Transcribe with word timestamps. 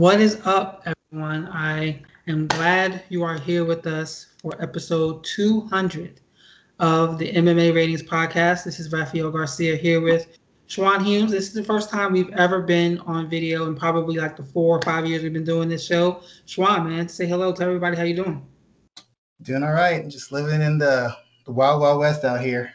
What 0.00 0.18
is 0.18 0.40
up, 0.46 0.82
everyone? 0.86 1.46
I 1.48 2.00
am 2.26 2.46
glad 2.46 3.02
you 3.10 3.22
are 3.22 3.38
here 3.38 3.66
with 3.66 3.86
us 3.86 4.28
for 4.40 4.54
episode 4.58 5.22
200 5.24 6.22
of 6.78 7.18
the 7.18 7.30
MMA 7.30 7.74
Ratings 7.74 8.02
Podcast. 8.02 8.64
This 8.64 8.80
is 8.80 8.90
Rafael 8.90 9.30
Garcia 9.30 9.76
here 9.76 10.00
with 10.00 10.38
Schwan 10.70 11.04
Humes. 11.04 11.32
This 11.32 11.48
is 11.48 11.52
the 11.52 11.62
first 11.62 11.90
time 11.90 12.14
we've 12.14 12.32
ever 12.32 12.62
been 12.62 12.98
on 13.00 13.28
video 13.28 13.66
in 13.66 13.74
probably 13.74 14.16
like 14.16 14.38
the 14.38 14.42
four 14.42 14.78
or 14.78 14.80
five 14.80 15.04
years 15.04 15.22
we've 15.22 15.34
been 15.34 15.44
doing 15.44 15.68
this 15.68 15.84
show. 15.84 16.22
Schwan, 16.46 16.88
man, 16.88 17.06
say 17.06 17.26
hello 17.26 17.52
to 17.52 17.62
everybody. 17.62 17.94
How 17.94 18.04
you 18.04 18.16
doing? 18.16 18.48
Doing 19.42 19.62
all 19.62 19.72
right. 19.72 20.08
Just 20.08 20.32
living 20.32 20.62
in 20.62 20.78
the, 20.78 21.14
the 21.44 21.52
wild, 21.52 21.82
wild 21.82 22.00
west 22.00 22.24
out 22.24 22.40
here. 22.40 22.72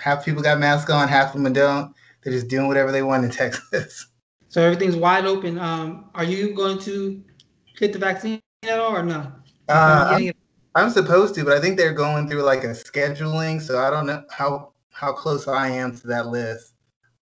Half 0.00 0.26
people 0.26 0.42
got 0.42 0.58
masks 0.58 0.90
on, 0.90 1.08
half 1.08 1.34
of 1.34 1.42
them 1.42 1.50
don't. 1.54 1.94
They're 2.22 2.34
just 2.34 2.48
doing 2.48 2.68
whatever 2.68 2.92
they 2.92 3.02
want 3.02 3.24
in 3.24 3.30
Texas. 3.30 4.06
So 4.52 4.60
everything's 4.60 4.96
wide 4.96 5.24
open. 5.24 5.58
Um, 5.58 6.10
are 6.14 6.24
you 6.24 6.54
going 6.54 6.78
to 6.80 7.24
get 7.78 7.94
the 7.94 7.98
vaccine 7.98 8.38
at 8.64 8.78
all 8.78 8.94
or 8.94 9.02
no? 9.02 9.32
Uh, 9.66 10.10
I'm, 10.10 10.30
I'm, 10.74 10.90
supposed 10.90 11.34
to, 11.36 11.44
but 11.44 11.54
I 11.54 11.60
think 11.60 11.78
they're 11.78 11.94
going 11.94 12.28
through 12.28 12.42
like 12.42 12.62
a 12.62 12.68
scheduling, 12.68 13.62
so 13.62 13.78
I 13.78 13.88
don't 13.88 14.04
know 14.04 14.22
how 14.30 14.74
how 14.90 15.10
close 15.14 15.48
I 15.48 15.68
am 15.68 15.96
to 15.96 16.06
that 16.08 16.26
list. 16.26 16.74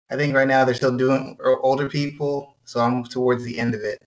I 0.10 0.16
think 0.16 0.34
right 0.34 0.48
now 0.48 0.66
they're 0.66 0.74
still 0.74 0.98
doing 0.98 1.38
older 1.62 1.88
people, 1.88 2.56
so 2.66 2.80
I'm 2.80 3.04
towards 3.04 3.44
the 3.44 3.60
end 3.60 3.76
of 3.76 3.82
it. 3.82 4.02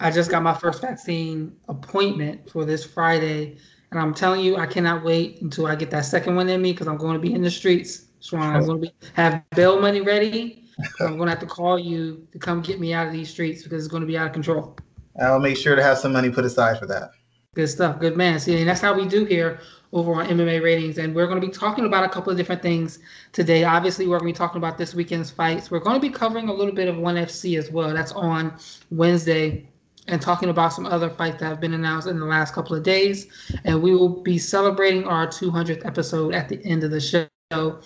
I 0.00 0.10
just 0.10 0.30
got 0.30 0.42
my 0.42 0.54
first 0.54 0.80
vaccine 0.80 1.54
appointment 1.68 2.48
for 2.48 2.64
this 2.64 2.86
Friday, 2.86 3.58
and 3.90 4.00
I'm 4.00 4.14
telling 4.14 4.40
you, 4.40 4.56
I 4.56 4.64
cannot 4.64 5.04
wait 5.04 5.42
until 5.42 5.66
I 5.66 5.74
get 5.74 5.90
that 5.90 6.06
second 6.06 6.36
one 6.36 6.48
in 6.48 6.62
me 6.62 6.72
because 6.72 6.88
I'm 6.88 6.96
going 6.96 7.12
to 7.12 7.20
be 7.20 7.34
in 7.34 7.42
the 7.42 7.50
streets. 7.50 8.06
So 8.20 8.38
I'm 8.38 8.64
going 8.64 8.80
to 8.80 8.88
be 8.88 8.94
have 9.12 9.42
bail 9.50 9.78
money 9.78 10.00
ready 10.00 10.59
I'm 11.00 11.18
gonna 11.18 11.30
have 11.30 11.40
to 11.40 11.46
call 11.46 11.78
you 11.78 12.26
to 12.32 12.38
come 12.38 12.60
get 12.60 12.80
me 12.80 12.92
out 12.92 13.06
of 13.06 13.12
these 13.12 13.30
streets 13.30 13.62
because 13.62 13.84
it's 13.84 13.92
gonna 13.92 14.06
be 14.06 14.16
out 14.18 14.26
of 14.28 14.32
control. 14.32 14.76
I'll 15.20 15.40
make 15.40 15.56
sure 15.56 15.76
to 15.76 15.82
have 15.82 15.98
some 15.98 16.12
money 16.12 16.30
put 16.30 16.44
aside 16.44 16.78
for 16.78 16.86
that. 16.86 17.10
Good 17.54 17.68
stuff, 17.68 17.98
good 17.98 18.16
man. 18.16 18.38
See, 18.38 18.58
and 18.58 18.68
that's 18.68 18.80
how 18.80 18.94
we 18.94 19.08
do 19.08 19.24
here 19.24 19.60
over 19.92 20.14
on 20.14 20.26
MMA 20.26 20.62
ratings, 20.62 20.98
and 20.98 21.14
we're 21.14 21.26
going 21.26 21.40
to 21.40 21.46
be 21.46 21.52
talking 21.52 21.84
about 21.84 22.04
a 22.04 22.08
couple 22.08 22.30
of 22.30 22.36
different 22.36 22.62
things 22.62 23.00
today. 23.32 23.64
Obviously, 23.64 24.06
we're 24.06 24.20
going 24.20 24.32
to 24.32 24.34
be 24.34 24.38
talking 24.38 24.58
about 24.58 24.78
this 24.78 24.94
weekend's 24.94 25.32
fights. 25.32 25.68
We're 25.68 25.80
going 25.80 25.96
to 25.96 26.00
be 26.00 26.10
covering 26.10 26.48
a 26.48 26.52
little 26.52 26.72
bit 26.72 26.86
of 26.86 26.96
ONE 26.96 27.16
FC 27.16 27.58
as 27.58 27.72
well. 27.72 27.92
That's 27.92 28.12
on 28.12 28.56
Wednesday, 28.90 29.68
and 30.06 30.22
talking 30.22 30.48
about 30.48 30.72
some 30.72 30.86
other 30.86 31.10
fights 31.10 31.40
that 31.40 31.46
have 31.46 31.60
been 31.60 31.74
announced 31.74 32.06
in 32.06 32.20
the 32.20 32.26
last 32.26 32.54
couple 32.54 32.76
of 32.76 32.84
days. 32.84 33.26
And 33.64 33.82
we 33.82 33.96
will 33.96 34.22
be 34.22 34.38
celebrating 34.38 35.04
our 35.04 35.26
200th 35.26 35.84
episode 35.84 36.34
at 36.34 36.48
the 36.48 36.64
end 36.64 36.84
of 36.84 36.92
the 36.92 37.00
show. 37.00 37.80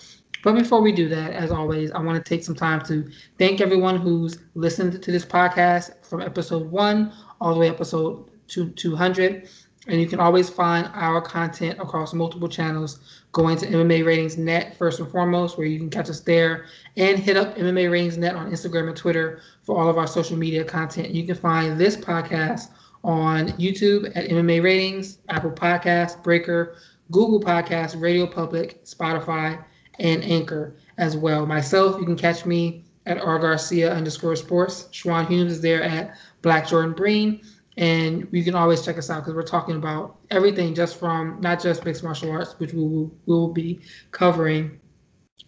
But 0.45 0.53
before 0.53 0.79
we 0.79 0.91
do 0.91 1.09
that, 1.09 1.33
as 1.33 1.49
always, 1.51 1.89
I 1.89 1.99
want 2.01 2.23
to 2.23 2.29
take 2.29 2.43
some 2.43 2.53
time 2.53 2.79
to 2.85 3.09
thank 3.39 3.61
everyone 3.61 3.97
who's 3.97 4.37
listened 4.53 5.01
to 5.01 5.11
this 5.11 5.25
podcast 5.25 6.05
from 6.05 6.21
episode 6.21 6.69
one 6.69 7.11
all 7.41 7.55
the 7.55 7.59
way 7.59 7.67
episode 7.67 8.29
two, 8.47 8.69
200. 8.69 9.49
And 9.87 9.99
you 9.99 10.05
can 10.05 10.19
always 10.19 10.47
find 10.47 10.87
our 10.93 11.19
content 11.19 11.79
across 11.79 12.13
multiple 12.13 12.47
channels. 12.47 13.23
Going 13.31 13.57
to 13.57 13.65
MMA 13.65 14.05
Ratings 14.05 14.37
Net 14.37 14.77
first 14.77 14.99
and 14.99 15.09
foremost, 15.09 15.57
where 15.57 15.65
you 15.65 15.79
can 15.79 15.89
catch 15.89 16.11
us 16.11 16.19
there, 16.19 16.67
and 16.95 17.17
hit 17.17 17.37
up 17.37 17.57
MMA 17.57 17.91
Ratings 17.91 18.19
Net 18.19 18.35
on 18.35 18.51
Instagram 18.51 18.89
and 18.89 18.95
Twitter 18.95 19.41
for 19.63 19.75
all 19.75 19.89
of 19.89 19.97
our 19.97 20.05
social 20.05 20.37
media 20.37 20.63
content. 20.63 21.09
You 21.09 21.25
can 21.25 21.33
find 21.33 21.79
this 21.79 21.97
podcast 21.97 22.69
on 23.03 23.47
YouTube 23.53 24.15
at 24.15 24.29
MMA 24.29 24.61
Ratings, 24.61 25.17
Apple 25.27 25.49
Podcasts, 25.49 26.21
Breaker, 26.21 26.75
Google 27.09 27.39
Podcasts, 27.39 27.99
Radio 27.99 28.27
Public, 28.27 28.85
Spotify, 28.85 29.63
and 29.99 30.23
Anchor 30.23 30.75
as 30.97 31.15
well. 31.17 31.45
Myself, 31.45 31.99
you 31.99 32.05
can 32.05 32.17
catch 32.17 32.45
me 32.45 32.85
at 33.05 33.17
R 33.19 33.39
Garcia 33.39 33.93
underscore 33.93 34.35
sports. 34.35 34.89
Schwan 34.91 35.27
Humes 35.27 35.53
is 35.53 35.61
there 35.61 35.83
at 35.83 36.17
Black 36.41 36.67
Jordan 36.67 36.93
Breen. 36.93 37.41
And 37.77 38.27
you 38.31 38.43
can 38.43 38.55
always 38.55 38.85
check 38.85 38.97
us 38.97 39.09
out 39.09 39.21
because 39.21 39.33
we're 39.33 39.43
talking 39.43 39.75
about 39.75 40.17
everything 40.31 40.73
just 40.73 40.97
from 40.97 41.41
not 41.41 41.61
just 41.61 41.83
mixed 41.83 42.03
martial 42.03 42.31
arts, 42.31 42.55
which 42.57 42.73
we 42.73 42.81
will, 42.81 43.11
we 43.25 43.33
will 43.33 43.51
be 43.51 43.81
covering 44.11 44.79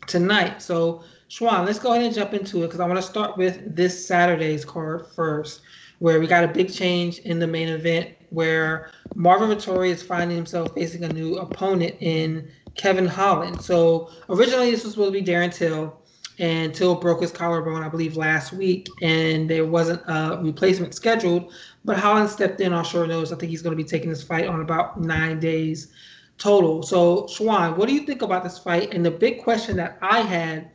tonight. 0.07 0.61
So, 0.61 1.03
Schwan, 1.29 1.65
let's 1.65 1.79
go 1.79 1.93
ahead 1.93 2.05
and 2.05 2.13
jump 2.13 2.33
into 2.33 2.63
it 2.63 2.67
because 2.67 2.81
I 2.81 2.85
want 2.85 2.97
to 2.97 3.01
start 3.01 3.37
with 3.37 3.75
this 3.75 4.07
Saturday's 4.07 4.65
card 4.65 5.07
first, 5.15 5.61
where 5.99 6.19
we 6.19 6.27
got 6.27 6.43
a 6.43 6.49
big 6.49 6.71
change 6.71 7.19
in 7.19 7.39
the 7.39 7.47
main 7.47 7.69
event 7.69 8.09
where 8.29 8.91
Marvin 9.15 9.49
Vettori 9.49 9.89
is 9.89 10.03
finding 10.03 10.35
himself 10.35 10.73
facing 10.73 11.03
a 11.05 11.09
new 11.09 11.37
opponent 11.37 11.95
in 12.01 12.49
Kevin 12.77 13.07
Holland. 13.07 13.61
So 13.61 14.11
originally 14.29 14.71
this 14.71 14.83
was 14.83 14.93
supposed 14.93 15.13
to 15.13 15.19
be 15.19 15.25
Darren 15.25 15.53
Till, 15.53 16.01
and 16.39 16.73
Till 16.73 16.95
broke 16.95 17.21
his 17.21 17.31
collarbone, 17.31 17.83
I 17.83 17.89
believe, 17.89 18.15
last 18.15 18.53
week, 18.53 18.87
and 19.01 19.49
there 19.49 19.65
wasn't 19.65 20.01
a 20.07 20.39
replacement 20.41 20.93
scheduled. 20.93 21.51
But 21.83 21.97
Holland 21.97 22.29
stepped 22.29 22.61
in 22.61 22.73
on 22.73 22.85
short 22.85 23.09
notice. 23.09 23.31
I 23.31 23.35
think 23.35 23.49
he's 23.49 23.61
going 23.61 23.75
to 23.75 23.83
be 23.83 23.87
taking 23.87 24.09
this 24.09 24.23
fight 24.23 24.47
on 24.47 24.61
about 24.61 25.01
nine 25.01 25.39
days 25.39 25.91
total. 26.37 26.83
So, 26.83 27.23
Schwan, 27.23 27.75
what 27.77 27.87
do 27.87 27.95
you 27.95 28.01
think 28.01 28.21
about 28.21 28.43
this 28.43 28.59
fight? 28.59 28.93
And 28.93 29.03
the 29.03 29.11
big 29.11 29.41
question 29.41 29.75
that 29.77 29.97
I 30.01 30.21
had 30.21 30.69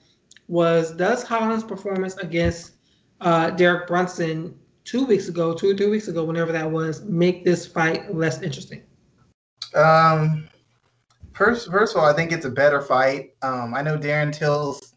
was, 0.48 0.92
does 0.96 1.22
Holland's 1.22 1.64
performance 1.64 2.16
against 2.16 2.72
uh, 3.20 3.50
Derek 3.50 3.86
Brunson 3.86 4.58
two 4.84 5.04
weeks 5.04 5.28
ago, 5.28 5.54
two 5.54 5.70
or 5.70 5.74
three 5.74 5.86
weeks 5.88 6.08
ago, 6.08 6.24
whenever 6.24 6.50
that 6.50 6.68
was, 6.68 7.04
make 7.04 7.44
this 7.44 7.66
fight 7.66 8.12
less 8.12 8.42
interesting? 8.42 8.82
Um, 9.76 10.48
First, 11.34 11.70
first 11.70 11.94
of 11.94 12.02
all, 12.02 12.08
I 12.08 12.12
think 12.12 12.30
it's 12.30 12.44
a 12.44 12.50
better 12.50 12.80
fight. 12.80 13.30
Um, 13.42 13.74
I 13.74 13.82
know 13.82 13.96
Darren 13.96 14.32
Till's 14.32 14.94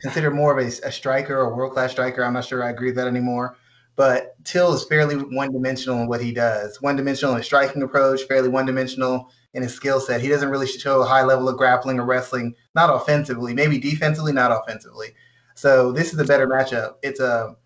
considered 0.00 0.32
more 0.32 0.56
of 0.56 0.64
a, 0.64 0.68
a 0.86 0.92
striker 0.92 1.38
or 1.38 1.54
world 1.54 1.72
class 1.72 1.92
striker. 1.92 2.24
I'm 2.24 2.34
not 2.34 2.44
sure 2.44 2.62
I 2.62 2.70
agree 2.70 2.88
with 2.88 2.96
that 2.96 3.06
anymore. 3.06 3.56
But 3.96 4.34
Till 4.44 4.74
is 4.74 4.84
fairly 4.84 5.16
one 5.16 5.52
dimensional 5.52 6.00
in 6.00 6.08
what 6.08 6.22
he 6.22 6.32
does. 6.32 6.80
One 6.80 6.96
dimensional 6.96 7.32
in 7.32 7.38
his 7.38 7.46
striking 7.46 7.82
approach, 7.82 8.22
fairly 8.24 8.48
one 8.48 8.66
dimensional 8.66 9.30
in 9.54 9.62
his 9.62 9.74
skill 9.74 10.00
set. 10.00 10.20
He 10.20 10.28
doesn't 10.28 10.48
really 10.48 10.66
show 10.66 11.02
a 11.02 11.06
high 11.06 11.24
level 11.24 11.48
of 11.48 11.58
grappling 11.58 11.98
or 11.98 12.06
wrestling, 12.06 12.54
not 12.74 12.94
offensively, 12.94 13.54
maybe 13.54 13.78
defensively, 13.78 14.32
not 14.32 14.50
offensively. 14.50 15.08
So 15.54 15.92
this 15.92 16.12
is 16.12 16.18
a 16.18 16.24
better 16.24 16.46
matchup. 16.46 16.94
It's 17.02 17.20
a 17.20 17.56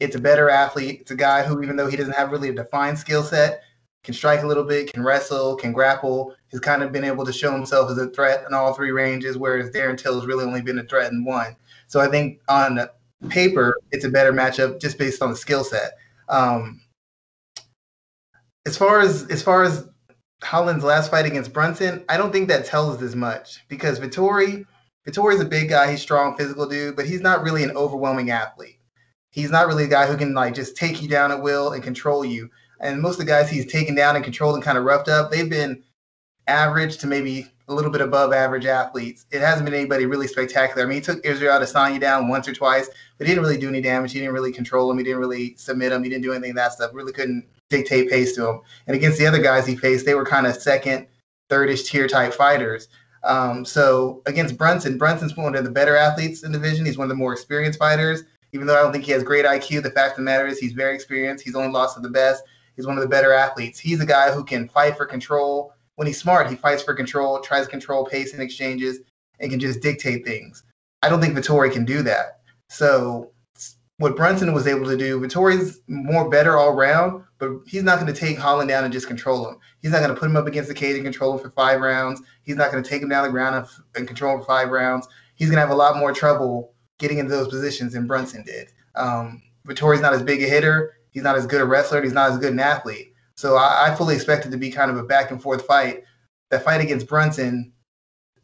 it's 0.00 0.16
a 0.16 0.20
better 0.20 0.50
athlete. 0.50 1.00
It's 1.00 1.10
a 1.10 1.16
guy 1.16 1.42
who, 1.42 1.62
even 1.62 1.76
though 1.76 1.88
he 1.88 1.96
doesn't 1.96 2.16
have 2.16 2.30
really 2.30 2.50
a 2.50 2.54
defined 2.54 2.98
skill 2.98 3.22
set, 3.22 3.62
can 4.06 4.14
strike 4.14 4.44
a 4.44 4.46
little 4.46 4.62
bit, 4.62 4.92
can 4.92 5.02
wrestle, 5.02 5.56
can 5.56 5.72
grapple. 5.72 6.32
He's 6.46 6.60
kind 6.60 6.84
of 6.84 6.92
been 6.92 7.02
able 7.02 7.26
to 7.26 7.32
show 7.32 7.50
himself 7.50 7.90
as 7.90 7.98
a 7.98 8.08
threat 8.10 8.44
in 8.46 8.54
all 8.54 8.72
three 8.72 8.92
ranges, 8.92 9.36
whereas 9.36 9.70
Darren 9.70 9.98
Till 9.98 10.14
has 10.14 10.26
really 10.26 10.44
only 10.44 10.62
been 10.62 10.78
a 10.78 10.84
threat 10.84 11.10
in 11.10 11.24
one. 11.24 11.56
So 11.88 12.00
I 12.00 12.06
think 12.06 12.40
on 12.48 12.88
paper, 13.28 13.76
it's 13.90 14.04
a 14.04 14.08
better 14.08 14.32
matchup 14.32 14.80
just 14.80 14.96
based 14.96 15.22
on 15.22 15.30
the 15.30 15.36
skill 15.36 15.64
set. 15.64 15.98
Um, 16.28 16.80
as 18.64 18.76
far 18.76 19.00
as 19.00 19.26
as 19.26 19.42
far 19.42 19.64
as 19.64 19.88
Holland's 20.44 20.84
last 20.84 21.10
fight 21.10 21.26
against 21.26 21.52
Brunson, 21.52 22.04
I 22.08 22.16
don't 22.16 22.30
think 22.30 22.46
that 22.46 22.64
tells 22.64 23.02
as 23.02 23.16
much 23.16 23.66
because 23.68 23.98
Vettori 23.98 24.64
Vettori's 25.08 25.40
a 25.40 25.44
big 25.44 25.68
guy, 25.68 25.90
he's 25.90 26.02
strong, 26.02 26.36
physical 26.36 26.66
dude, 26.68 26.94
but 26.94 27.06
he's 27.06 27.20
not 27.20 27.42
really 27.42 27.64
an 27.64 27.76
overwhelming 27.76 28.30
athlete. 28.30 28.78
He's 29.30 29.50
not 29.50 29.66
really 29.66 29.84
a 29.84 29.88
guy 29.88 30.06
who 30.06 30.16
can 30.16 30.32
like 30.32 30.54
just 30.54 30.76
take 30.76 31.02
you 31.02 31.08
down 31.08 31.32
at 31.32 31.42
will 31.42 31.72
and 31.72 31.82
control 31.82 32.24
you. 32.24 32.50
And 32.80 33.00
most 33.00 33.14
of 33.14 33.20
the 33.20 33.30
guys 33.30 33.50
he's 33.50 33.70
taken 33.70 33.94
down 33.94 34.16
and 34.16 34.24
controlled 34.24 34.54
and 34.54 34.64
kind 34.64 34.78
of 34.78 34.84
roughed 34.84 35.08
up, 35.08 35.30
they've 35.30 35.48
been 35.48 35.82
average 36.46 36.98
to 36.98 37.06
maybe 37.06 37.46
a 37.68 37.74
little 37.74 37.90
bit 37.90 38.00
above 38.00 38.32
average 38.32 38.66
athletes. 38.66 39.26
It 39.32 39.40
hasn't 39.40 39.64
been 39.64 39.74
anybody 39.74 40.06
really 40.06 40.28
spectacular. 40.28 40.82
I 40.82 40.86
mean, 40.86 40.96
he 40.96 41.00
took 41.00 41.24
Israel 41.24 41.58
Adesanya 41.58 42.00
down 42.00 42.28
once 42.28 42.46
or 42.46 42.52
twice, 42.52 42.88
but 43.18 43.26
he 43.26 43.32
didn't 43.32 43.44
really 43.44 43.58
do 43.58 43.68
any 43.68 43.80
damage. 43.80 44.12
He 44.12 44.20
didn't 44.20 44.34
really 44.34 44.52
control 44.52 44.90
him. 44.90 44.98
He 44.98 45.04
didn't 45.04 45.18
really 45.18 45.56
submit 45.56 45.92
him. 45.92 46.04
He 46.04 46.10
didn't 46.10 46.22
do 46.22 46.32
anything 46.32 46.50
of 46.50 46.56
that 46.56 46.72
stuff. 46.72 46.92
Really 46.94 47.12
couldn't 47.12 47.46
dictate 47.68 48.08
pace 48.08 48.34
to 48.36 48.48
him. 48.48 48.60
And 48.86 48.96
against 48.96 49.18
the 49.18 49.26
other 49.26 49.42
guys 49.42 49.66
he 49.66 49.74
faced, 49.74 50.06
they 50.06 50.14
were 50.14 50.24
kind 50.24 50.46
of 50.46 50.54
second, 50.54 51.06
thirdish 51.50 51.86
tier 51.86 52.06
type 52.06 52.32
fighters. 52.32 52.88
Um, 53.24 53.64
so 53.64 54.22
against 54.26 54.56
Brunson, 54.56 54.98
Brunson's 54.98 55.36
one 55.36 55.56
of 55.56 55.64
the 55.64 55.70
better 55.70 55.96
athletes 55.96 56.44
in 56.44 56.52
the 56.52 56.58
division. 56.58 56.86
He's 56.86 56.98
one 56.98 57.06
of 57.06 57.08
the 57.08 57.16
more 57.16 57.32
experienced 57.32 57.78
fighters. 57.78 58.22
Even 58.52 58.68
though 58.68 58.78
I 58.78 58.82
don't 58.82 58.92
think 58.92 59.04
he 59.04 59.12
has 59.12 59.24
great 59.24 59.44
IQ, 59.44 59.82
the 59.82 59.90
fact 59.90 60.12
of 60.12 60.16
the 60.18 60.22
matter 60.22 60.46
is 60.46 60.58
he's 60.58 60.72
very 60.72 60.94
experienced. 60.94 61.44
He's 61.44 61.56
only 61.56 61.72
lost 61.72 61.96
to 61.96 62.00
the 62.00 62.08
best. 62.08 62.44
He's 62.76 62.86
one 62.86 62.96
of 62.96 63.02
the 63.02 63.08
better 63.08 63.32
athletes. 63.32 63.78
He's 63.78 64.00
a 64.00 64.06
guy 64.06 64.30
who 64.30 64.44
can 64.44 64.68
fight 64.68 64.96
for 64.96 65.06
control. 65.06 65.72
When 65.96 66.06
he's 66.06 66.20
smart, 66.20 66.48
he 66.48 66.56
fights 66.56 66.82
for 66.82 66.94
control, 66.94 67.40
tries 67.40 67.64
to 67.64 67.70
control 67.70 68.04
pace 68.04 68.34
and 68.34 68.42
exchanges, 68.42 69.00
and 69.40 69.50
can 69.50 69.58
just 69.58 69.80
dictate 69.80 70.24
things. 70.24 70.62
I 71.02 71.08
don't 71.08 71.20
think 71.20 71.36
Vettori 71.36 71.72
can 71.72 71.84
do 71.84 72.02
that. 72.02 72.40
So 72.68 73.30
what 73.98 74.16
Brunson 74.16 74.52
was 74.52 74.66
able 74.66 74.84
to 74.86 74.96
do, 74.96 75.18
Vettori's 75.20 75.80
more 75.88 76.28
better 76.28 76.56
all 76.56 76.74
round, 76.74 77.24
but 77.38 77.50
he's 77.66 77.82
not 77.82 77.98
going 77.98 78.12
to 78.12 78.18
take 78.18 78.38
Holland 78.38 78.68
down 78.68 78.84
and 78.84 78.92
just 78.92 79.06
control 79.06 79.48
him. 79.48 79.58
He's 79.80 79.90
not 79.90 79.98
going 80.00 80.14
to 80.14 80.18
put 80.18 80.28
him 80.28 80.36
up 80.36 80.46
against 80.46 80.68
the 80.68 80.74
cage 80.74 80.96
and 80.96 81.04
control 81.04 81.34
him 81.34 81.38
for 81.38 81.50
five 81.50 81.80
rounds. 81.80 82.20
He's 82.42 82.56
not 82.56 82.70
going 82.70 82.82
to 82.82 82.88
take 82.88 83.02
him 83.02 83.08
down 83.08 83.24
the 83.24 83.30
ground 83.30 83.66
and 83.94 84.06
control 84.06 84.34
him 84.34 84.40
for 84.40 84.46
five 84.46 84.68
rounds. 84.68 85.08
He's 85.36 85.48
going 85.48 85.56
to 85.56 85.62
have 85.62 85.70
a 85.70 85.74
lot 85.74 85.96
more 85.96 86.12
trouble 86.12 86.74
getting 86.98 87.18
into 87.18 87.30
those 87.30 87.48
positions 87.48 87.92
than 87.92 88.06
Brunson 88.06 88.42
did. 88.44 88.68
Um, 88.94 89.42
Vettori's 89.66 90.00
not 90.00 90.14
as 90.14 90.22
big 90.22 90.42
a 90.42 90.46
hitter. 90.46 90.95
He's 91.16 91.22
not 91.22 91.34
as 91.34 91.46
good 91.46 91.62
a 91.62 91.64
wrestler. 91.64 92.02
He's 92.02 92.12
not 92.12 92.32
as 92.32 92.36
good 92.36 92.52
an 92.52 92.60
athlete. 92.60 93.14
So 93.38 93.56
I, 93.56 93.86
I 93.86 93.94
fully 93.94 94.14
expect 94.14 94.44
it 94.44 94.50
to 94.50 94.58
be 94.58 94.70
kind 94.70 94.90
of 94.90 94.98
a 94.98 95.02
back 95.02 95.30
and 95.30 95.40
forth 95.40 95.64
fight. 95.64 96.04
That 96.50 96.62
fight 96.62 96.82
against 96.82 97.08
Brunson, 97.08 97.72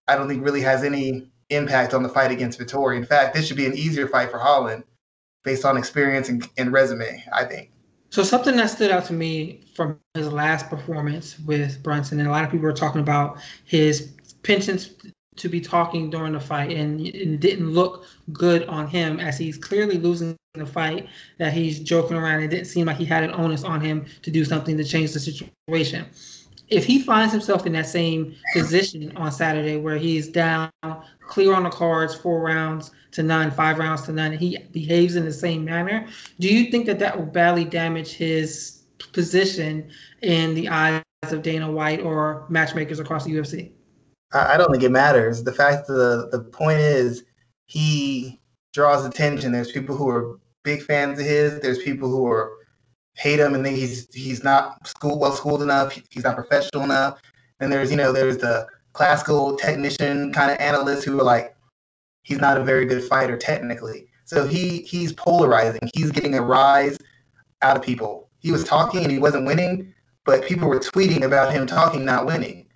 I 0.08 0.16
don't 0.16 0.26
think 0.26 0.42
really 0.42 0.62
has 0.62 0.82
any 0.82 1.28
impact 1.50 1.92
on 1.92 2.02
the 2.02 2.08
fight 2.08 2.30
against 2.30 2.58
Vettori. 2.58 2.96
In 2.96 3.04
fact, 3.04 3.34
this 3.34 3.46
should 3.46 3.58
be 3.58 3.66
an 3.66 3.74
easier 3.76 4.08
fight 4.08 4.30
for 4.30 4.38
Holland 4.38 4.84
based 5.44 5.66
on 5.66 5.76
experience 5.76 6.30
and, 6.30 6.48
and 6.56 6.72
resume, 6.72 7.22
I 7.34 7.44
think. 7.44 7.72
So 8.08 8.22
something 8.22 8.56
that 8.56 8.70
stood 8.70 8.90
out 8.90 9.04
to 9.04 9.12
me 9.12 9.66
from 9.74 9.98
his 10.14 10.32
last 10.32 10.70
performance 10.70 11.38
with 11.40 11.82
Brunson, 11.82 12.20
and 12.20 12.28
a 12.28 12.30
lot 12.30 12.42
of 12.42 12.50
people 12.50 12.64
were 12.64 12.72
talking 12.72 13.02
about 13.02 13.38
his 13.66 14.14
penchant 14.44 15.12
to 15.36 15.48
be 15.48 15.60
talking 15.60 16.10
during 16.10 16.32
the 16.32 16.40
fight, 16.40 16.70
and 16.70 17.00
it 17.06 17.40
didn't 17.40 17.70
look 17.70 18.04
good 18.32 18.64
on 18.64 18.86
him 18.86 19.18
as 19.18 19.38
he's 19.38 19.56
clearly 19.56 19.98
losing 19.98 20.36
the 20.54 20.66
fight. 20.66 21.08
That 21.38 21.52
he's 21.52 21.80
joking 21.80 22.16
around. 22.16 22.42
It 22.42 22.48
didn't 22.48 22.66
seem 22.66 22.86
like 22.86 22.96
he 22.96 23.04
had 23.04 23.24
an 23.24 23.32
onus 23.32 23.64
on 23.64 23.80
him 23.80 24.04
to 24.22 24.30
do 24.30 24.44
something 24.44 24.76
to 24.76 24.84
change 24.84 25.12
the 25.12 25.20
situation. 25.20 26.06
If 26.68 26.84
he 26.84 27.02
finds 27.02 27.32
himself 27.32 27.66
in 27.66 27.72
that 27.72 27.86
same 27.86 28.34
position 28.54 29.14
on 29.16 29.30
Saturday, 29.30 29.76
where 29.76 29.96
he's 29.96 30.28
down, 30.28 30.70
clear 31.26 31.54
on 31.54 31.64
the 31.64 31.70
cards, 31.70 32.14
four 32.14 32.40
rounds 32.40 32.92
to 33.12 33.22
none, 33.22 33.50
five 33.50 33.78
rounds 33.78 34.02
to 34.02 34.12
none, 34.12 34.32
and 34.32 34.40
he 34.40 34.58
behaves 34.72 35.16
in 35.16 35.24
the 35.24 35.32
same 35.32 35.64
manner. 35.64 36.06
Do 36.40 36.48
you 36.48 36.70
think 36.70 36.86
that 36.86 36.98
that 36.98 37.18
will 37.18 37.26
badly 37.26 37.64
damage 37.64 38.12
his 38.12 38.84
position 39.12 39.90
in 40.22 40.54
the 40.54 40.68
eyes 40.68 41.02
of 41.24 41.42
Dana 41.42 41.70
White 41.70 42.00
or 42.00 42.46
matchmakers 42.48 43.00
across 43.00 43.24
the 43.24 43.32
UFC? 43.32 43.70
I 44.34 44.56
don't 44.56 44.70
think 44.70 44.82
it 44.82 44.90
matters. 44.90 45.44
The 45.44 45.52
fact 45.52 45.86
the 45.86 46.28
the 46.30 46.40
point 46.40 46.80
is 46.80 47.24
he 47.66 48.40
draws 48.72 49.04
attention. 49.04 49.52
There's 49.52 49.72
people 49.72 49.96
who 49.96 50.08
are 50.08 50.38
big 50.62 50.82
fans 50.82 51.18
of 51.18 51.26
his. 51.26 51.60
There's 51.60 51.78
people 51.78 52.08
who 52.08 52.26
are 52.26 52.52
hate 53.14 53.40
him 53.40 53.54
and 53.54 53.62
think 53.62 53.76
he's 53.76 54.12
he's 54.14 54.42
not 54.42 54.86
school 54.86 55.18
well 55.18 55.32
schooled 55.32 55.62
enough. 55.62 55.98
He's 56.10 56.24
not 56.24 56.36
professional 56.36 56.82
enough. 56.82 57.20
And 57.60 57.72
there's 57.72 57.90
you 57.90 57.96
know 57.96 58.12
there's 58.12 58.38
the 58.38 58.66
classical 58.92 59.56
technician 59.56 60.32
kind 60.32 60.50
of 60.50 60.58
analysts 60.58 61.04
who 61.04 61.18
are 61.20 61.24
like 61.24 61.54
he's 62.22 62.38
not 62.38 62.58
a 62.58 62.64
very 62.64 62.86
good 62.86 63.04
fighter 63.04 63.36
technically. 63.36 64.06
So 64.24 64.46
he 64.46 64.82
he's 64.82 65.12
polarizing. 65.12 65.90
He's 65.94 66.10
getting 66.10 66.34
a 66.34 66.42
rise 66.42 66.96
out 67.60 67.76
of 67.76 67.82
people. 67.82 68.30
He 68.40 68.50
was 68.50 68.64
talking 68.64 69.02
and 69.02 69.12
he 69.12 69.18
wasn't 69.18 69.46
winning, 69.46 69.94
but 70.24 70.44
people 70.44 70.68
were 70.68 70.80
tweeting 70.80 71.22
about 71.22 71.52
him 71.52 71.66
talking 71.66 72.04
not 72.04 72.26
winning. 72.26 72.66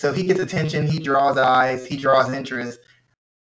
So 0.00 0.14
he 0.14 0.22
gets 0.22 0.40
attention, 0.40 0.86
he 0.86 0.98
draws 0.98 1.36
eyes, 1.36 1.86
he 1.86 1.94
draws 1.94 2.32
interest. 2.32 2.80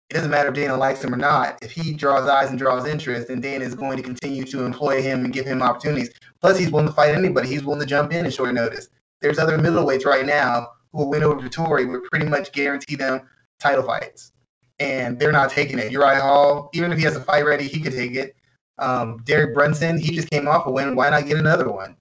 It 0.08 0.14
doesn't 0.14 0.30
matter 0.30 0.50
if 0.50 0.54
Dana 0.54 0.76
likes 0.76 1.02
him 1.02 1.12
or 1.12 1.16
not. 1.16 1.58
If 1.60 1.72
he 1.72 1.92
draws 1.92 2.28
eyes 2.28 2.50
and 2.50 2.56
draws 2.56 2.86
interest, 2.86 3.26
then 3.26 3.40
Dana 3.40 3.64
is 3.64 3.74
going 3.74 3.96
to 3.96 4.02
continue 4.04 4.44
to 4.44 4.64
employ 4.64 5.02
him 5.02 5.24
and 5.24 5.34
give 5.34 5.44
him 5.44 5.60
opportunities. 5.60 6.10
Plus, 6.40 6.56
he's 6.56 6.70
willing 6.70 6.86
to 6.86 6.92
fight 6.92 7.16
anybody. 7.16 7.48
He's 7.48 7.64
willing 7.64 7.80
to 7.80 7.86
jump 7.86 8.12
in 8.12 8.26
at 8.26 8.32
short 8.32 8.54
notice. 8.54 8.90
There's 9.20 9.40
other 9.40 9.58
middleweights 9.58 10.04
right 10.04 10.24
now 10.24 10.68
who 10.92 11.08
win 11.08 11.24
over 11.24 11.40
Vettori 11.40 11.90
would 11.90 12.04
pretty 12.04 12.26
much 12.26 12.52
guarantee 12.52 12.94
them 12.94 13.28
title 13.58 13.82
fights. 13.82 14.30
And 14.78 15.18
they're 15.18 15.32
not 15.32 15.50
taking 15.50 15.80
it. 15.80 15.90
Uriah 15.90 16.20
Hall, 16.20 16.70
even 16.74 16.92
if 16.92 16.98
he 16.98 17.04
has 17.06 17.16
a 17.16 17.20
fight 17.20 17.44
ready, 17.44 17.66
he 17.66 17.80
could 17.80 17.92
take 17.92 18.14
it. 18.14 18.36
Um, 18.78 19.20
Derek 19.24 19.52
Brunson, 19.52 19.98
he 19.98 20.14
just 20.14 20.30
came 20.30 20.46
off 20.46 20.68
a 20.68 20.70
win. 20.70 20.94
Why 20.94 21.10
not 21.10 21.26
get 21.26 21.38
another 21.38 21.68
one? 21.72 21.96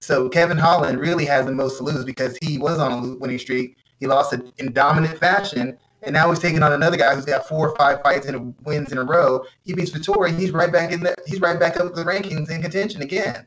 So 0.00 0.28
Kevin 0.28 0.56
Holland 0.56 1.00
really 1.00 1.24
has 1.24 1.46
the 1.46 1.52
most 1.52 1.78
to 1.78 1.82
lose 1.82 2.04
because 2.04 2.38
he 2.40 2.58
was 2.58 2.78
on 2.78 2.92
a 2.92 3.16
winning 3.16 3.40
streak 3.40 3.76
he 4.00 4.06
lost 4.06 4.32
it 4.32 4.42
in 4.58 4.72
dominant 4.72 5.18
fashion, 5.18 5.76
and 6.02 6.12
now 6.12 6.30
he's 6.30 6.38
taking 6.38 6.62
on 6.62 6.72
another 6.72 6.96
guy 6.96 7.14
who's 7.14 7.24
got 7.24 7.48
four 7.48 7.68
or 7.68 7.76
five 7.76 8.02
fights 8.02 8.26
and 8.26 8.54
wins 8.64 8.92
in 8.92 8.98
a 8.98 9.04
row. 9.04 9.44
He 9.64 9.74
beats 9.74 9.90
Vettori, 9.90 10.36
he's 10.38 10.52
right 10.52 10.72
back 10.72 10.92
in 10.92 11.00
the 11.00 11.14
he's 11.26 11.40
right 11.40 11.58
back 11.58 11.78
up 11.78 11.94
the 11.94 12.04
rankings 12.04 12.50
in 12.50 12.62
contention 12.62 13.02
again. 13.02 13.46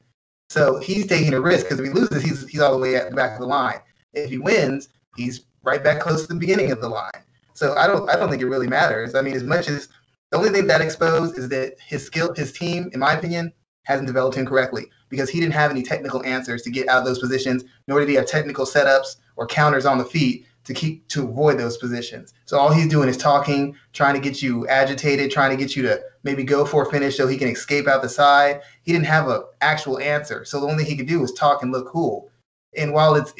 So 0.49 0.79
he's 0.79 1.07
taking 1.07 1.33
a 1.33 1.39
risk 1.39 1.65
because 1.65 1.79
if 1.79 1.85
he 1.85 1.91
loses, 1.91 2.23
he's 2.23 2.47
he's 2.47 2.59
all 2.61 2.73
the 2.73 2.79
way 2.79 2.95
at 2.95 3.09
the 3.09 3.15
back 3.15 3.33
of 3.33 3.39
the 3.39 3.47
line. 3.47 3.79
If 4.13 4.29
he 4.29 4.37
wins, 4.37 4.89
he's 5.15 5.45
right 5.63 5.83
back 5.83 6.01
close 6.01 6.23
to 6.23 6.33
the 6.33 6.39
beginning 6.39 6.71
of 6.71 6.81
the 6.81 6.89
line. 6.89 7.11
So 7.53 7.75
I 7.75 7.87
don't 7.87 8.09
I 8.09 8.15
don't 8.17 8.29
think 8.29 8.41
it 8.41 8.47
really 8.47 8.67
matters. 8.67 9.15
I 9.15 9.21
mean, 9.21 9.35
as 9.35 9.43
much 9.43 9.69
as 9.69 9.87
the 10.31 10.37
only 10.37 10.49
thing 10.49 10.67
that 10.67 10.81
exposed 10.81 11.37
is 11.37 11.49
that 11.49 11.75
his 11.85 12.05
skill, 12.05 12.33
his 12.33 12.51
team, 12.51 12.89
in 12.93 12.99
my 12.99 13.13
opinion, 13.13 13.53
hasn't 13.83 14.07
developed 14.07 14.37
him 14.37 14.45
correctly 14.45 14.89
because 15.09 15.29
he 15.29 15.39
didn't 15.39 15.53
have 15.53 15.71
any 15.71 15.83
technical 15.83 16.23
answers 16.25 16.61
to 16.63 16.69
get 16.69 16.87
out 16.87 16.99
of 16.99 17.05
those 17.05 17.19
positions, 17.19 17.63
nor 17.87 17.99
did 17.99 18.09
he 18.09 18.15
have 18.15 18.25
technical 18.25 18.65
setups 18.65 19.17
or 19.41 19.47
counters 19.47 19.87
on 19.87 19.97
the 19.97 20.05
feet 20.05 20.45
to 20.63 20.71
keep 20.71 21.07
to 21.07 21.27
avoid 21.27 21.57
those 21.57 21.75
positions. 21.77 22.35
So 22.45 22.59
all 22.59 22.71
he's 22.71 22.87
doing 22.87 23.09
is 23.09 23.17
talking, 23.17 23.75
trying 23.91 24.13
to 24.13 24.21
get 24.21 24.39
you 24.39 24.67
agitated, 24.67 25.31
trying 25.31 25.49
to 25.49 25.57
get 25.57 25.75
you 25.75 25.81
to 25.81 25.99
maybe 26.21 26.43
go 26.43 26.63
for 26.63 26.83
a 26.83 26.91
finish 26.91 27.17
so 27.17 27.25
he 27.25 27.37
can 27.37 27.47
escape 27.47 27.87
out 27.87 28.03
the 28.03 28.09
side. 28.09 28.61
He 28.83 28.91
didn't 28.91 29.07
have 29.07 29.27
an 29.27 29.41
actual 29.61 29.97
answer, 29.97 30.45
so 30.45 30.59
the 30.59 30.67
only 30.67 30.83
thing 30.83 30.91
he 30.91 30.95
could 30.95 31.07
do 31.07 31.19
was 31.19 31.33
talk 31.33 31.63
and 31.63 31.71
look 31.71 31.87
cool. 31.87 32.29
And 32.77 32.93
while 32.93 33.15
it's 33.15 33.33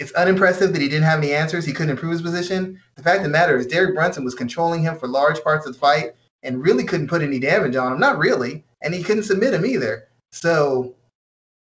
it's 0.00 0.12
unimpressive 0.12 0.72
that 0.72 0.82
he 0.82 0.88
didn't 0.88 1.04
have 1.04 1.20
any 1.20 1.32
answers, 1.32 1.64
he 1.64 1.72
couldn't 1.72 1.90
improve 1.90 2.12
his 2.12 2.22
position. 2.22 2.80
The 2.96 3.04
fact 3.04 3.18
of 3.18 3.22
the 3.22 3.30
matter 3.30 3.56
is, 3.56 3.66
Derek 3.68 3.94
Brunson 3.94 4.24
was 4.24 4.34
controlling 4.34 4.82
him 4.82 4.98
for 4.98 5.06
large 5.06 5.40
parts 5.44 5.66
of 5.66 5.72
the 5.72 5.78
fight 5.78 6.14
and 6.42 6.60
really 6.60 6.84
couldn't 6.84 7.08
put 7.08 7.22
any 7.22 7.38
damage 7.38 7.76
on 7.76 7.92
him. 7.92 8.00
Not 8.00 8.18
really, 8.18 8.64
and 8.82 8.92
he 8.92 9.04
couldn't 9.04 9.22
submit 9.22 9.54
him 9.54 9.64
either. 9.64 10.08
So, 10.32 10.96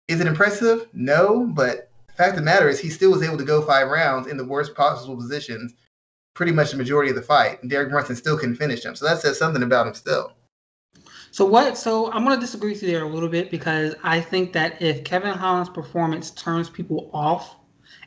is 0.08 0.20
it 0.20 0.26
impressive? 0.26 0.88
No, 0.94 1.50
but 1.55 1.86
fact 2.17 2.31
of 2.31 2.37
the 2.37 2.43
matter 2.43 2.69
is, 2.69 2.79
he 2.79 2.91
still 2.91 3.11
was 3.11 3.23
able 3.23 3.39
to 3.39 3.45
go 3.45 3.63
five 3.63 3.89
rounds 3.89 4.27
in 4.27 4.37
the 4.37 4.45
worst 4.45 4.75
possible 4.75 5.17
positions, 5.17 5.75
pretty 6.35 6.53
much 6.53 6.71
the 6.71 6.77
majority 6.77 7.11
of 7.11 7.17
the 7.17 7.23
fight. 7.23 7.61
And 7.63 7.71
Derek 7.71 7.91
Brunson 7.91 8.17
still 8.17 8.39
couldn't 8.39 8.57
finish 8.57 8.85
him. 8.85 8.95
So 8.95 9.07
that 9.07 9.21
says 9.21 9.39
something 9.39 9.63
about 9.63 9.87
him 9.87 9.95
still. 9.95 10.33
So 11.31 11.45
what? 11.45 11.77
So 11.77 12.11
I'm 12.13 12.25
to 12.27 12.41
disagree 12.41 12.73
with 12.73 12.83
you 12.83 12.91
there 12.91 13.05
a 13.05 13.09
little 13.09 13.29
bit 13.29 13.51
because 13.51 13.95
I 14.03 14.21
think 14.21 14.53
that 14.55 14.81
if 14.81 15.05
Kevin 15.05 15.35
Holland's 15.35 15.69
performance 15.69 16.31
turns 16.31 16.71
people 16.71 17.11
off 17.13 17.57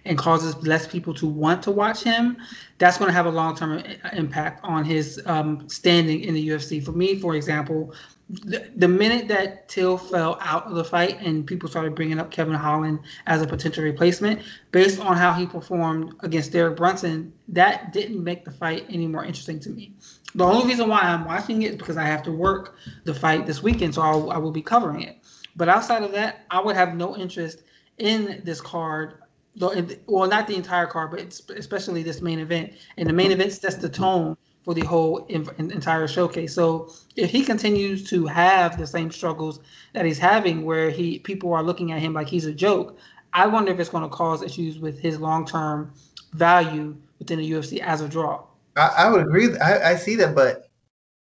and 0.05 0.17
causes 0.17 0.55
less 0.65 0.87
people 0.87 1.13
to 1.13 1.27
want 1.27 1.61
to 1.63 1.71
watch 1.71 2.01
him, 2.01 2.37
that's 2.79 2.97
going 2.97 3.09
to 3.09 3.13
have 3.13 3.27
a 3.27 3.31
long-term 3.31 3.83
impact 4.13 4.61
on 4.63 4.83
his 4.83 5.21
um, 5.27 5.69
standing 5.69 6.21
in 6.21 6.33
the 6.33 6.49
UFC. 6.49 6.83
For 6.83 6.91
me, 6.91 7.19
for 7.19 7.35
example, 7.35 7.93
the, 8.29 8.87
minute 8.87 9.27
that 9.27 9.67
Till 9.69 9.97
fell 9.97 10.37
out 10.41 10.67
of 10.67 10.75
the 10.75 10.83
fight 10.83 11.17
and 11.19 11.45
people 11.45 11.67
started 11.67 11.95
bringing 11.95 12.19
up 12.19 12.29
Kevin 12.29 12.53
Holland 12.53 12.99
as 13.25 13.41
a 13.41 13.47
potential 13.47 13.83
replacement, 13.83 14.41
based 14.71 14.99
on 14.99 15.17
how 15.17 15.33
he 15.33 15.47
performed 15.47 16.13
against 16.19 16.51
Derek 16.51 16.77
Brunson, 16.77 17.33
that 17.47 17.91
didn't 17.91 18.23
make 18.23 18.45
the 18.45 18.51
fight 18.51 18.85
any 18.89 19.07
more 19.07 19.25
interesting 19.25 19.59
to 19.61 19.69
me. 19.71 19.93
The 20.35 20.43
only 20.43 20.67
reason 20.67 20.87
why 20.87 21.01
I'm 21.01 21.25
watching 21.25 21.63
it 21.63 21.71
is 21.71 21.77
because 21.77 21.97
I 21.97 22.03
have 22.03 22.21
to 22.23 22.31
work 22.31 22.75
the 23.03 23.15
fight 23.15 23.47
this 23.47 23.63
weekend, 23.63 23.95
so 23.95 24.03
I'll, 24.03 24.29
I 24.31 24.37
will 24.37 24.51
be 24.51 24.61
covering 24.61 25.01
it. 25.01 25.17
But 25.55 25.67
outside 25.67 26.03
of 26.03 26.11
that, 26.11 26.45
I 26.51 26.61
would 26.61 26.75
have 26.75 26.95
no 26.95 27.17
interest 27.17 27.63
in 27.97 28.41
this 28.45 28.61
card 28.61 29.15
well, 29.59 30.29
not 30.29 30.47
the 30.47 30.55
entire 30.55 30.85
card, 30.85 31.11
but 31.11 31.19
especially 31.57 32.01
this 32.01 32.21
main 32.21 32.39
event. 32.39 32.71
And 32.97 33.09
the 33.09 33.13
main 33.13 33.31
event 33.31 33.51
sets 33.51 33.75
the 33.75 33.89
tone 33.89 34.37
for 34.69 34.75
the 34.75 34.85
whole 34.85 35.25
in, 35.29 35.49
entire 35.57 36.07
showcase. 36.07 36.53
So 36.53 36.93
if 37.15 37.31
he 37.31 37.43
continues 37.43 38.07
to 38.11 38.27
have 38.27 38.77
the 38.77 38.85
same 38.85 39.09
struggles 39.09 39.61
that 39.93 40.05
he's 40.05 40.19
having, 40.19 40.63
where 40.63 40.91
he 40.91 41.17
people 41.17 41.51
are 41.53 41.63
looking 41.63 41.91
at 41.91 41.99
him 41.99 42.13
like 42.13 42.27
he's 42.27 42.45
a 42.45 42.53
joke, 42.53 42.95
I 43.33 43.47
wonder 43.47 43.71
if 43.71 43.79
it's 43.79 43.89
going 43.89 44.03
to 44.03 44.15
cause 44.15 44.43
issues 44.43 44.77
with 44.77 44.99
his 44.99 45.19
long 45.19 45.43
term 45.43 45.91
value 46.33 46.95
within 47.17 47.39
the 47.39 47.51
UFC 47.51 47.79
as 47.79 48.01
a 48.01 48.07
draw. 48.07 48.43
I, 48.77 48.89
I 48.95 49.09
would 49.09 49.21
agree. 49.21 49.57
I, 49.57 49.93
I 49.93 49.95
see 49.95 50.13
that, 50.17 50.35
but 50.35 50.69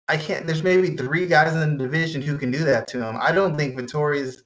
I 0.09 0.17
can't. 0.17 0.45
There's 0.45 0.65
maybe 0.65 0.97
three 0.97 1.27
guys 1.29 1.55
in 1.55 1.61
the 1.61 1.85
division 1.85 2.21
who 2.21 2.39
can 2.39 2.51
do 2.51 2.65
that 2.65 2.89
to 2.89 3.07
him. 3.07 3.19
I 3.21 3.31
don't 3.31 3.57
think 3.57 3.79
Vettori's 3.79 4.43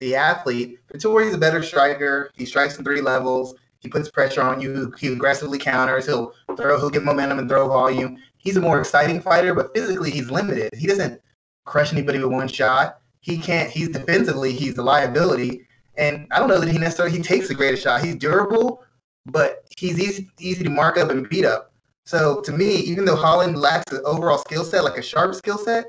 the 0.00 0.16
athlete. 0.16 0.80
Vettori's 0.92 1.32
a 1.32 1.38
better 1.38 1.62
striker. 1.62 2.30
He 2.34 2.44
strikes 2.44 2.76
in 2.76 2.84
three 2.84 3.00
levels. 3.00 3.54
He 3.84 3.88
puts 3.88 4.10
pressure 4.10 4.42
on 4.42 4.60
you. 4.60 4.92
He 4.98 5.08
aggressively 5.08 5.58
counters. 5.58 6.04
He'll 6.04 6.34
throw. 6.58 6.78
He'll 6.78 6.90
get 6.90 7.04
momentum 7.04 7.38
and 7.38 7.48
throw 7.48 7.68
volume. 7.68 8.18
He's 8.44 8.56
a 8.56 8.60
more 8.60 8.78
exciting 8.78 9.20
fighter, 9.20 9.54
but 9.54 9.74
physically 9.74 10.10
he's 10.10 10.30
limited. 10.30 10.74
He 10.74 10.86
doesn't 10.86 11.20
crush 11.64 11.92
anybody 11.92 12.18
with 12.18 12.30
one 12.30 12.48
shot. 12.48 13.00
He 13.20 13.38
can't. 13.38 13.70
He's 13.70 13.88
defensively. 13.88 14.52
He's 14.52 14.76
a 14.76 14.82
liability. 14.82 15.66
And 15.96 16.26
I 16.30 16.38
don't 16.38 16.48
know 16.48 16.60
that 16.60 16.68
he 16.68 16.78
necessarily 16.78 17.16
he 17.16 17.22
takes 17.22 17.48
the 17.48 17.54
greatest 17.54 17.82
shot. 17.82 18.04
He's 18.04 18.16
durable, 18.16 18.84
but 19.26 19.64
he's 19.76 19.98
easy 19.98 20.28
easy 20.38 20.62
to 20.62 20.70
mark 20.70 20.98
up 20.98 21.10
and 21.10 21.28
beat 21.28 21.46
up. 21.46 21.72
So 22.04 22.42
to 22.42 22.52
me, 22.52 22.76
even 22.76 23.06
though 23.06 23.16
Holland 23.16 23.58
lacks 23.58 23.90
an 23.92 24.02
overall 24.04 24.38
skill 24.38 24.64
set, 24.64 24.84
like 24.84 24.98
a 24.98 25.02
sharp 25.02 25.34
skill 25.34 25.56
set, 25.56 25.86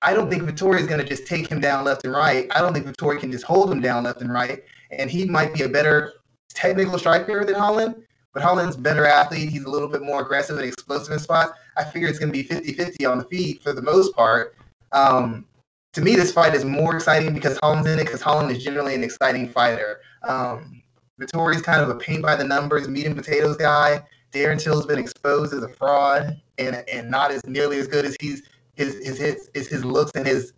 I 0.00 0.14
don't 0.14 0.30
think 0.30 0.44
Vettori 0.44 0.80
is 0.80 0.86
going 0.86 1.00
to 1.00 1.06
just 1.06 1.26
take 1.26 1.46
him 1.46 1.60
down 1.60 1.84
left 1.84 2.04
and 2.04 2.14
right. 2.14 2.46
I 2.54 2.60
don't 2.60 2.72
think 2.72 2.86
Vettori 2.86 3.20
can 3.20 3.30
just 3.30 3.44
hold 3.44 3.70
him 3.70 3.80
down 3.80 4.04
left 4.04 4.22
and 4.22 4.32
right. 4.32 4.64
And 4.90 5.10
he 5.10 5.26
might 5.26 5.52
be 5.52 5.62
a 5.62 5.68
better 5.68 6.14
technical 6.48 6.98
striker 6.98 7.44
than 7.44 7.54
Holland, 7.54 7.96
but 8.32 8.42
Holland's 8.42 8.76
better 8.76 9.06
athlete. 9.06 9.50
He's 9.50 9.64
a 9.64 9.70
little 9.70 9.88
bit 9.88 10.02
more 10.02 10.22
aggressive 10.22 10.56
and 10.56 10.66
explosive 10.66 11.12
in 11.12 11.18
spots. 11.18 11.52
I 11.76 11.84
figure 11.84 12.08
it's 12.08 12.18
going 12.18 12.32
to 12.32 12.36
be 12.38 12.42
50 12.42 12.72
50 12.72 13.06
on 13.06 13.18
the 13.18 13.24
feet 13.24 13.62
for 13.62 13.72
the 13.72 13.82
most 13.82 14.14
part. 14.14 14.56
Um, 14.92 15.46
to 15.92 16.00
me, 16.00 16.16
this 16.16 16.32
fight 16.32 16.54
is 16.54 16.64
more 16.64 16.94
exciting 16.94 17.34
because 17.34 17.58
Holland's 17.58 17.88
in 17.88 17.98
it, 17.98 18.04
because 18.04 18.22
Holland 18.22 18.50
is 18.50 18.64
generally 18.64 18.94
an 18.94 19.04
exciting 19.04 19.48
fighter. 19.48 20.00
Um, 20.22 20.82
Vettori's 21.20 21.62
kind 21.62 21.82
of 21.82 21.90
a 21.90 21.94
paint 21.94 22.22
by 22.22 22.34
the 22.34 22.44
numbers, 22.44 22.88
meat 22.88 23.06
and 23.06 23.16
potatoes 23.16 23.56
guy. 23.56 24.02
Darren 24.32 24.62
Till's 24.62 24.86
been 24.86 24.98
exposed 24.98 25.52
as 25.52 25.62
a 25.62 25.68
fraud 25.68 26.40
and, 26.56 26.82
and 26.90 27.10
not 27.10 27.30
as 27.30 27.44
nearly 27.46 27.78
as 27.78 27.86
good 27.86 28.06
as 28.06 28.16
he's 28.20 28.42
his 28.74 28.94
his 29.06 29.18
his, 29.18 29.50
his, 29.52 29.68
his 29.68 29.84
looks 29.84 30.12
and 30.14 30.26
his 30.26 30.54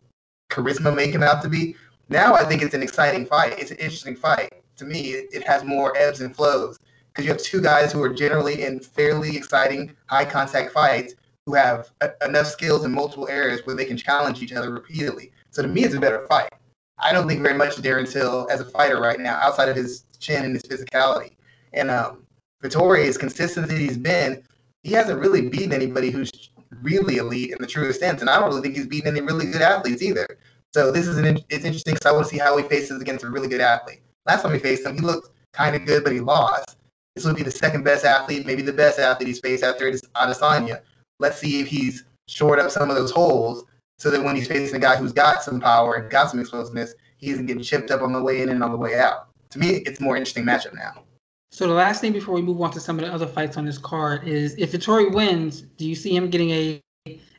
charisma 0.50 0.95
make 0.95 1.12
him 1.12 1.25
out 1.25 1.43
to 1.43 1.49
be. 1.49 1.75
Now 2.09 2.35
I 2.35 2.45
think 2.45 2.62
it's 2.62 2.75
an 2.75 2.83
exciting 2.83 3.26
fight. 3.26 3.59
It's 3.59 3.73
an 3.73 3.78
interesting 3.78 4.14
fight. 4.14 4.62
To 4.76 4.85
me, 4.85 5.11
it, 5.11 5.28
it 5.33 5.47
has 5.47 5.64
more 5.64 5.97
ebbs 5.97 6.21
and 6.21 6.35
flows 6.35 6.78
because 7.14 7.26
you 7.26 7.33
have 7.33 7.40
two 7.40 7.61
guys 7.61 7.92
who 7.92 8.02
are 8.02 8.12
generally 8.12 8.64
in 8.64 8.80
fairly 8.80 9.37
exciting 9.37 9.94
high 10.06 10.25
contact 10.25 10.73
fights 10.73 11.14
who 11.47 11.54
have 11.54 11.90
a, 12.00 12.11
enough 12.25 12.47
skills 12.47 12.85
in 12.85 12.92
multiple 12.92 13.28
areas 13.28 13.61
where 13.64 13.76
they 13.76 13.85
can 13.85 13.97
challenge 13.97 14.42
each 14.42 14.52
other 14.52 14.73
repeatedly. 14.73 15.30
So 15.50 15.62
to 15.62 15.68
me, 15.68 15.85
it's 15.85 15.94
a 15.94 16.00
better 16.00 16.26
fight. 16.26 16.52
I 16.99 17.12
don't 17.12 17.28
think 17.28 17.42
very 17.42 17.56
much 17.56 17.76
of 17.76 17.85
Darren 17.85 18.11
Till 18.11 18.49
as 18.50 18.61
a 18.61 18.64
fighter 18.64 19.00
right 19.00 19.21
now, 19.21 19.37
outside 19.37 19.68
of 19.68 19.76
his 19.76 20.04
chin 20.18 20.44
and 20.44 20.54
his 20.54 20.62
physicality. 20.62 21.33
And 21.73 21.90
um, 21.90 22.25
Vettori, 22.62 23.06
as 23.06 23.18
consistent 23.18 23.71
as 23.71 23.78
he's 23.78 23.99
been, 23.99 24.42
he 24.83 24.92
hasn't 24.92 25.21
really 25.21 25.49
beaten 25.49 25.73
anybody 25.73 26.11
who's 26.11 26.50
really 26.83 27.18
elite 27.18 27.50
in 27.52 27.59
the 27.61 27.66
truest 27.66 28.00
sense. 28.00 28.21
And 28.21 28.30
I 28.30 28.38
don't 28.38 28.49
really 28.49 28.62
think 28.62 28.76
he's 28.76 28.87
beaten 28.87 29.16
any 29.16 29.21
really 29.21 29.47
good 29.47 29.62
athletes 29.62 30.02
either. 30.02 30.26
So 30.73 30.90
this 30.90 31.06
is 31.06 31.18
an 31.18 31.38
it's 31.49 31.64
interesting 31.64 31.94
because 31.94 32.06
I 32.06 32.12
want 32.12 32.26
to 32.26 32.30
see 32.30 32.38
how 32.38 32.56
he 32.56 32.64
faces 32.64 33.00
against 33.00 33.25
a 33.25 33.30
really 33.30 33.49
good 33.49 33.61
athlete. 33.61 34.00
Last 34.26 34.42
time 34.42 34.52
he 34.52 34.59
faced 34.59 34.87
him, 34.87 34.94
he 34.94 35.00
looked 35.00 35.30
kind 35.52 35.76
of 35.76 35.85
good, 35.85 36.02
but 36.02 36.12
he 36.12 36.21
lost. 36.21 36.76
This 37.14 37.25
would 37.25 37.37
be 37.37 37.42
the 37.42 37.50
second 37.50 37.85
best 37.85 38.04
athlete, 38.04 38.44
maybe 38.44 38.62
the 38.62 38.73
best 38.73 38.99
athlete 38.99 39.28
he's 39.28 39.40
faced 39.40 39.62
after 39.62 39.90
Adesanya. 39.90 40.80
Let's 41.21 41.38
see 41.38 41.61
if 41.61 41.68
he's 41.68 42.04
shored 42.28 42.59
up 42.59 42.71
some 42.71 42.90
of 42.90 42.97
those 42.97 43.12
holes 43.12 43.64
so 43.99 44.11
that 44.11 44.23
when 44.23 44.35
he's 44.35 44.49
facing 44.49 44.76
a 44.76 44.80
guy 44.80 44.97
who's 44.97 45.12
got 45.12 45.42
some 45.42 45.61
power 45.61 45.94
and 45.94 46.11
got 46.11 46.30
some 46.30 46.40
explosiveness, 46.40 46.94
he 47.16 47.30
isn't 47.30 47.47
getting 47.47 47.62
chipped 47.62 47.90
up 47.90 48.02
on 48.02 48.12
the 48.12 48.23
way 48.23 48.42
in 48.42 48.49
and 48.49 48.64
on 48.64 48.73
the 48.73 48.76
way 48.76 48.99
out. 48.99 49.28
To 49.50 49.59
me, 49.61 49.83
it's 49.87 50.00
more 50.00 50.16
interesting 50.16 50.44
matchup 50.44 50.75
now. 50.75 51.04
So 51.52 51.68
the 51.68 51.75
last 51.75 52.00
thing 52.00 52.12
before 52.12 52.35
we 52.35 52.42
move 52.42 52.61
on 52.61 52.73
to 52.73 52.80
some 52.80 52.99
of 52.99 53.04
the 53.04 53.12
other 53.12 53.28
fights 53.28 53.56
on 53.56 53.64
this 53.64 53.78
card 53.78 54.26
is 54.26 54.56
if 54.59 54.73
Vettori 54.73 55.14
wins, 55.14 55.62
do 55.62 55.87
you 55.87 55.94
see 55.94 56.14
him 56.14 56.28
getting 56.28 56.50
a 56.50 56.80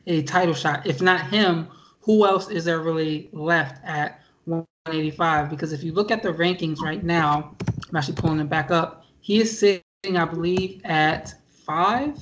a 0.06 0.22
title 0.22 0.54
shot? 0.54 0.86
If 0.86 1.02
not 1.02 1.28
him, 1.28 1.68
who 2.00 2.24
else 2.24 2.48
is 2.48 2.64
there 2.64 2.80
really 2.80 3.28
left 3.32 3.84
at 3.84 4.22
185? 4.44 5.50
Because 5.50 5.72
if 5.72 5.82
you 5.82 5.92
look 5.92 6.10
at 6.10 6.22
the 6.22 6.32
rankings 6.32 6.80
right 6.80 7.02
now, 7.02 7.54
I'm 7.88 7.96
actually 7.96 8.14
pulling 8.14 8.38
them 8.38 8.46
back 8.46 8.70
up. 8.70 9.05
He 9.26 9.40
is 9.40 9.58
sitting, 9.58 10.16
I 10.16 10.24
believe, 10.24 10.80
at 10.84 11.34
five. 11.50 12.16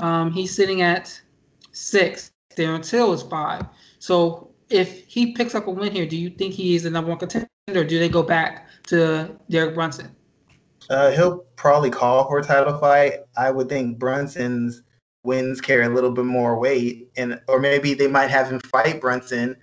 Um, 0.00 0.30
he's 0.30 0.54
sitting 0.54 0.82
at 0.82 1.18
six. 1.72 2.32
Darren 2.54 2.86
Till 2.86 3.14
is 3.14 3.22
five. 3.22 3.64
So 3.98 4.50
if 4.68 5.06
he 5.06 5.32
picks 5.32 5.54
up 5.54 5.68
a 5.68 5.70
win 5.70 5.90
here, 5.90 6.04
do 6.04 6.18
you 6.18 6.28
think 6.28 6.52
he 6.52 6.74
is 6.74 6.82
the 6.82 6.90
number 6.90 7.08
one 7.08 7.18
contender? 7.18 7.48
Or 7.68 7.82
do 7.82 7.98
they 7.98 8.10
go 8.10 8.22
back 8.22 8.68
to 8.88 9.34
Derek 9.48 9.74
Brunson? 9.74 10.14
Uh, 10.90 11.12
he'll 11.12 11.38
probably 11.56 11.88
call 11.88 12.28
for 12.28 12.40
a 12.40 12.44
title 12.44 12.76
fight. 12.76 13.20
I 13.38 13.50
would 13.50 13.70
think 13.70 13.98
Brunson's 13.98 14.82
wins 15.24 15.62
carry 15.62 15.86
a 15.86 15.88
little 15.88 16.12
bit 16.12 16.26
more 16.26 16.58
weight, 16.58 17.08
and 17.16 17.40
or 17.48 17.58
maybe 17.58 17.94
they 17.94 18.06
might 18.06 18.28
have 18.28 18.50
him 18.50 18.60
fight 18.60 19.00
Brunson 19.00 19.56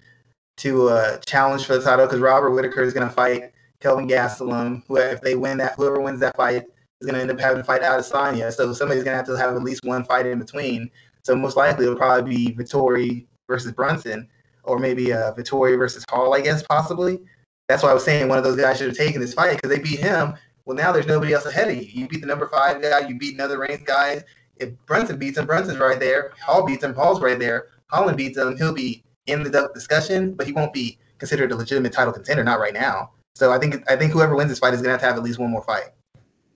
to 0.58 0.89
uh, 0.89 1.20
challenge 1.27 1.66
for 1.66 1.77
the 1.77 1.84
title 1.84 2.08
because 2.08 2.22
Robert 2.22 2.50
Whitaker 2.50 2.82
is 2.82 2.92
going 2.92 3.08
to 3.08 3.13
fight 3.13 3.51
Kelvin 3.82 4.08
Gastelum. 4.08 4.82
Who, 4.88 4.98
if 4.98 5.22
they 5.22 5.36
win 5.36 5.60
that, 5.60 5.75
whoever 5.75 6.01
wins 6.01 6.22
that 6.22 6.36
fight 6.36 6.63
going 7.06 7.16
to 7.16 7.22
end 7.22 7.32
up 7.32 7.39
having 7.39 7.58
to 7.58 7.63
fight 7.63 7.82
Adesanya. 7.82 8.51
So 8.51 8.74
somebody's 8.74 9.04
going 9.04 9.13
to 9.13 9.18
have 9.18 9.27
to 9.27 9.38
have 9.38 9.56
at 9.56 9.63
least 9.63 9.84
one 9.84 10.04
fight 10.04 10.25
in 10.25 10.39
between. 10.39 10.89
So 11.24 11.36
most 11.36 11.58
likely 11.58 11.86
it'll 11.86 11.98
probably 11.98 12.36
be 12.36 12.56
Vettori 12.56 13.25
versus 13.48 13.72
Brunson, 13.72 14.27
or 14.63 14.80
maybe 14.80 15.13
uh, 15.13 15.34
Vettori 15.34 15.77
versus 15.77 16.04
Hall, 16.10 16.34
I 16.34 16.42
guess 16.42 16.63
possibly. 16.63 17.20
That's 17.68 17.84
why 17.84 17.92
I 17.92 17.94
was 17.94 18.04
saying 18.04 18.30
one 18.30 18.38
of 18.38 18.44
those 18.44 18.56
guys 18.56 18.77
should 18.77 18.88
have 18.88 18.98
taken 18.98 19.20
this 19.20 19.34
fight 19.34 19.56
because 19.56 19.70
they 19.70 19.82
beat 19.82 20.00
him. 20.00 20.34
Well, 20.66 20.75
now 20.75 20.92
there's 20.92 21.08
nobody 21.08 21.34
else 21.34 21.46
ahead 21.46 21.70
of 21.70 21.75
you. 21.75 21.84
You 21.84 22.08
beat 22.08 22.22
the 22.22 22.27
number 22.27 22.48
five 22.48 22.82
guy. 22.82 23.08
You 23.08 23.18
beat 23.18 23.36
another 23.36 23.60
ranked 23.60 23.86
guy. 23.86 24.24
If 24.58 24.74
Brunson 24.86 25.18
beats 25.18 25.38
him, 25.38 25.46
Brunson's 25.46 25.77
right 25.77 26.00
there. 26.00 26.32
Hall 26.42 26.66
beats 26.66 26.84
him, 26.84 26.94
Hall's 26.94 27.22
right 27.22 27.38
there. 27.38 27.68
Holland 27.89 28.18
beats 28.18 28.38
him, 28.38 28.58
he'll 28.58 28.74
be 28.74 29.04
in 29.27 29.44
the 29.44 29.70
discussion, 29.74 30.34
but 30.34 30.46
he 30.46 30.54
won't 30.54 30.74
be 30.74 30.98
considered 31.20 31.51
a 31.51 31.56
legitimate 31.56 31.94
title 31.94 32.13
contender. 32.13 32.44
Not 32.44 32.60
right 32.60 32.74
now. 32.74 33.12
So 33.36 33.51
I 33.51 33.60
think 33.60 33.84
I 33.89 33.96
think 33.96 34.12
whoever 34.12 34.36
wins 34.36 34.50
this 34.50 34.60
fight 34.60 34.74
is 34.74 34.82
going 34.82 34.88
to 34.88 34.92
have 34.92 35.01
to 35.01 35.06
have 35.08 35.18
at 35.18 35.24
least 35.24 35.39
one 35.39 35.51
more 35.51 35.63
fight, 35.63 35.92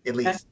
at 0.05 0.15
least. 0.15 0.48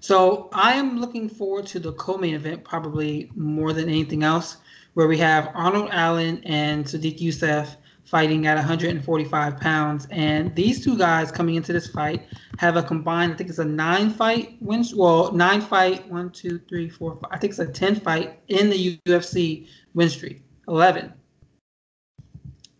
So 0.00 0.48
I 0.52 0.72
am 0.74 0.98
looking 1.00 1.28
forward 1.28 1.66
to 1.66 1.78
the 1.78 1.92
co-main 1.92 2.34
event 2.34 2.64
probably 2.64 3.30
more 3.36 3.72
than 3.72 3.88
anything 3.88 4.24
else, 4.24 4.56
where 4.94 5.06
we 5.06 5.18
have 5.18 5.50
Arnold 5.54 5.90
Allen 5.92 6.42
and 6.44 6.84
Sodiq 6.84 7.20
Yusuff 7.20 7.76
fighting 8.04 8.46
at 8.46 8.56
145 8.56 9.60
pounds. 9.60 10.06
And 10.10 10.54
these 10.56 10.84
two 10.84 10.98
guys 10.98 11.30
coming 11.30 11.54
into 11.54 11.72
this 11.72 11.86
fight 11.86 12.26
have 12.58 12.76
a 12.76 12.82
combined, 12.82 13.32
I 13.32 13.36
think 13.36 13.48
it's 13.48 13.60
a 13.60 13.64
nine 13.64 14.10
fight 14.10 14.56
win, 14.60 14.84
well, 14.94 15.32
nine 15.32 15.60
fight, 15.60 16.08
one, 16.10 16.30
two, 16.30 16.58
three, 16.68 16.88
four, 16.88 17.14
five. 17.16 17.30
I 17.30 17.38
think 17.38 17.52
it's 17.52 17.60
a 17.60 17.66
10 17.66 18.00
fight 18.00 18.40
in 18.48 18.70
the 18.70 18.98
UFC 19.06 19.68
win 19.94 20.08
streak. 20.08 20.42
11. 20.68 21.12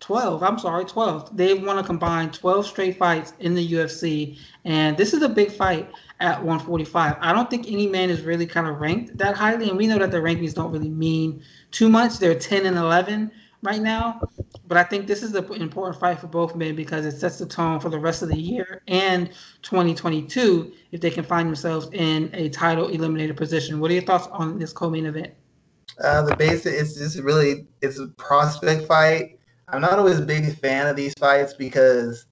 12. 0.02 0.42
I'm 0.42 0.58
sorry, 0.58 0.84
12. 0.84 1.36
They've 1.36 1.64
won 1.64 1.78
a 1.78 1.82
combined 1.82 2.34
12 2.34 2.66
straight 2.66 2.98
fights 2.98 3.34
in 3.38 3.54
the 3.54 3.72
UFC, 3.72 4.36
and 4.64 4.96
this 4.96 5.14
is 5.14 5.22
a 5.22 5.28
big 5.28 5.50
fight 5.52 5.90
at 6.20 6.38
145. 6.38 7.16
I 7.20 7.32
don't 7.32 7.48
think 7.48 7.68
any 7.68 7.86
man 7.86 8.10
is 8.10 8.22
really 8.22 8.44
kind 8.44 8.66
of 8.66 8.80
ranked 8.80 9.16
that 9.16 9.36
highly, 9.36 9.68
and 9.68 9.78
we 9.78 9.86
know 9.86 9.98
that 9.98 10.10
the 10.10 10.18
rankings 10.18 10.54
don't 10.54 10.72
really 10.72 10.90
mean 10.90 11.42
too 11.70 11.88
much. 11.88 12.18
They're 12.18 12.38
10 12.38 12.66
and 12.66 12.76
11 12.76 13.30
right 13.62 13.80
now, 13.80 14.20
but 14.66 14.76
I 14.76 14.82
think 14.82 15.06
this 15.06 15.22
is 15.22 15.34
an 15.36 15.52
important 15.62 16.00
fight 16.00 16.18
for 16.18 16.26
both 16.26 16.56
men 16.56 16.74
because 16.74 17.06
it 17.06 17.12
sets 17.12 17.38
the 17.38 17.46
tone 17.46 17.78
for 17.78 17.88
the 17.88 17.98
rest 17.98 18.22
of 18.22 18.28
the 18.28 18.38
year 18.38 18.82
and 18.88 19.30
2022 19.62 20.72
if 20.90 21.00
they 21.00 21.10
can 21.10 21.22
find 21.22 21.48
themselves 21.48 21.88
in 21.92 22.28
a 22.32 22.48
title 22.48 22.88
eliminated 22.88 23.36
position. 23.36 23.78
What 23.78 23.92
are 23.92 23.94
your 23.94 24.02
thoughts 24.02 24.26
on 24.32 24.58
this 24.58 24.72
co-main 24.72 25.06
event? 25.06 25.32
Uh, 26.02 26.22
the 26.22 26.34
basic 26.34 26.74
is 26.74 26.96
just 26.96 27.20
really 27.20 27.68
it's 27.82 28.00
a 28.00 28.08
prospect 28.08 28.88
fight 28.88 29.38
I'm 29.72 29.80
not 29.80 29.98
always 29.98 30.18
a 30.18 30.26
big 30.26 30.54
fan 30.58 30.86
of 30.86 30.96
these 30.96 31.14
fights 31.18 31.54
because 31.54 32.26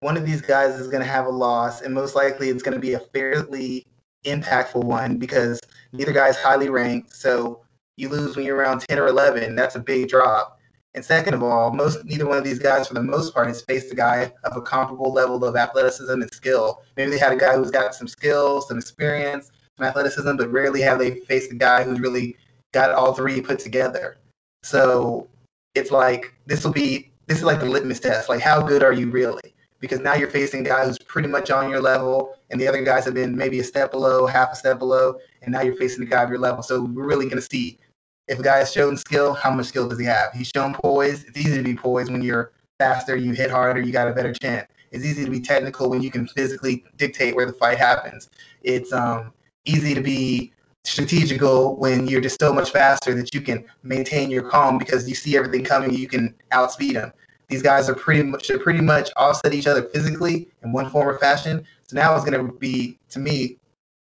one 0.00 0.16
of 0.16 0.24
these 0.24 0.40
guys 0.40 0.78
is 0.78 0.86
going 0.86 1.02
to 1.02 1.08
have 1.08 1.26
a 1.26 1.30
loss, 1.30 1.82
and 1.82 1.92
most 1.92 2.14
likely 2.14 2.48
it's 2.48 2.62
going 2.62 2.74
to 2.74 2.80
be 2.80 2.92
a 2.92 3.00
fairly 3.00 3.84
impactful 4.24 4.84
one 4.84 5.16
because 5.16 5.60
neither 5.92 6.12
guy 6.12 6.28
is 6.28 6.36
highly 6.36 6.68
ranked. 6.68 7.14
So 7.14 7.62
you 7.96 8.08
lose 8.08 8.36
when 8.36 8.44
you're 8.44 8.56
around 8.56 8.80
10 8.80 9.00
or 9.00 9.08
11. 9.08 9.56
That's 9.56 9.74
a 9.74 9.80
big 9.80 10.08
drop. 10.08 10.60
And 10.94 11.04
second 11.04 11.34
of 11.34 11.42
all, 11.42 11.72
most 11.72 12.04
neither 12.04 12.26
one 12.26 12.38
of 12.38 12.44
these 12.44 12.58
guys, 12.58 12.86
for 12.86 12.94
the 12.94 13.02
most 13.02 13.34
part, 13.34 13.48
has 13.48 13.62
faced 13.62 13.92
a 13.92 13.96
guy 13.96 14.32
of 14.44 14.56
a 14.56 14.62
comparable 14.62 15.12
level 15.12 15.44
of 15.44 15.56
athleticism 15.56 16.22
and 16.22 16.32
skill. 16.32 16.82
Maybe 16.96 17.10
they 17.10 17.18
had 17.18 17.32
a 17.32 17.36
guy 17.36 17.54
who's 17.56 17.70
got 17.70 17.94
some 17.94 18.08
skills, 18.08 18.68
some 18.68 18.78
experience, 18.78 19.50
some 19.76 19.86
athleticism, 19.86 20.36
but 20.36 20.52
rarely 20.52 20.80
have 20.82 20.98
they 20.98 21.16
faced 21.20 21.52
a 21.52 21.56
guy 21.56 21.82
who's 21.82 22.00
really 22.00 22.36
got 22.72 22.92
all 22.92 23.12
three 23.12 23.40
put 23.40 23.58
together. 23.58 24.16
So 24.62 25.28
it's 25.76 25.90
like 25.90 26.32
this 26.46 26.64
will 26.64 26.72
be 26.72 27.10
this 27.26 27.38
is 27.38 27.44
like 27.44 27.60
the 27.60 27.66
litmus 27.66 28.00
test. 28.00 28.28
Like 28.28 28.40
how 28.40 28.62
good 28.62 28.82
are 28.82 28.92
you 28.92 29.10
really? 29.10 29.54
Because 29.78 30.00
now 30.00 30.14
you're 30.14 30.30
facing 30.30 30.60
a 30.60 30.68
guy 30.68 30.86
who's 30.86 30.98
pretty 30.98 31.28
much 31.28 31.50
on 31.50 31.68
your 31.68 31.82
level, 31.82 32.34
and 32.50 32.60
the 32.60 32.66
other 32.66 32.82
guys 32.82 33.04
have 33.04 33.14
been 33.14 33.36
maybe 33.36 33.60
a 33.60 33.64
step 33.64 33.90
below, 33.90 34.26
half 34.26 34.52
a 34.52 34.56
step 34.56 34.78
below, 34.78 35.18
and 35.42 35.52
now 35.52 35.60
you're 35.60 35.76
facing 35.76 36.00
the 36.00 36.10
guy 36.10 36.22
of 36.22 36.30
your 36.30 36.38
level. 36.38 36.62
So 36.62 36.82
we're 36.82 37.06
really 37.06 37.26
going 37.26 37.36
to 37.36 37.42
see 37.42 37.78
if 38.26 38.38
a 38.38 38.42
guy 38.42 38.58
has 38.58 38.72
shown 38.72 38.96
skill, 38.96 39.34
how 39.34 39.50
much 39.50 39.66
skill 39.66 39.88
does 39.88 39.98
he 39.98 40.06
have? 40.06 40.32
He's 40.32 40.50
shown 40.54 40.74
poise. 40.74 41.24
It's 41.24 41.38
easy 41.38 41.58
to 41.58 41.62
be 41.62 41.76
poised 41.76 42.10
when 42.10 42.22
you're 42.22 42.52
faster, 42.78 43.16
you 43.16 43.32
hit 43.32 43.50
harder, 43.50 43.80
you 43.80 43.92
got 43.92 44.08
a 44.08 44.12
better 44.12 44.32
chance. 44.32 44.70
It's 44.90 45.04
easy 45.04 45.24
to 45.24 45.30
be 45.30 45.40
technical 45.40 45.90
when 45.90 46.02
you 46.02 46.10
can 46.10 46.26
physically 46.28 46.84
dictate 46.96 47.36
where 47.36 47.46
the 47.46 47.52
fight 47.52 47.78
happens. 47.78 48.30
It's 48.62 48.92
um, 48.92 49.32
easy 49.64 49.94
to 49.94 50.00
be 50.00 50.52
strategical 50.86 51.76
when 51.76 52.06
you're 52.06 52.20
just 52.20 52.40
so 52.40 52.52
much 52.52 52.70
faster 52.70 53.14
that 53.14 53.34
you 53.34 53.40
can 53.40 53.64
maintain 53.82 54.30
your 54.30 54.48
calm 54.48 54.78
because 54.78 55.08
you 55.08 55.14
see 55.14 55.36
everything 55.36 55.64
coming. 55.64 55.92
You 55.92 56.08
can 56.08 56.34
outspeed 56.52 56.96
them. 56.96 57.12
These 57.48 57.62
guys 57.62 57.88
are 57.88 57.94
pretty 57.94 58.22
much 58.22 58.46
should 58.46 58.62
pretty 58.62 58.80
much 58.80 59.10
offset 59.16 59.54
each 59.54 59.66
other 59.66 59.82
physically 59.82 60.48
in 60.62 60.72
one 60.72 60.90
form 60.90 61.08
or 61.08 61.18
fashion. 61.18 61.64
So 61.84 61.96
now 61.96 62.14
it's 62.14 62.24
going 62.24 62.46
to 62.46 62.52
be 62.58 62.98
to 63.10 63.18
me 63.18 63.56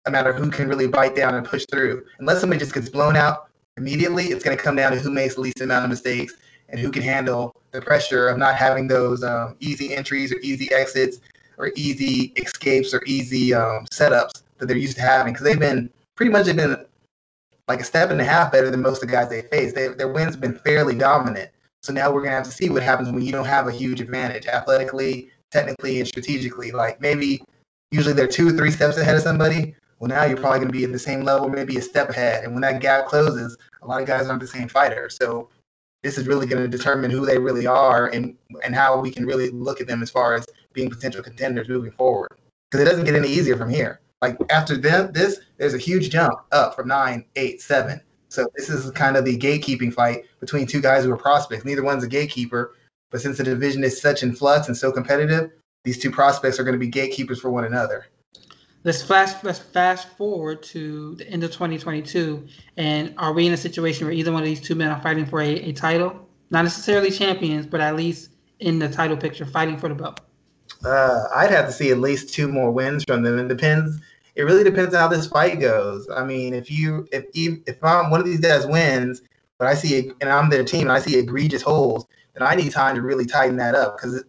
a 0.07 0.11
matter 0.11 0.31
of 0.31 0.37
who 0.37 0.51
can 0.51 0.69
really 0.69 0.87
bite 0.87 1.17
down 1.17 1.35
and 1.35 1.47
push 1.47 1.65
through. 1.71 2.05
Unless 2.19 2.41
somebody 2.41 2.59
just 2.59 2.75
gets 2.75 2.89
blown 2.89 3.17
out 3.17 3.49
immediately, 3.77 4.27
it's 4.27 4.45
going 4.45 4.57
to 4.57 4.63
come 4.63 4.77
down 4.77 4.93
to 4.93 4.99
who 4.99 5.11
makes 5.11 5.35
the 5.35 5.41
least 5.41 5.61
amount 5.61 5.85
of 5.85 5.91
mistakes 5.91 6.35
and 6.69 6.81
who 6.81 6.91
can 6.91 7.03
handle 7.03 7.55
the 7.73 7.81
pressure 7.81 8.29
of 8.29 8.39
not 8.39 8.55
having 8.55 8.89
those 8.89 9.23
um, 9.23 9.57
easy 9.61 9.95
entries 9.95 10.33
or 10.33 10.39
easy 10.41 10.73
exits 10.73 11.19
or 11.59 11.71
easy 11.77 12.33
escapes 12.37 12.95
or 12.95 13.03
easy 13.07 13.55
um, 13.55 13.87
setups 13.93 14.43
that 14.59 14.67
they're 14.67 14.77
used 14.77 14.97
to 14.97 15.03
having 15.03 15.33
because 15.33 15.45
they've 15.45 15.61
been 15.61 15.91
pretty 16.23 16.31
much 16.33 16.47
have 16.47 16.55
been 16.55 16.77
like 17.67 17.81
a 17.81 17.85
step 17.85 18.11
and 18.11 18.21
a 18.21 18.25
half 18.25 18.53
better 18.53 18.71
than 18.71 18.81
most 18.81 19.03
of 19.03 19.09
the 19.09 19.13
guys 19.13 19.29
they 19.29 19.43
face. 19.43 19.73
They, 19.73 19.89
their 19.89 20.07
wins 20.07 20.37
been 20.37 20.55
fairly 20.55 20.95
dominant. 20.95 21.51
So 21.83 21.93
now 21.93 22.13
we're 22.13 22.23
gonna 22.23 22.37
have 22.37 22.45
to 22.45 22.53
see 22.53 22.71
what 22.71 22.85
happens 22.85 23.11
when 23.11 23.23
you 23.23 23.33
don't 23.33 23.45
have 23.45 23.67
a 23.67 23.73
huge 23.73 24.01
advantage 24.01 24.47
athletically, 24.47 25.31
technically, 25.51 25.99
and 25.99 26.07
strategically. 26.07 26.71
Like 26.71 27.01
maybe 27.01 27.43
usually 27.91 28.15
they're 28.15 28.29
two, 28.29 28.57
three 28.57 28.71
steps 28.71 28.99
ahead 28.99 29.17
of 29.17 29.23
somebody. 29.23 29.75
Well, 29.99 30.11
now 30.11 30.25
you're 30.27 30.37
probably 30.37 30.61
gonna 30.61 30.71
be 30.71 30.85
at 30.85 30.93
the 30.93 30.99
same 30.99 31.25
level, 31.25 31.49
maybe 31.49 31.77
a 31.77 31.83
step 31.83 32.09
ahead. 32.09 32.45
And 32.45 32.53
when 32.53 32.63
that 32.63 32.81
gap 32.81 33.07
closes, 33.07 33.57
a 33.83 33.87
lot 33.89 34.01
of 34.01 34.07
guys 34.07 34.29
aren't 34.29 34.43
the 34.43 34.47
same 34.47 34.69
fighter. 34.69 35.09
So 35.11 35.49
this 36.05 36.19
is 36.19 36.29
really 36.29 36.47
going 36.47 36.63
to 36.63 36.69
determine 36.69 37.11
who 37.11 37.27
they 37.27 37.39
really 37.39 37.67
are 37.67 38.07
and 38.09 38.37
and 38.65 38.77
how 38.77 39.01
we 39.01 39.11
can 39.11 39.27
really 39.27 39.51
look 39.51 39.81
at 39.81 39.89
them 39.89 40.03
as 40.03 40.11
far 40.11 40.35
as 40.35 40.47
being 40.73 40.89
potential 40.89 41.23
contenders 41.23 41.69
moving 41.69 41.91
forward. 41.91 42.31
Because 42.71 42.87
it 42.87 42.89
doesn't 42.89 43.07
get 43.07 43.17
any 43.17 43.29
easier 43.29 43.57
from 43.57 43.71
here. 43.71 44.01
Like 44.23 44.37
after 44.51 44.77
them, 44.77 45.13
this 45.13 45.41
there's 45.63 45.75
a 45.75 45.79
huge 45.79 46.11
jump 46.11 46.41
up 46.51 46.75
from 46.75 46.89
nine, 46.89 47.25
eight, 47.37 47.63
seven. 47.63 48.01
So 48.31 48.49
this 48.57 48.69
is 48.69 48.91
kind 48.91 49.17
of 49.17 49.25
the 49.25 49.39
gatekeeping 49.39 49.95
fight 49.95 50.25
between 50.41 50.67
two 50.67 50.81
guys 50.81 51.05
who 51.05 51.13
are 51.13 51.17
prospects. 51.17 51.65
Neither 51.65 51.85
one's 51.85 52.03
a 52.03 52.09
gatekeeper, 52.09 52.75
but 53.13 53.21
since 53.21 53.39
the 53.39 53.45
division 53.45 53.85
is 53.85 54.01
such 54.01 54.25
in 54.25 54.35
flux 54.35 54.67
and 54.67 54.77
so 54.77 54.91
competitive, 54.91 55.53
these 55.85 55.99
two 55.99 56.11
prospects 56.11 56.59
are 56.59 56.65
going 56.65 56.73
to 56.73 56.81
be 56.81 56.89
gatekeepers 56.89 57.41
for 57.41 57.51
one 57.51 57.65
another. 57.65 58.07
Let's 58.83 59.05
fast 59.05 59.45
let's 59.45 59.61
fast 59.61 60.09
forward 60.17 60.65
to 60.65 61.15
the 61.15 61.29
end 61.29 61.45
of 61.45 61.53
2022, 61.53 62.45
and 62.77 63.15
are 63.17 63.33
we 63.33 63.47
in 63.47 63.53
a 63.53 63.57
situation 63.57 64.05
where 64.05 64.13
either 64.13 64.33
one 64.33 64.43
of 64.43 64.49
these 64.49 64.61
two 64.61 64.75
men 64.75 64.91
are 64.91 65.01
fighting 65.01 65.27
for 65.27 65.41
a, 65.41 65.49
a 65.49 65.73
title? 65.73 66.29
Not 66.51 66.65
necessarily 66.65 67.13
champions, 67.13 67.67
but 67.67 67.81
at 67.81 67.95
least 67.95 68.31
in 68.59 68.81
the 68.81 68.89
title 68.89 69.17
picture, 69.17 69.47
fighting 69.47 69.79
for 69.79 69.89
the 69.89 69.95
belt? 69.95 70.23
Uh, 70.85 71.29
I'd 71.37 71.51
have 71.51 71.67
to 71.67 71.73
see 71.73 71.93
at 71.93 71.99
least 71.99 72.35
two 72.35 72.49
more 72.49 72.73
wins 72.73 73.05
from 73.05 73.23
them. 73.23 73.39
It 73.39 73.47
depends. 73.47 74.01
It 74.35 74.43
really 74.43 74.65
depends 74.65 74.95
on 74.95 75.01
how 75.01 75.09
this 75.09 75.27
fight 75.27 75.61
goes. 75.61 76.09
I 76.15 76.25
mean, 76.25 76.55
if 76.55 76.71
you 76.71 77.07
if 77.13 77.27
if 77.35 77.83
I'm 77.85 78.11
one 78.11 78.21
of 78.21 78.27
these 78.27 78.41
guys 78.41 78.67
wins, 78.67 79.23
but 79.59 79.69
I 79.69 79.75
see 79.75 80.11
and 80.21 80.31
I'm 80.31 80.49
their 80.49 80.65
team 80.65 80.83
and 80.83 80.93
I 80.93 81.01
see 81.01 81.19
egregious 81.19 81.63
holes, 81.63 82.07
then 82.35 82.47
I 82.47 82.55
need 82.55 82.73
time 82.73 82.95
to 82.97 83.03
really 83.03 83.27
tighten 83.27 83.57
that 83.57 83.75
up. 83.75 83.97
Because 83.97 84.25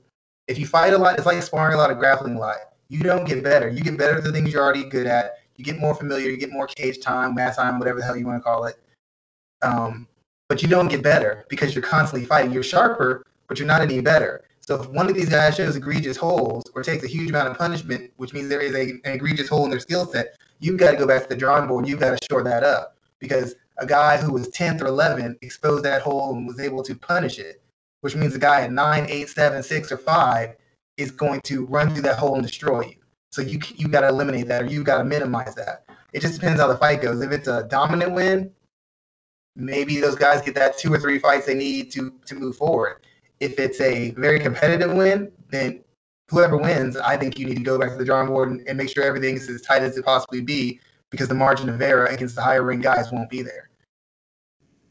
if 0.48 0.60
you 0.60 0.66
fight 0.66 0.94
a 0.94 0.98
lot, 0.98 1.18
it's 1.18 1.26
like 1.26 1.42
sparring 1.42 1.76
a 1.76 1.78
lot 1.78 1.92
of 1.92 2.00
grappling 2.00 2.36
a 2.36 2.40
lot. 2.40 2.58
You 2.90 3.00
don't 3.00 3.26
get 3.26 3.44
better. 3.44 3.70
You 3.70 3.82
get 3.82 3.98
better 3.98 4.18
at 4.18 4.24
the 4.24 4.32
things 4.32 4.52
you're 4.52 4.62
already 4.62 4.84
good 4.84 5.08
at. 5.08 5.38
You 5.56 5.64
get 5.64 5.78
more 5.78 5.96
familiar. 5.96 6.30
You 6.30 6.38
get 6.38 6.52
more 6.52 6.68
cage 6.68 7.00
time, 7.00 7.36
mat 7.36 7.56
time, 7.56 7.80
whatever 7.80 8.00
the 8.00 8.06
hell 8.06 8.18
you 8.18 8.26
want 8.26 8.40
to 8.40 8.44
call 8.44 8.66
it. 8.66 8.76
Um, 9.62 10.08
but 10.50 10.62
you 10.62 10.68
don't 10.68 10.90
get 10.90 11.02
better 11.02 11.46
because 11.50 11.74
you're 11.74 11.84
constantly 11.84 12.28
fighting. 12.28 12.52
You're 12.52 12.64
sharper, 12.64 13.26
but 13.48 13.58
you're 13.58 13.68
not 13.68 13.82
any 13.82 14.02
better. 14.02 14.44
So 14.65 14.82
if 14.82 14.88
one 14.89 15.10
of 15.10 15.15
these 15.15 15.27
guys 15.27 15.55
shows 15.55 15.75
egregious 15.75 16.15
holes 16.15 16.63
or 16.74 16.84
takes 16.84 17.03
a 17.03 17.08
huge 17.08 17.29
amount 17.29 17.50
of 17.50 17.58
punishment, 17.58 18.12
which 18.15 18.34
means 18.34 18.48
there 18.48 18.62
is 18.62 18.74
a, 18.74 18.91
an 19.05 19.13
egregious 19.15 19.50
hole 19.50 19.65
in 19.65 19.70
their 19.70 19.79
skill 19.82 20.05
set, 20.05 20.38
you've 20.60 20.77
got 20.77 20.91
to 20.91 20.98
go 20.98 21.05
back 21.05 21.24
to 21.24 21.29
the 21.29 21.36
drawing 21.36 21.67
board. 21.67 21.86
You've 21.86 22.00
got 22.00 22.17
to 22.17 22.25
shore 22.29 22.43
that 22.43 22.63
up 22.63 22.98
because 23.20 23.55
a 23.77 23.86
guy 23.86 24.15
who 24.17 24.32
was 24.32 24.48
10th 24.50 24.82
or 24.82 24.86
11th 24.86 25.36
exposed 25.41 25.84
that 25.84 26.01
hole 26.01 26.34
and 26.34 26.48
was 26.48 26.62
able 26.62 26.82
to 26.84 26.96
punish 26.96 27.39
it, 27.39 27.62
which 28.01 28.15
means 28.15 28.36
a 28.36 28.39
guy 28.39 28.62
at 28.62 28.72
9, 28.72 29.05
8, 29.10 29.29
7, 29.29 29.63
6, 29.63 29.91
or 29.91 29.98
5 29.98 30.55
is 30.96 31.12
going 31.12 31.41
to 31.41 31.65
run 31.65 31.89
through 31.89 32.03
that 32.03 32.17
hole 32.17 32.36
and 32.36 32.43
destroy 32.43 32.84
you. 32.84 32.96
So 33.34 33.41
you 33.41 33.60
you 33.75 33.88
got 33.89 34.01
to 34.01 34.10
eliminate 34.10 34.48
that 34.48 34.62
or 34.62 34.65
you 34.67 34.84
got 34.84 35.00
to 35.00 35.03
minimize 35.03 35.55
that. 35.55 35.86
It 36.13 36.22
just 36.22 36.36
depends 36.36 36.62
how 36.62 36.67
the 36.67 36.77
fight 36.77 37.01
goes. 37.01 37.20
If 37.22 37.32
it's 37.32 37.48
a 37.48 37.63
dominant 37.63 38.13
win, 38.13 38.51
maybe 39.55 40.00
those 40.00 40.15
guys 40.15 40.41
get 40.41 40.55
that 40.55 40.77
two 40.77 40.93
or 40.93 41.00
three 41.00 41.17
fights 41.20 41.48
they 41.48 41.55
need 41.55 41.91
to 41.93 42.13
to 42.27 42.36
move 42.36 42.55
forward 42.55 43.01
if 43.40 43.60
it's 43.60 43.82
a 43.82 44.12
very 44.12 44.40
competitive 44.40 44.94
win, 44.94 45.32
then 45.50 45.84
whoever 46.30 46.58
wins, 46.58 46.98
I 46.98 47.18
think 47.18 47.38
you 47.38 47.46
need 47.46 47.58
to 47.58 47.63
go 47.63 47.78
back 47.78 47.92
to 47.92 47.98
the 47.98 48.06
drawing 48.06 48.28
board 48.28 48.50
and, 48.50 48.68
and 48.68 48.78
make 48.78 48.90
sure 48.90 49.04
everything's 49.04 49.50
as 49.50 49.62
tight 49.62 49.84
as 49.84 49.98
it 49.98 50.06
possibly 50.06 50.42
be 50.42 50.80
because 51.10 51.28
the 51.28 51.36
margin 51.36 51.70
of 51.70 51.82
error 51.82 52.06
against 52.06 52.36
the 52.36 52.42
higher 52.42 52.63
ring 52.63 52.82
guys 52.82 53.12
won't 53.12 53.30
be 53.30 53.42
there. 53.42 53.70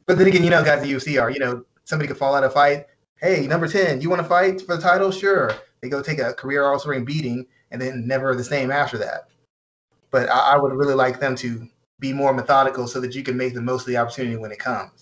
But 0.06 0.18
then 0.18 0.26
again, 0.26 0.44
you 0.44 0.50
know, 0.50 0.64
guys, 0.64 0.82
the 0.82 0.92
UFC 0.92 1.20
are, 1.20 1.30
you 1.30 1.38
know, 1.38 1.64
somebody 1.84 2.08
could 2.08 2.16
fall 2.16 2.34
out 2.34 2.44
of 2.44 2.52
fight. 2.52 2.87
Hey, 3.16 3.46
number 3.46 3.68
10, 3.68 4.00
you 4.00 4.11
want 4.11 4.22
to 4.22 4.28
fight 4.28 4.61
for 4.61 4.76
the 4.76 4.82
title? 4.82 5.11
Sure. 5.11 5.52
They 5.80 5.88
go 5.88 6.02
take 6.02 6.18
a 6.18 6.32
career 6.32 6.64
also 6.64 6.88
ring 6.88 7.04
beating 7.04 7.46
and 7.70 7.80
then 7.80 8.06
never 8.06 8.34
the 8.34 8.44
same 8.44 8.70
after 8.70 8.99
that. 8.99 9.28
But 10.11 10.28
I, 10.28 10.54
I 10.54 10.56
would 10.56 10.72
really 10.72 10.94
like 10.94 11.18
them 11.18 11.34
to 11.37 11.66
be 11.99 12.12
more 12.12 12.32
methodical 12.32 12.87
so 12.87 13.00
that 13.00 13.14
you 13.14 13.22
can 13.22 13.37
make 13.37 13.54
the 13.54 13.61
most 13.61 13.82
of 13.82 13.87
the 13.88 13.96
opportunity 13.96 14.37
when 14.37 14.52
it 14.52 14.58
comes. 14.58 15.01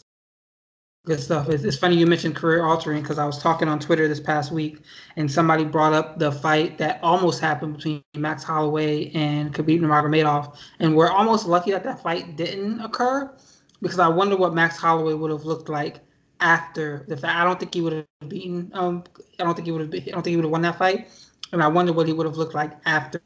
Good 1.07 1.21
stuff. 1.21 1.49
It's, 1.49 1.64
it's 1.64 1.78
funny 1.78 1.97
you 1.97 2.07
mentioned 2.07 2.37
career 2.37 2.62
altering 2.62 3.00
because 3.00 3.19
I 3.19 3.25
was 3.25 3.38
talking 3.38 3.69
on 3.69 3.78
Twitter 3.78 4.07
this 4.07 4.21
past 4.21 4.52
week 4.52 4.80
and 5.16 5.33
somebody 5.33 5.64
brought 5.64 5.95
up 5.95 6.19
the 6.19 6.30
fight 6.30 6.76
that 6.76 7.00
almost 7.02 7.40
happened 7.40 7.76
between 7.76 8.02
Max 8.16 8.45
Holloway 8.45 9.11
and 9.14 9.54
Khabib 9.54 9.80
Nurmagomedov, 9.80 10.59
and 10.78 10.95
we're 10.95 11.09
almost 11.09 11.47
lucky 11.47 11.71
that 11.71 11.85
that 11.85 12.02
fight 12.02 12.37
didn't 12.37 12.80
occur 12.80 13.35
because 13.80 13.99
I 13.99 14.09
wonder 14.09 14.37
what 14.37 14.52
Max 14.52 14.76
Holloway 14.76 15.14
would 15.14 15.30
have 15.30 15.47
looked 15.47 15.71
like 15.71 16.00
after 16.40 17.07
the 17.09 17.16
fact. 17.16 17.35
I 17.35 17.45
don't 17.45 17.59
think 17.59 17.73
he 17.73 17.80
would 17.80 17.95
have 17.95 18.28
beaten. 18.28 18.71
Um, 18.75 19.04
I 19.38 19.44
don't 19.44 19.55
think 19.55 19.64
he 19.64 19.72
would 19.72 19.81
have. 19.81 19.94
I 19.94 20.11
don't 20.11 20.22
think 20.22 20.33
he 20.33 20.37
would 20.37 20.44
have 20.44 20.53
won 20.53 20.62
that 20.62 20.77
fight, 20.77 21.09
and 21.53 21.62
I 21.62 21.68
wonder 21.68 21.94
what 21.94 22.09
he 22.09 22.12
would 22.12 22.27
have 22.27 22.37
looked 22.37 22.55
like 22.55 22.72
after 22.85 23.22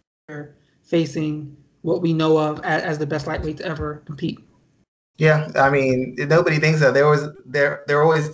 facing 0.85 1.57
what 1.83 2.03
we 2.03 2.13
know 2.13 2.39
of 2.39 2.61
as, 2.63 2.83
as 2.83 2.99
the 2.99 3.07
best 3.07 3.27
lightweight 3.27 3.57
to 3.57 3.67
ever 3.67 4.01
compete. 4.07 4.39
Yeah, 5.17 5.51
I 5.55 5.71
mean, 5.71 6.17
nobody 6.19 6.59
thinks 6.59 6.81
that. 6.81 6.95
There 6.95 7.09
was 7.09 7.29
there 7.47 7.85
they're 7.87 8.03
always 8.03 8.31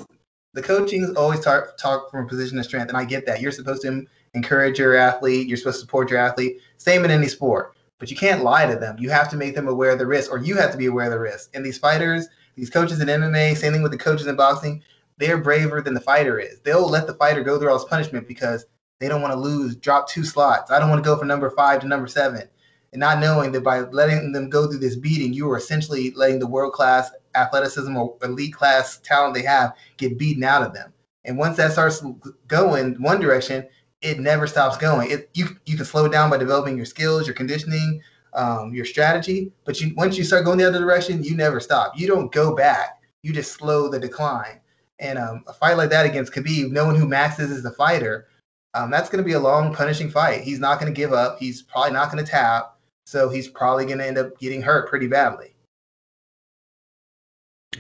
the 0.55 0.63
coaching 0.63 1.15
always 1.17 1.41
talk 1.41 1.77
talk 1.77 2.11
from 2.11 2.25
a 2.25 2.29
position 2.29 2.59
of 2.59 2.65
strength, 2.65 2.89
and 2.89 2.97
I 2.97 3.05
get 3.05 3.27
that. 3.27 3.41
You're 3.41 3.53
supposed 3.53 3.83
to 3.83 4.07
encourage 4.35 4.79
your 4.79 4.97
athlete. 4.97 5.47
You're 5.47 5.59
supposed 5.59 5.77
to 5.77 5.81
support 5.81 6.11
your 6.11 6.19
athlete. 6.19 6.61
Same 6.79 7.05
in 7.05 7.11
any 7.11 7.29
sport, 7.29 7.77
but 7.99 8.11
you 8.11 8.17
can't 8.17 8.43
lie 8.43 8.67
to 8.67 8.77
them. 8.77 8.97
You 8.99 9.11
have 9.11 9.29
to 9.31 9.37
make 9.37 9.55
them 9.55 9.69
aware 9.69 9.91
of 9.91 9.99
the 9.99 10.07
risk, 10.07 10.31
or 10.33 10.39
you 10.39 10.57
have 10.57 10.73
to 10.73 10.79
be 10.79 10.87
aware 10.87 11.07
of 11.07 11.13
the 11.13 11.21
risk. 11.21 11.51
And 11.55 11.65
these 11.65 11.79
fighters, 11.79 12.29
these 12.57 12.71
coaches 12.71 13.01
in 13.01 13.09
MMA, 13.09 13.57
same 13.57 13.73
thing 13.73 13.83
with 13.83 13.93
the 13.93 13.99
coaches 13.99 14.27
in 14.27 14.37
boxing. 14.37 14.83
They're 15.19 15.39
braver 15.39 15.83
than 15.83 15.93
the 15.93 16.01
fighter 16.01 16.39
is. 16.39 16.61
They'll 16.61 16.89
let 16.89 17.07
the 17.07 17.15
fighter 17.15 17.43
go 17.43 17.59
through 17.59 17.71
all 17.71 17.79
this 17.79 17.89
punishment 17.89 18.27
because 18.27 18.65
they 19.01 19.09
don't 19.09 19.21
want 19.21 19.35
to 19.35 19.39
lose, 19.39 19.77
drop 19.77 20.09
two 20.09 20.25
slots. 20.25 20.71
I 20.71 20.79
don't 20.79 20.89
want 20.89 21.05
to 21.05 21.09
go 21.09 21.19
from 21.19 21.29
number 21.29 21.51
five 21.51 21.81
to 21.81 21.89
number 21.89 22.07
seven 22.07 22.49
and 22.93 23.01
not 23.01 23.21
knowing 23.21 23.53
that 23.53 23.63
by 23.63 23.81
letting 23.81 24.33
them 24.33 24.51
go 24.51 24.67
through 24.67 24.81
this 24.81 24.97
beating, 24.97 25.33
you 25.33 25.49
are 25.51 25.57
essentially 25.57 26.13
letting 26.13 26.39
the 26.39 26.47
world 26.47 26.73
class 26.73 27.11
athleticism 27.35 27.97
or 27.97 28.17
elite 28.23 28.55
class 28.55 28.99
talent 28.99 29.35
they 29.35 29.43
have 29.43 29.75
get 29.97 30.19
beaten 30.19 30.43
out 30.43 30.63
of 30.63 30.75
them. 30.75 30.93
And 31.25 31.39
once 31.39 31.57
that 31.59 31.73
starts 31.73 32.03
going 32.49 33.01
one 33.01 33.21
direction, 33.21 33.67
it 34.03 34.19
never 34.19 34.47
stops 34.47 34.77
going. 34.77 35.11
It, 35.11 35.31
you 35.35 35.49
you 35.67 35.77
can 35.77 35.85
slow 35.85 36.07
it 36.07 36.13
down 36.13 36.31
by 36.31 36.39
developing 36.39 36.77
your 36.77 36.87
skills, 36.87 37.27
your 37.27 37.35
conditioning, 37.35 38.01
um, 38.33 38.73
your 38.73 38.85
strategy. 38.85 39.53
But 39.65 39.81
you 39.81 39.93
once 39.97 40.17
you 40.17 40.25
start 40.25 40.45
going 40.45 40.59
the 40.59 40.67
other 40.67 40.79
direction, 40.79 41.23
you 41.23 41.37
never 41.37 41.61
stop. 41.61 41.93
You 41.97 42.07
don't 42.07 42.33
go 42.33 42.55
back. 42.55 43.01
You 43.23 43.33
just 43.33 43.53
slow 43.53 43.89
the 43.89 44.01
decline. 44.01 44.61
And 44.99 45.19
um, 45.19 45.45
a 45.47 45.53
fight 45.53 45.77
like 45.77 45.91
that 45.91 46.07
against 46.07 46.33
Khabib, 46.33 46.71
knowing 46.71 46.97
who 46.97 47.07
Max 47.07 47.39
is 47.39 47.65
a 47.65 47.71
fighter, 47.73 48.29
um, 48.75 48.91
that's 48.91 49.09
going 49.09 49.23
to 49.23 49.27
be 49.27 49.33
a 49.33 49.41
long, 49.41 49.75
punishing 49.75 50.11
fight. 50.11 50.43
He's 50.43 50.61
not 50.61 50.79
going 50.81 50.93
to 50.93 50.97
give 50.97 51.13
up. 51.13 51.39
He's 51.39 51.63
probably 51.63 51.93
not 51.93 52.13
going 52.13 52.25
to 52.25 52.31
tap. 52.31 52.77
So 53.11 53.29
he's 53.29 53.49
probably 53.49 53.87
going 53.87 53.99
to 53.99 54.07
end 54.07 54.19
up 54.19 54.39
getting 54.39 54.63
hurt 54.63 54.89
pretty 54.89 55.09
badly. 55.09 55.53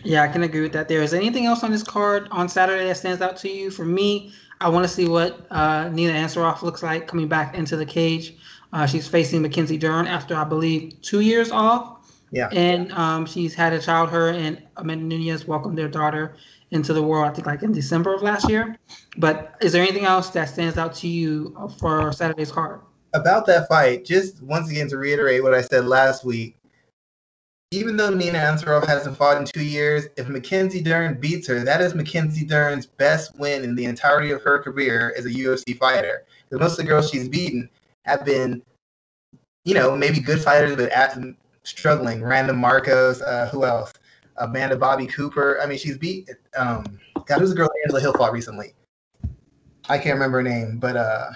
Yeah, 0.02 0.22
I 0.22 0.28
can 0.28 0.42
agree 0.42 0.60
with 0.60 0.72
that. 0.72 0.88
There 0.88 1.02
is 1.02 1.14
anything 1.14 1.46
else 1.46 1.62
on 1.62 1.70
this 1.70 1.84
card 1.84 2.26
on 2.32 2.48
Saturday 2.48 2.84
that 2.88 2.96
stands 2.96 3.22
out 3.22 3.36
to 3.36 3.48
you? 3.48 3.70
For 3.70 3.84
me, 3.84 4.32
I 4.60 4.68
want 4.68 4.84
to 4.84 4.88
see 4.88 5.06
what 5.06 5.46
uh, 5.52 5.88
Nina 5.90 6.14
Ansaroff 6.14 6.62
looks 6.62 6.82
like 6.82 7.06
coming 7.06 7.28
back 7.28 7.54
into 7.54 7.76
the 7.76 7.86
cage. 7.86 8.38
Uh, 8.72 8.86
she's 8.86 9.06
facing 9.06 9.40
Mackenzie 9.40 9.78
Dern 9.78 10.08
after, 10.08 10.34
I 10.34 10.42
believe, 10.42 11.00
two 11.00 11.20
years 11.20 11.52
off. 11.52 12.12
Yeah. 12.32 12.48
And 12.50 12.90
um, 12.90 13.24
she's 13.24 13.54
had 13.54 13.72
a 13.72 13.78
child. 13.78 14.10
Her 14.10 14.30
and 14.30 14.60
Amanda 14.78 15.04
Nunes 15.04 15.46
welcomed 15.46 15.78
their 15.78 15.88
daughter 15.88 16.34
into 16.72 16.92
the 16.92 17.04
world, 17.04 17.30
I 17.30 17.32
think, 17.32 17.46
like 17.46 17.62
in 17.62 17.70
December 17.70 18.14
of 18.16 18.22
last 18.22 18.50
year. 18.50 18.76
But 19.16 19.54
is 19.60 19.70
there 19.70 19.82
anything 19.82 20.06
else 20.06 20.30
that 20.30 20.48
stands 20.48 20.76
out 20.76 20.92
to 20.96 21.06
you 21.06 21.54
for 21.78 22.12
Saturday's 22.12 22.50
card? 22.50 22.80
About 23.12 23.46
that 23.46 23.68
fight, 23.68 24.04
just 24.04 24.42
once 24.42 24.70
again 24.70 24.88
to 24.88 24.96
reiterate 24.96 25.42
what 25.42 25.54
I 25.54 25.62
said 25.62 25.86
last 25.86 26.24
week, 26.24 26.56
even 27.72 27.96
though 27.96 28.10
Nina 28.10 28.38
Ansaroff 28.38 28.86
hasn't 28.86 29.16
fought 29.16 29.36
in 29.36 29.44
two 29.44 29.64
years, 29.64 30.06
if 30.16 30.28
Mackenzie 30.28 30.82
Dern 30.82 31.20
beats 31.20 31.46
her, 31.46 31.60
that 31.60 31.80
is 31.80 31.94
Mackenzie 31.94 32.44
Dern's 32.44 32.86
best 32.86 33.36
win 33.38 33.62
in 33.62 33.76
the 33.76 33.84
entirety 33.84 34.32
of 34.32 34.42
her 34.42 34.60
career 34.60 35.14
as 35.16 35.26
a 35.26 35.30
UFC 35.30 35.76
fighter. 35.78 36.24
Because 36.48 36.60
most 36.60 36.72
of 36.72 36.84
the 36.84 36.90
girls 36.90 37.10
she's 37.10 37.28
beaten 37.28 37.68
have 38.04 38.24
been, 38.24 38.62
you 39.64 39.74
know, 39.74 39.96
maybe 39.96 40.18
good 40.18 40.40
fighters, 40.40 40.74
but 40.74 40.90
struggling. 41.62 42.22
Randa 42.22 42.52
Markos, 42.52 43.22
uh, 43.22 43.48
who 43.50 43.64
else? 43.64 43.92
Amanda 44.36 44.76
Bobby 44.76 45.06
Cooper. 45.06 45.60
I 45.62 45.66
mean, 45.66 45.78
she's 45.78 45.98
beat. 45.98 46.28
Um, 46.56 46.98
God, 47.26 47.38
who's 47.38 47.50
the 47.50 47.56
girl 47.56 47.70
Angela 47.84 48.00
Hill 48.00 48.14
fought 48.14 48.32
recently? 48.32 48.74
I 49.88 49.98
can't 49.98 50.14
remember 50.14 50.38
her 50.38 50.42
name, 50.42 50.78
but 50.78 50.96
uh, 50.96 51.30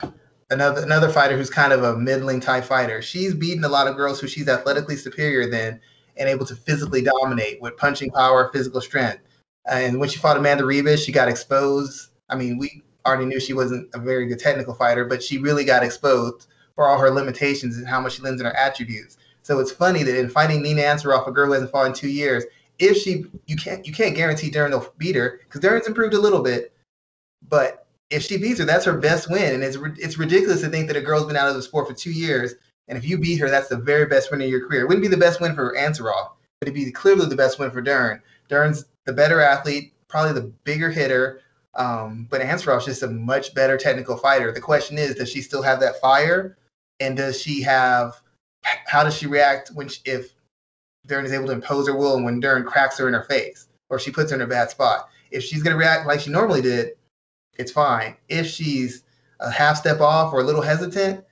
another 0.54 0.82
another 0.82 1.10
fighter 1.10 1.36
who's 1.36 1.50
kind 1.50 1.72
of 1.72 1.82
a 1.82 1.96
middling 1.96 2.40
type 2.40 2.64
fighter. 2.64 3.02
She's 3.02 3.34
beaten 3.34 3.64
a 3.64 3.68
lot 3.68 3.86
of 3.86 3.96
girls 3.96 4.20
who 4.20 4.26
she's 4.26 4.48
athletically 4.48 4.96
superior 4.96 5.50
than 5.50 5.80
and 6.16 6.28
able 6.28 6.46
to 6.46 6.56
physically 6.56 7.02
dominate 7.02 7.60
with 7.60 7.76
punching 7.76 8.10
power, 8.10 8.50
physical 8.52 8.80
strength. 8.80 9.22
And 9.66 9.98
when 9.98 10.08
she 10.08 10.18
fought 10.18 10.36
Amanda 10.36 10.62
Ribas, 10.64 11.04
she 11.04 11.12
got 11.12 11.28
exposed. 11.28 12.10
I 12.28 12.36
mean, 12.36 12.56
we 12.56 12.82
already 13.04 13.26
knew 13.26 13.40
she 13.40 13.52
wasn't 13.52 13.90
a 13.94 13.98
very 13.98 14.26
good 14.26 14.38
technical 14.38 14.74
fighter, 14.74 15.04
but 15.04 15.22
she 15.22 15.38
really 15.38 15.64
got 15.64 15.82
exposed 15.82 16.46
for 16.74 16.88
all 16.88 16.98
her 16.98 17.10
limitations 17.10 17.76
and 17.76 17.86
how 17.86 18.00
much 18.00 18.14
she 18.16 18.22
lends 18.22 18.40
in 18.40 18.46
her 18.46 18.56
attributes. 18.56 19.16
So 19.42 19.58
it's 19.58 19.72
funny 19.72 20.02
that 20.04 20.18
in 20.18 20.30
fighting 20.30 20.62
Nina 20.62 20.82
Ansaroff, 20.82 21.28
a 21.28 21.32
girl 21.32 21.46
who 21.46 21.52
hasn't 21.52 21.70
fought 21.70 21.86
in 21.86 21.92
two 21.92 22.08
years, 22.08 22.44
if 22.78 22.96
she 22.96 23.26
you 23.46 23.56
can't 23.56 23.86
you 23.86 23.92
can't 23.92 24.16
guarantee 24.16 24.50
Dern 24.50 24.72
will 24.72 24.92
beat 24.98 25.16
her 25.16 25.40
because 25.44 25.60
Dern's 25.60 25.86
improved 25.86 26.14
a 26.14 26.20
little 26.20 26.42
bit, 26.42 26.72
but 27.48 27.83
if 28.10 28.22
she 28.22 28.36
beats 28.36 28.58
her, 28.58 28.64
that's 28.64 28.84
her 28.84 28.98
best 28.98 29.30
win. 29.30 29.54
And 29.54 29.64
it's 29.64 29.78
it's 29.98 30.18
ridiculous 30.18 30.60
to 30.60 30.68
think 30.68 30.86
that 30.88 30.96
a 30.96 31.00
girl's 31.00 31.26
been 31.26 31.36
out 31.36 31.48
of 31.48 31.54
the 31.54 31.62
sport 31.62 31.88
for 31.88 31.94
two 31.94 32.12
years, 32.12 32.54
and 32.88 32.98
if 32.98 33.04
you 33.04 33.18
beat 33.18 33.40
her, 33.40 33.50
that's 33.50 33.68
the 33.68 33.76
very 33.76 34.06
best 34.06 34.30
win 34.30 34.42
of 34.42 34.48
your 34.48 34.66
career. 34.66 34.82
It 34.82 34.88
wouldn't 34.88 35.02
be 35.02 35.08
the 35.08 35.16
best 35.16 35.40
win 35.40 35.54
for 35.54 35.74
Ansaroff, 35.76 36.32
but 36.60 36.68
it'd 36.68 36.74
be 36.74 36.90
clearly 36.92 37.26
the 37.26 37.36
best 37.36 37.58
win 37.58 37.70
for 37.70 37.80
Dern. 37.80 38.22
Dern's 38.48 38.86
the 39.04 39.12
better 39.12 39.40
athlete, 39.40 39.92
probably 40.08 40.32
the 40.32 40.52
bigger 40.64 40.90
hitter, 40.90 41.40
um, 41.74 42.26
but 42.30 42.40
Ansaroff's 42.40 42.84
just 42.84 43.02
a 43.02 43.08
much 43.08 43.54
better 43.54 43.76
technical 43.76 44.16
fighter. 44.16 44.52
The 44.52 44.60
question 44.60 44.98
is, 44.98 45.16
does 45.16 45.30
she 45.30 45.42
still 45.42 45.62
have 45.62 45.80
that 45.80 46.00
fire, 46.00 46.56
and 47.00 47.16
does 47.16 47.40
she 47.40 47.62
have? 47.62 48.20
How 48.86 49.04
does 49.04 49.14
she 49.14 49.26
react 49.26 49.70
when 49.74 49.88
she, 49.88 50.00
if 50.04 50.34
Dern 51.06 51.26
is 51.26 51.32
able 51.32 51.46
to 51.46 51.52
impose 51.52 51.86
her 51.86 51.96
will, 51.96 52.16
and 52.16 52.24
when 52.24 52.40
Dern 52.40 52.64
cracks 52.64 52.98
her 52.98 53.08
in 53.08 53.14
her 53.14 53.24
face, 53.24 53.68
or 53.90 53.98
she 53.98 54.10
puts 54.10 54.30
her 54.30 54.36
in 54.36 54.42
a 54.42 54.46
bad 54.46 54.70
spot? 54.70 55.08
If 55.30 55.42
she's 55.42 55.62
going 55.62 55.74
to 55.74 55.78
react 55.78 56.06
like 56.06 56.20
she 56.20 56.30
normally 56.30 56.62
did, 56.62 56.92
it's 57.56 57.72
fine. 57.72 58.16
If 58.28 58.46
she's 58.46 59.02
a 59.40 59.50
half 59.50 59.76
step 59.76 60.00
off 60.00 60.32
or 60.32 60.40
a 60.40 60.44
little 60.44 60.62
hesitant, 60.62 61.24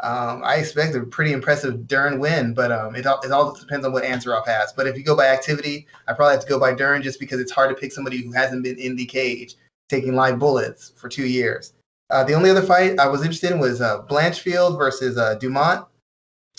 um, 0.00 0.42
I 0.44 0.56
expect 0.56 0.94
a 0.94 1.00
pretty 1.00 1.32
impressive 1.32 1.88
Dern 1.88 2.20
win, 2.20 2.54
but 2.54 2.70
um, 2.70 2.94
it, 2.94 3.04
all, 3.04 3.20
it 3.22 3.32
all 3.32 3.52
depends 3.52 3.84
on 3.84 3.92
what 3.92 4.04
Ansaroff 4.04 4.46
has. 4.46 4.72
But 4.72 4.86
if 4.86 4.96
you 4.96 5.02
go 5.02 5.16
by 5.16 5.26
activity, 5.26 5.86
I 6.06 6.12
probably 6.12 6.34
have 6.34 6.42
to 6.42 6.48
go 6.48 6.60
by 6.60 6.72
Dern 6.72 7.02
just 7.02 7.18
because 7.18 7.40
it's 7.40 7.50
hard 7.50 7.70
to 7.70 7.74
pick 7.74 7.92
somebody 7.92 8.22
who 8.22 8.30
hasn't 8.30 8.62
been 8.62 8.78
in 8.78 8.94
the 8.94 9.06
cage 9.06 9.56
taking 9.88 10.14
live 10.14 10.38
bullets 10.38 10.92
for 10.96 11.08
two 11.08 11.26
years. 11.26 11.72
Uh, 12.10 12.22
the 12.22 12.32
only 12.32 12.50
other 12.50 12.62
fight 12.62 12.98
I 12.98 13.08
was 13.08 13.22
interested 13.22 13.50
in 13.50 13.58
was 13.58 13.80
uh, 13.80 14.02
Blanchfield 14.02 14.78
versus 14.78 15.18
uh, 15.18 15.34
Dumont. 15.34 15.86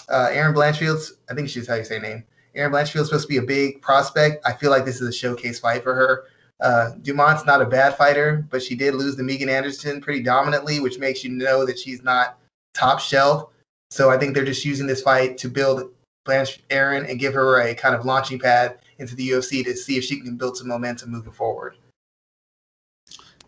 Uh, 0.10 0.30
Erin 0.32 0.54
Blanchfield's, 0.54 1.14
I 1.30 1.34
think 1.34 1.50
she's 1.50 1.68
how 1.68 1.76
you 1.76 1.86
say 1.86 1.96
her 1.96 2.02
name. 2.02 2.24
Erin 2.56 2.72
Blanchfield's 2.72 3.10
supposed 3.10 3.28
to 3.28 3.30
be 3.30 3.38
a 3.38 3.42
big 3.42 3.82
prospect. 3.82 4.46
I 4.46 4.54
feel 4.54 4.70
like 4.70 4.84
this 4.84 5.02
is 5.02 5.08
a 5.08 5.14
showcase 5.14 5.60
fight 5.60 5.84
for 5.84 5.96
her. 5.96 6.26
Uh, 6.62 6.92
Dumont's 7.02 7.46
not 7.46 7.62
a 7.62 7.66
bad 7.66 7.96
fighter, 7.96 8.46
but 8.50 8.62
she 8.62 8.76
did 8.76 8.96
lose 8.96 9.16
to 9.16 9.24
Megan 9.24 9.50
Anderson 9.50 10.02
pretty 10.02 10.22
dominantly, 10.22 10.80
which 10.80 11.00
makes 11.00 11.24
you 11.24 11.32
know 11.32 11.66
that 11.66 11.80
she's 11.80 12.04
not 12.04 12.38
top 12.74 13.00
shelf. 13.00 13.50
So 13.92 14.10
I 14.10 14.18
think 14.18 14.36
they're 14.36 14.46
just 14.46 14.66
using 14.66 14.86
this 14.86 15.02
fight 15.02 15.38
to 15.40 15.50
build 15.50 15.92
Blanche 16.26 16.62
Erin 16.70 17.06
and 17.06 17.20
give 17.20 17.34
her 17.34 17.62
a 17.62 17.74
kind 17.74 17.96
of 17.96 18.06
launching 18.06 18.40
pad 18.40 18.80
into 19.00 19.16
the 19.16 19.30
UFC 19.30 19.64
to 19.64 19.76
see 19.76 19.98
if 19.98 20.04
she 20.04 20.20
can 20.20 20.36
build 20.36 20.58
some 20.58 20.68
momentum 20.68 21.12
moving 21.12 21.32
forward. 21.32 21.78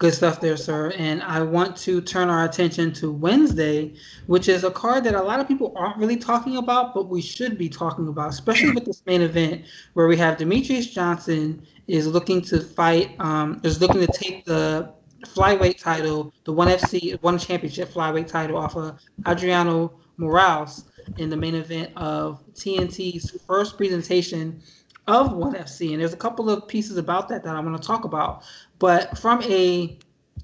Good 0.01 0.15
stuff 0.15 0.41
there, 0.41 0.57
sir. 0.57 0.91
And 0.97 1.21
I 1.21 1.43
want 1.43 1.77
to 1.77 2.01
turn 2.01 2.27
our 2.27 2.43
attention 2.43 2.91
to 2.93 3.11
Wednesday, 3.11 3.93
which 4.25 4.49
is 4.49 4.63
a 4.63 4.71
card 4.71 5.03
that 5.03 5.13
a 5.13 5.21
lot 5.21 5.39
of 5.39 5.47
people 5.47 5.73
aren't 5.75 5.97
really 5.97 6.17
talking 6.17 6.57
about, 6.57 6.95
but 6.95 7.07
we 7.07 7.21
should 7.21 7.55
be 7.55 7.69
talking 7.69 8.07
about, 8.07 8.31
especially 8.31 8.71
with 8.71 8.85
this 8.85 9.03
main 9.05 9.21
event 9.21 9.63
where 9.93 10.07
we 10.07 10.17
have 10.17 10.39
Demetrious 10.39 10.91
Johnson 10.91 11.61
is 11.85 12.07
looking 12.07 12.41
to 12.41 12.61
fight, 12.61 13.11
um, 13.19 13.61
is 13.63 13.79
looking 13.79 14.01
to 14.01 14.07
take 14.07 14.43
the 14.43 14.91
flyweight 15.23 15.79
title, 15.79 16.33
the 16.45 16.51
ONE 16.51 16.69
FC, 16.69 17.21
one 17.21 17.37
championship 17.37 17.93
flyweight 17.93 18.25
title 18.25 18.57
off 18.57 18.75
of 18.75 18.99
Adriano 19.27 19.93
Moraes 20.17 20.85
in 21.19 21.29
the 21.29 21.37
main 21.37 21.53
event 21.53 21.91
of 21.95 22.43
TNT's 22.55 23.39
first 23.45 23.77
presentation 23.77 24.63
of 25.07 25.33
ONE 25.33 25.53
FC. 25.53 25.91
And 25.91 26.01
there's 26.01 26.13
a 26.13 26.17
couple 26.17 26.49
of 26.49 26.67
pieces 26.67 26.97
about 26.97 27.29
that 27.29 27.43
that 27.43 27.55
I 27.55 27.59
want 27.59 27.79
to 27.79 27.85
talk 27.85 28.03
about. 28.03 28.43
But 28.81 29.15
from 29.15 29.43
a 29.43 29.95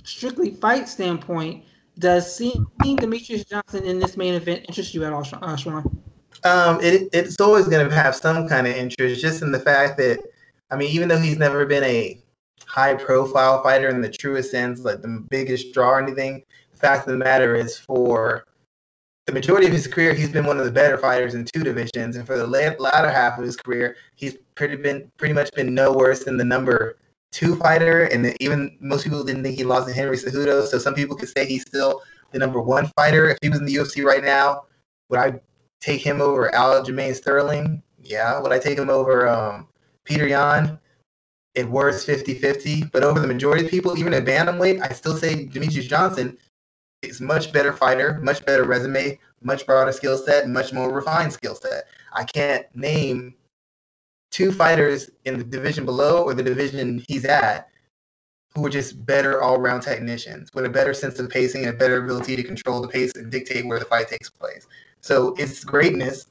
strictly 0.04 0.52
fight 0.52 0.88
standpoint, 0.88 1.66
does 1.98 2.34
seeing 2.34 2.68
Demetrious 2.84 3.50
Johnson 3.50 3.84
in 3.84 3.98
this 3.98 4.16
main 4.16 4.36
event 4.36 4.66
interest 4.68 4.94
you 4.94 5.04
at 5.04 5.12
all, 5.12 5.26
uh, 5.42 5.56
Sean? 5.56 6.04
Um, 6.44 6.80
it, 6.80 7.10
it's 7.14 7.42
always 7.42 7.68
going 7.68 7.90
to 7.90 7.94
have 7.94 8.16
some 8.16 8.48
kind 8.48 8.68
of 8.68 8.76
interest, 8.76 9.20
just 9.20 9.42
in 9.42 9.52
the 9.52 9.60
fact 9.60 9.98
that, 9.98 10.20
I 10.70 10.76
mean, 10.76 10.92
even 10.92 11.10
though 11.10 11.18
he's 11.18 11.40
never 11.40 11.66
been 11.66 11.84
a 11.84 12.22
high 12.68 12.94
profile 12.94 13.64
fighter 13.64 13.90
in 13.90 14.02
the 14.02 14.10
truest 14.10 14.52
sense, 14.52 14.82
like 14.82 15.02
the 15.02 15.26
biggest 15.32 15.74
draw 15.74 15.94
or 15.94 16.02
anything, 16.02 16.44
the 16.74 16.78
fact 16.78 17.08
of 17.08 17.14
the 17.14 17.18
matter 17.18 17.56
is 17.56 17.76
for 17.76 18.46
the 19.26 19.34
majority 19.34 19.66
of 19.66 19.74
his 19.74 19.88
career, 19.88 20.14
he's 20.14 20.30
been 20.30 20.46
one 20.46 20.60
of 20.60 20.66
the 20.66 20.72
better 20.72 21.00
fighters 21.00 21.34
in 21.34 21.44
two 21.44 21.64
divisions, 21.64 22.16
and 22.16 22.28
for 22.28 22.38
the 22.38 22.46
latter 22.46 23.10
half 23.10 23.40
of 23.40 23.44
his 23.44 23.58
career, 23.58 23.96
he's 24.14 24.38
pretty 24.54 24.76
been 24.76 25.12
pretty 25.18 25.34
much 25.34 25.52
been 25.54 25.74
no 25.74 25.92
worse 25.92 26.24
than 26.24 26.38
the 26.38 26.46
number 26.46 26.98
two 27.32 27.56
fighter, 27.56 28.04
and 28.06 28.36
even 28.40 28.78
most 28.80 29.04
people 29.04 29.24
didn't 29.24 29.44
think 29.44 29.58
he 29.58 29.64
lost 29.64 29.88
to 29.88 29.94
Henry 29.94 30.18
Cejudo. 30.18 30.66
So 30.66 30.78
some 30.78 30.94
people 30.94 31.16
could 31.16 31.30
say 31.30 31.46
he's 31.46 31.64
still 31.64 32.02
the 32.32 32.40
number 32.40 32.62
one 32.62 32.88
fighter. 32.96 33.30
If 33.30 33.38
he 33.42 33.50
was 33.50 33.60
in 33.60 33.66
the 33.66 33.76
UFC 33.76 34.04
right 34.04 34.24
now, 34.24 34.64
would 35.10 35.20
I 35.20 35.40
take 35.82 36.02
him 36.02 36.22
over 36.22 36.54
Al 36.54 36.84
Aljamain 36.84 37.16
Sterling? 37.16 37.82
Yeah. 38.02 38.40
Would 38.40 38.52
I 38.52 38.60
take 38.60 38.78
him 38.78 38.90
over 38.90 39.28
um, 39.28 39.68
Petr 40.06 40.30
Yan? 40.30 40.80
At 41.56 41.70
worst, 41.70 42.08
50-50. 42.08 42.92
But 42.92 43.04
over 43.04 43.20
the 43.20 43.28
majority 43.28 43.66
of 43.66 43.72
people, 43.72 43.98
even 43.98 44.14
at 44.14 44.26
bantamweight, 44.26 44.82
I 44.82 44.94
still 44.94 45.18
say 45.18 45.48
Demetrious 45.48 45.88
Johnson 45.88 46.38
is 47.02 47.20
much 47.20 47.52
better 47.52 47.74
fighter, 47.74 48.20
much 48.22 48.46
better 48.46 48.64
resume, 48.64 49.20
much 49.42 49.66
broader 49.66 49.92
skill 49.92 50.18
set, 50.18 50.48
much 50.48 50.72
more 50.72 50.94
refined 50.94 51.34
skill 51.34 51.56
set. 51.56 51.86
I 52.14 52.24
can't 52.24 52.66
name 52.76 53.36
two 54.32 54.52
fighters 54.52 55.10
in 55.26 55.38
the 55.38 55.44
division 55.44 55.86
below 55.86 56.24
or 56.24 56.34
the 56.34 56.44
division 56.44 57.04
he's 57.08 57.26
at 57.26 57.70
who 58.56 58.66
are 58.66 58.70
just 58.70 59.06
better 59.06 59.42
all 59.42 59.60
round 59.60 59.84
technicians 59.84 60.50
with 60.54 60.66
a 60.66 60.70
better 60.70 60.94
sense 60.94 61.20
of 61.20 61.30
pacing 61.30 61.66
and 61.66 61.76
a 61.76 61.78
better 61.78 62.04
ability 62.04 62.36
to 62.36 62.44
control 62.44 62.82
the 62.82 62.88
pace 62.88 63.12
and 63.16 63.32
dictate 63.32 63.66
where 63.68 63.80
the 63.80 63.86
fight 63.86 64.08
takes 64.08 64.30
place. 64.30 64.68
So 65.02 65.36
it's 65.38 65.64
greatness, 65.64 66.28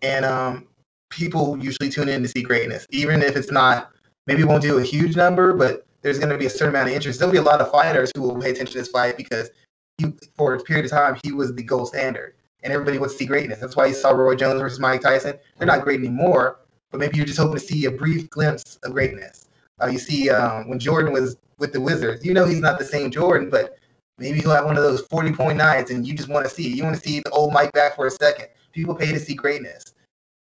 and 0.00 0.24
um, 0.24 0.68
people 1.10 1.58
usually 1.58 1.90
tune 1.90 2.08
in 2.08 2.22
to 2.22 2.28
see 2.28 2.42
greatness, 2.42 2.86
even 2.90 3.22
if 3.22 3.36
it's 3.36 3.50
not. 3.50 3.90
Maybe 4.26 4.42
it 4.42 4.46
won't 4.46 4.62
do 4.62 4.78
a 4.78 4.82
huge 4.82 5.16
number, 5.16 5.52
but 5.52 5.84
there's 6.00 6.18
going 6.18 6.30
to 6.30 6.38
be 6.38 6.46
a 6.46 6.50
certain 6.50 6.68
amount 6.68 6.88
of 6.88 6.94
interest. 6.94 7.18
There'll 7.18 7.32
be 7.32 7.38
a 7.38 7.42
lot 7.42 7.60
of 7.60 7.70
fighters 7.70 8.10
who 8.14 8.22
will 8.22 8.40
pay 8.40 8.50
attention 8.50 8.72
to 8.72 8.78
this 8.78 8.88
fight 8.88 9.16
because 9.16 9.50
he, 9.98 10.06
for 10.36 10.54
a 10.54 10.60
period 10.60 10.86
of 10.86 10.92
time, 10.92 11.18
he 11.24 11.32
was 11.32 11.54
the 11.54 11.62
gold 11.62 11.88
standard, 11.88 12.34
and 12.62 12.72
everybody 12.72 12.98
to 12.98 13.08
see 13.08 13.26
greatness. 13.26 13.58
That's 13.58 13.76
why 13.76 13.86
you 13.86 13.94
saw 13.94 14.10
Roy 14.10 14.36
Jones 14.36 14.60
versus 14.60 14.80
Mike 14.80 15.00
Tyson. 15.02 15.38
They're 15.58 15.66
not 15.66 15.82
great 15.82 16.00
anymore, 16.00 16.60
but 16.94 17.00
maybe 17.00 17.16
you're 17.16 17.26
just 17.26 17.40
hoping 17.40 17.58
to 17.58 17.60
see 17.60 17.86
a 17.86 17.90
brief 17.90 18.30
glimpse 18.30 18.76
of 18.84 18.92
greatness. 18.92 19.48
Uh, 19.82 19.86
you 19.86 19.98
see, 19.98 20.30
um, 20.30 20.68
when 20.68 20.78
Jordan 20.78 21.12
was 21.12 21.36
with 21.58 21.72
the 21.72 21.80
Wizards, 21.80 22.24
you 22.24 22.32
know 22.32 22.44
he's 22.44 22.60
not 22.60 22.78
the 22.78 22.84
same 22.84 23.10
Jordan, 23.10 23.50
but 23.50 23.80
maybe 24.16 24.38
he'll 24.38 24.52
have 24.52 24.64
one 24.64 24.76
of 24.76 24.84
those 24.84 25.00
40 25.08 25.32
point 25.32 25.58
nights 25.58 25.90
and 25.90 26.06
you 26.06 26.14
just 26.14 26.28
want 26.28 26.46
to 26.46 26.54
see. 26.54 26.68
You 26.68 26.84
want 26.84 26.94
to 26.94 27.02
see 27.02 27.18
the 27.18 27.30
old 27.30 27.52
Mike 27.52 27.72
back 27.72 27.96
for 27.96 28.06
a 28.06 28.12
second. 28.12 28.46
People 28.70 28.94
pay 28.94 29.10
to 29.10 29.18
see 29.18 29.34
greatness. 29.34 29.82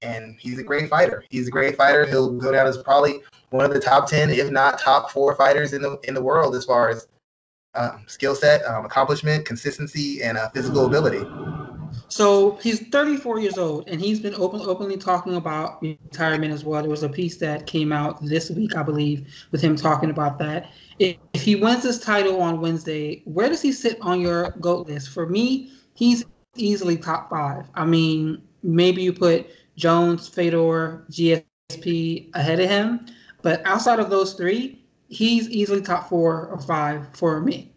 And 0.04 0.36
he's 0.40 0.60
a 0.60 0.64
great 0.64 0.88
fighter. 0.88 1.24
He's 1.32 1.48
a 1.48 1.52
great 1.52 1.76
fighter. 1.76 2.06
He'll 2.06 2.34
go 2.34 2.52
down 2.52 2.68
as 2.68 2.78
probably 2.78 3.22
one 3.50 3.66
of 3.66 3.74
the 3.74 3.80
top 3.80 4.08
10, 4.08 4.30
if 4.30 4.52
not 4.52 4.78
top 4.78 5.10
four 5.10 5.34
fighters 5.34 5.74
in 5.74 5.82
the 5.82 5.98
in 6.04 6.14
the 6.14 6.22
world 6.22 6.54
as 6.54 6.64
far 6.64 6.90
as 6.90 7.08
um, 7.74 8.04
skill 8.06 8.36
set, 8.36 8.64
um, 8.66 8.86
accomplishment, 8.86 9.46
consistency, 9.46 10.22
and 10.22 10.38
uh, 10.38 10.48
physical 10.50 10.86
ability. 10.86 11.26
So 12.08 12.58
he's 12.62 12.88
34 12.90 13.40
years 13.40 13.58
old, 13.58 13.88
and 13.88 14.00
he's 14.00 14.20
been 14.20 14.36
open, 14.36 14.62
openly 14.62 14.98
talking 14.98 15.36
about 15.36 15.82
retirement 15.82 16.54
as 16.54 16.64
well. 16.64 16.82
There 16.82 16.90
was 16.90 17.04
a 17.04 17.10
piece 17.10 17.38
that 17.38 17.68
came 17.68 17.92
out 17.92 18.24
this 18.24 18.50
week, 18.50 18.76
I 18.76 18.84
believe, 18.84 19.28
with 19.52 19.62
him 19.62 19.76
talking 19.76 20.10
about 20.10 20.38
that. 20.40 20.72
If, 21.00 21.18
if 21.34 21.42
he 21.42 21.56
wins 21.56 21.84
this 21.84 22.00
title 22.00 22.42
on 22.42 22.62
Wednesday, 22.62 23.22
where 23.26 23.50
does 23.50 23.62
he 23.62 23.72
sit 23.72 23.98
on 24.02 24.22
your 24.22 24.52
GOAT 24.62 24.88
list? 24.88 25.10
For 25.10 25.28
me, 25.28 25.72
he's 25.94 26.26
easily 26.56 26.98
top 26.98 27.30
five. 27.30 27.70
I 27.76 27.86
mean, 27.86 28.42
maybe 28.64 29.02
you 29.02 29.14
put 29.14 29.48
Jones, 29.76 30.28
Fedor, 30.28 31.06
GSP 31.12 32.30
ahead 32.34 32.60
of 32.60 32.70
him, 32.70 33.08
but 33.42 33.62
outside 33.66 34.00
of 34.00 34.10
those 34.10 34.34
three, 34.34 34.86
he's 35.10 35.50
easily 35.50 35.82
top 35.82 36.10
four 36.10 36.48
or 36.48 36.60
five 36.60 37.08
for 37.14 37.42
me. 37.42 37.72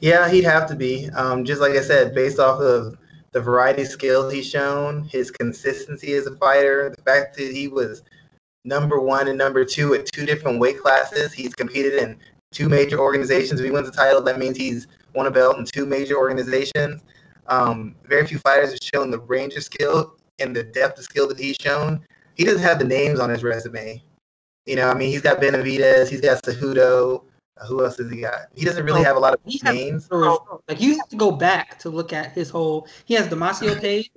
Yeah, 0.00 0.28
he'd 0.28 0.44
have 0.44 0.68
to 0.68 0.76
be. 0.76 1.08
Um, 1.10 1.44
just 1.44 1.60
like 1.60 1.72
I 1.72 1.80
said, 1.80 2.14
based 2.14 2.38
off 2.38 2.60
of 2.60 2.96
the 3.32 3.40
variety 3.40 3.82
of 3.82 3.88
skills 3.88 4.32
he's 4.32 4.48
shown, 4.48 5.04
his 5.04 5.30
consistency 5.30 6.14
as 6.14 6.26
a 6.26 6.36
fighter, 6.36 6.92
the 6.96 7.02
fact 7.02 7.36
that 7.36 7.52
he 7.52 7.68
was 7.68 8.02
number 8.64 9.00
one 9.00 9.28
and 9.28 9.38
number 9.38 9.64
two 9.64 9.94
at 9.94 10.06
two 10.06 10.26
different 10.26 10.60
weight 10.60 10.80
classes. 10.80 11.32
He's 11.32 11.54
competed 11.54 11.94
in 11.94 12.18
two 12.52 12.68
major 12.68 12.98
organizations. 12.98 13.60
If 13.60 13.66
he 13.66 13.72
wins 13.72 13.90
the 13.90 13.96
title, 13.96 14.22
that 14.22 14.38
means 14.38 14.56
he's 14.56 14.86
won 15.14 15.26
a 15.26 15.30
belt 15.30 15.58
in 15.58 15.64
two 15.64 15.86
major 15.86 16.16
organizations. 16.16 17.02
Um, 17.46 17.94
very 18.04 18.26
few 18.26 18.38
fighters 18.38 18.70
have 18.70 18.80
shown 18.82 19.10
the 19.10 19.20
range 19.20 19.54
of 19.54 19.64
skill 19.64 20.16
and 20.38 20.54
the 20.54 20.64
depth 20.64 20.98
of 20.98 21.04
skill 21.04 21.28
that 21.28 21.38
he's 21.38 21.56
shown. 21.60 22.04
He 22.34 22.44
doesn't 22.44 22.62
have 22.62 22.78
the 22.78 22.84
names 22.84 23.20
on 23.20 23.30
his 23.30 23.42
resume. 23.42 24.02
You 24.66 24.76
know, 24.76 24.88
I 24.90 24.94
mean, 24.94 25.10
he's 25.10 25.22
got 25.22 25.40
Benavidez, 25.40 26.08
he's 26.08 26.20
got 26.20 26.42
Cejudo, 26.42 27.24
who 27.66 27.84
else 27.84 27.98
has 27.98 28.10
he 28.10 28.20
got? 28.20 28.48
He 28.54 28.64
doesn't 28.64 28.84
really 28.84 29.02
have 29.02 29.16
a 29.16 29.20
lot 29.20 29.34
of 29.34 29.40
he 29.44 29.60
names. 29.64 30.08
Has, 30.10 30.38
like 30.68 30.80
you 30.80 30.96
have 30.98 31.08
to 31.08 31.16
go 31.16 31.30
back 31.30 31.78
to 31.80 31.90
look 31.90 32.12
at 32.12 32.32
his 32.32 32.50
whole. 32.50 32.86
He 33.04 33.14
has 33.14 33.28
Damacio 33.28 33.80
Page, 33.80 34.10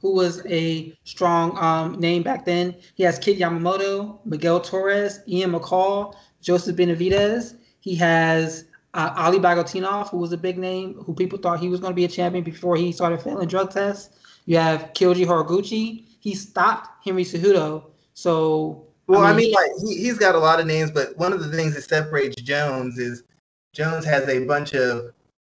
who 0.00 0.14
was 0.14 0.44
a 0.46 0.96
strong 1.04 1.56
um, 1.58 2.00
name 2.00 2.22
back 2.22 2.44
then. 2.44 2.76
He 2.94 3.02
has 3.02 3.18
Kid 3.18 3.38
Yamamoto, 3.38 4.18
Miguel 4.24 4.60
Torres, 4.60 5.20
Ian 5.28 5.52
McCall, 5.52 6.14
Joseph 6.40 6.76
Benavidez. 6.76 7.56
He 7.80 7.94
has 7.96 8.64
uh, 8.94 9.12
Ali 9.16 9.38
Bagautinov, 9.38 10.08
who 10.10 10.18
was 10.18 10.32
a 10.32 10.36
big 10.36 10.58
name, 10.58 10.94
who 10.94 11.14
people 11.14 11.38
thought 11.38 11.60
he 11.60 11.68
was 11.68 11.80
going 11.80 11.92
to 11.92 11.96
be 11.96 12.04
a 12.04 12.08
champion 12.08 12.44
before 12.44 12.76
he 12.76 12.92
started 12.92 13.20
failing 13.20 13.48
drug 13.48 13.70
tests. 13.70 14.16
You 14.46 14.56
have 14.56 14.92
Kyoji 14.94 15.26
Horiguchi. 15.26 16.04
He 16.20 16.34
stopped 16.34 17.04
Henry 17.04 17.24
Cejudo. 17.24 17.84
So 18.14 18.87
well, 19.08 19.22
I 19.22 19.32
mean, 19.32 19.32
I 19.32 19.36
mean 19.36 19.52
like 19.52 19.70
he, 19.88 20.02
he's 20.02 20.18
got 20.18 20.34
a 20.34 20.38
lot 20.38 20.60
of 20.60 20.66
names, 20.66 20.90
but 20.90 21.16
one 21.16 21.32
of 21.32 21.40
the 21.40 21.50
things 21.50 21.74
that 21.74 21.82
separates 21.82 22.40
Jones 22.42 22.98
is 22.98 23.24
Jones 23.72 24.04
has 24.04 24.28
a 24.28 24.44
bunch 24.44 24.74
of 24.74 25.12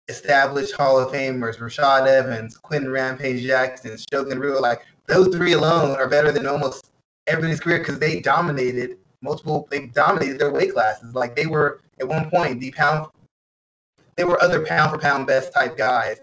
established 0.08 0.74
Hall 0.74 1.00
of 1.00 1.14
Famers, 1.14 1.58
Rashad 1.58 2.08
Evans, 2.08 2.58
Quinton 2.58 2.92
Rampage 2.92 3.44
Jackson, 3.46 3.98
Shogun 4.12 4.40
Rua. 4.40 4.60
Like 4.60 4.82
those 5.08 5.34
three 5.36 5.54
alone 5.54 5.92
are 5.98 6.10
better 6.10 6.32
than 6.32 6.48
almost 6.48 6.90
everybody's 7.28 7.60
career 7.60 7.80
because 7.80 8.00
they 8.00 8.20
dominated 8.20 8.98
multiple. 9.22 9.68
They 9.70 9.88
dominated 9.88 10.40
their 10.40 10.52
weight 10.52 10.74
classes. 10.74 11.14
Like 11.14 11.36
they 11.36 11.46
were 11.46 11.80
at 12.00 12.08
one 12.08 12.30
point 12.30 12.60
the 12.60 12.72
pound. 12.72 13.08
They 14.16 14.24
were 14.24 14.42
other 14.44 14.66
pound 14.66 14.92
for 14.92 14.98
pound 14.98 15.28
best 15.28 15.54
type 15.54 15.78
guys. 15.78 16.18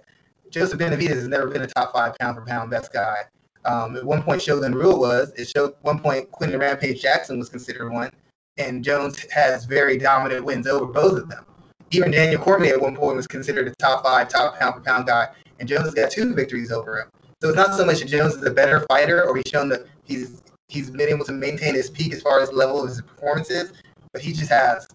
Joseph 0.50 0.80
Benavidez 0.80 1.10
has 1.10 1.28
never 1.28 1.46
been 1.46 1.62
a 1.62 1.66
top 1.66 1.92
five 1.92 2.16
pound 2.18 2.36
for 2.36 2.44
pound 2.44 2.70
best 2.70 2.92
guy. 2.92 3.22
Um, 3.64 3.96
at 3.96 4.04
one 4.04 4.22
point, 4.22 4.40
Shogun 4.40 4.74
Rua 4.74 4.96
was. 4.96 5.32
It 5.36 5.48
showed 5.48 5.74
one 5.82 6.00
point 6.00 6.30
Quinton 6.30 6.58
Rampage 6.58 7.02
Jackson 7.02 7.38
was 7.38 7.48
considered 7.48 7.92
one, 7.92 8.10
and 8.56 8.82
Jones 8.82 9.26
has 9.30 9.64
very 9.64 9.98
dominant 9.98 10.44
wins 10.44 10.66
over 10.66 10.86
both 10.86 11.18
of 11.18 11.28
them. 11.28 11.44
Even 11.90 12.10
Daniel 12.10 12.40
Cormier 12.40 12.74
at 12.74 12.80
one 12.80 12.96
point 12.96 13.16
was 13.16 13.26
considered 13.26 13.68
a 13.68 13.74
top 13.76 14.04
five, 14.04 14.28
top 14.28 14.58
pound 14.58 14.76
for 14.76 14.80
pound 14.80 15.06
guy, 15.06 15.28
and 15.58 15.68
Jones 15.68 15.84
has 15.84 15.94
got 15.94 16.10
two 16.10 16.32
victories 16.34 16.70
over 16.72 17.00
him. 17.00 17.08
So 17.42 17.48
it's 17.48 17.56
not 17.56 17.74
so 17.74 17.84
much 17.84 18.00
that 18.00 18.08
Jones 18.08 18.34
is 18.34 18.44
a 18.44 18.50
better 18.50 18.84
fighter 18.88 19.26
or 19.26 19.36
he's 19.36 19.50
shown 19.50 19.68
that 19.70 19.86
he's 20.04 20.42
he's 20.68 20.90
been 20.90 21.08
able 21.08 21.24
to 21.24 21.32
maintain 21.32 21.74
his 21.74 21.90
peak 21.90 22.12
as 22.12 22.22
far 22.22 22.40
as 22.40 22.52
level 22.52 22.82
of 22.82 22.88
his 22.88 23.02
performances, 23.02 23.72
but 24.12 24.22
he 24.22 24.32
just 24.32 24.50
has 24.50 24.86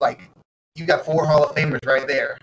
like 0.00 0.28
you've 0.74 0.88
got 0.88 1.04
four 1.04 1.26
Hall 1.26 1.44
of 1.44 1.56
Famers 1.56 1.84
right 1.86 2.06
there. 2.06 2.38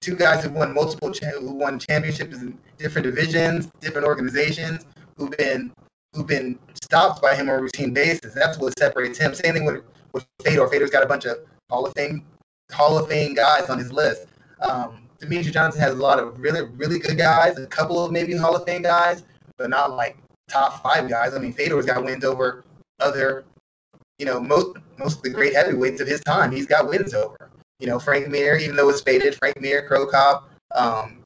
two 0.00 0.16
guys 0.16 0.44
who 0.44 0.50
won 0.50 0.74
multiple 0.74 1.12
who 1.12 1.52
won 1.52 1.78
championships 1.78 2.36
in 2.36 2.58
different 2.78 3.06
divisions, 3.06 3.70
different 3.80 4.06
organizations, 4.06 4.84
who've 5.16 5.30
been 5.32 5.72
who've 6.14 6.26
been 6.26 6.58
stopped 6.82 7.20
by 7.20 7.34
him 7.34 7.48
on 7.48 7.58
a 7.58 7.62
routine 7.62 7.92
basis. 7.92 8.34
That's 8.34 8.58
what 8.58 8.78
separates 8.78 9.18
him. 9.18 9.34
Same 9.34 9.54
thing 9.54 9.64
with 9.64 9.82
with 10.12 10.26
Fedor. 10.44 10.68
Fedor's 10.68 10.90
got 10.90 11.02
a 11.02 11.06
bunch 11.06 11.24
of 11.24 11.38
Hall 11.70 11.86
of 11.86 11.92
Fame 11.94 12.24
Hall 12.72 12.98
of 12.98 13.08
Fame 13.08 13.34
guys 13.34 13.68
on 13.68 13.78
his 13.78 13.92
list. 13.92 14.26
Um, 14.60 15.08
Demetrious 15.20 15.52
Johnson 15.52 15.80
has 15.80 15.92
a 15.92 15.96
lot 15.96 16.18
of 16.18 16.38
really 16.38 16.62
really 16.76 16.98
good 16.98 17.18
guys, 17.18 17.58
a 17.58 17.66
couple 17.66 18.02
of 18.04 18.12
maybe 18.12 18.36
Hall 18.36 18.56
of 18.56 18.64
Fame 18.64 18.82
guys, 18.82 19.24
but 19.58 19.70
not 19.70 19.92
like 19.92 20.16
top 20.48 20.82
five 20.82 21.08
guys. 21.08 21.34
I 21.34 21.38
mean, 21.38 21.52
Fedor's 21.52 21.86
got 21.86 22.04
wins 22.04 22.24
over 22.24 22.64
other, 23.00 23.44
you 24.18 24.26
know, 24.26 24.40
most 24.40 24.76
most 24.98 25.18
of 25.18 25.22
the 25.22 25.30
great 25.30 25.54
heavyweights 25.54 26.00
of 26.00 26.08
his 26.08 26.20
time. 26.20 26.52
He's 26.52 26.66
got 26.66 26.88
wins 26.88 27.14
over. 27.14 27.50
You 27.78 27.86
know, 27.86 27.98
Frank 27.98 28.28
Mir, 28.28 28.56
even 28.56 28.74
though 28.74 28.88
it's 28.88 29.02
faded, 29.02 29.34
Frank 29.34 29.60
Mir, 29.60 29.86
Cro 29.86 30.06
Cop, 30.06 30.48
um, 30.74 31.24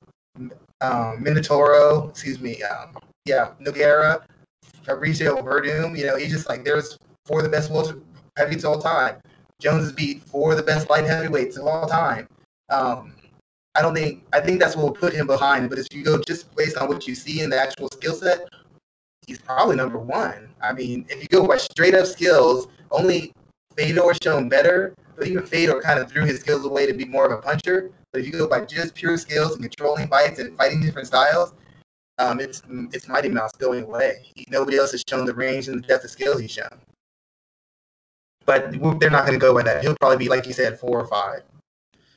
um, 0.80 1.22
Minotauro, 1.22 2.10
excuse 2.10 2.40
me, 2.40 2.60
um, 2.64 2.96
yeah, 3.24 3.52
Nogueira, 3.60 4.22
Fabricio 4.84 5.42
Werdum. 5.42 5.96
You 5.96 6.06
know, 6.06 6.16
he's 6.16 6.30
just 6.30 6.48
like 6.48 6.64
there's 6.64 6.98
four 7.26 7.38
of 7.38 7.44
the 7.44 7.50
best 7.50 7.70
welter 7.70 7.98
heavyweights 8.36 8.64
of 8.64 8.70
all 8.70 8.80
time. 8.80 9.16
Jones 9.60 9.84
has 9.84 9.92
beat 9.92 10.22
four 10.22 10.52
of 10.52 10.56
the 10.56 10.62
best 10.62 10.88
light 10.88 11.04
heavyweights 11.04 11.56
of 11.56 11.66
all 11.66 11.86
time. 11.86 12.26
Um, 12.70 13.14
I 13.74 13.82
don't 13.82 13.94
think 13.94 14.24
I 14.32 14.40
think 14.40 14.58
that's 14.58 14.74
what 14.74 14.84
will 14.84 14.92
put 14.92 15.12
him 15.12 15.26
behind. 15.26 15.68
But 15.70 15.78
if 15.78 15.86
you 15.92 16.02
go 16.02 16.18
just 16.18 16.54
based 16.56 16.76
on 16.76 16.88
what 16.88 17.06
you 17.06 17.14
see 17.14 17.42
in 17.42 17.50
the 17.50 17.60
actual 17.60 17.88
skill 17.88 18.14
set, 18.14 18.48
he's 19.26 19.38
probably 19.38 19.76
number 19.76 19.98
one. 19.98 20.48
I 20.62 20.72
mean, 20.72 21.06
if 21.08 21.22
you 21.22 21.28
go 21.28 21.46
by 21.46 21.58
straight 21.58 21.94
up 21.94 22.06
skills, 22.06 22.68
only 22.90 23.32
Fedor 23.76 24.12
shown 24.22 24.48
better, 24.48 24.94
but 25.16 25.26
even 25.26 25.46
Fedor 25.46 25.80
kind 25.82 25.98
of 26.00 26.10
threw 26.10 26.24
his 26.24 26.40
skills 26.40 26.64
away 26.64 26.86
to 26.86 26.94
be 26.94 27.04
more 27.04 27.26
of 27.26 27.32
a 27.32 27.40
puncher. 27.40 27.90
But 28.12 28.20
if 28.20 28.26
you 28.26 28.32
go 28.32 28.48
by 28.48 28.64
just 28.64 28.94
pure 28.94 29.16
skills 29.16 29.52
and 29.52 29.62
controlling 29.62 30.08
fights 30.08 30.40
and 30.40 30.56
fighting 30.56 30.80
different 30.80 31.06
styles, 31.06 31.54
um, 32.20 32.38
it's 32.38 32.62
it's 32.92 33.08
Mighty 33.08 33.28
Mouse 33.28 33.52
going 33.52 33.84
away. 33.84 34.26
Nobody 34.48 34.76
else 34.76 34.92
has 34.92 35.02
shown 35.08 35.24
the 35.24 35.34
range 35.34 35.68
and 35.68 35.82
the 35.82 35.86
depth 35.86 36.04
of 36.04 36.10
skill 36.10 36.38
he's 36.38 36.50
shown. 36.50 36.68
But 38.44 38.72
they're 39.00 39.10
not 39.10 39.26
going 39.26 39.38
to 39.38 39.38
go 39.38 39.54
by 39.54 39.62
that. 39.62 39.82
He'll 39.82 39.96
probably 39.96 40.18
be, 40.18 40.28
like 40.28 40.46
you 40.46 40.52
said, 40.52 40.78
four 40.78 41.00
or 41.00 41.06
five. 41.06 41.42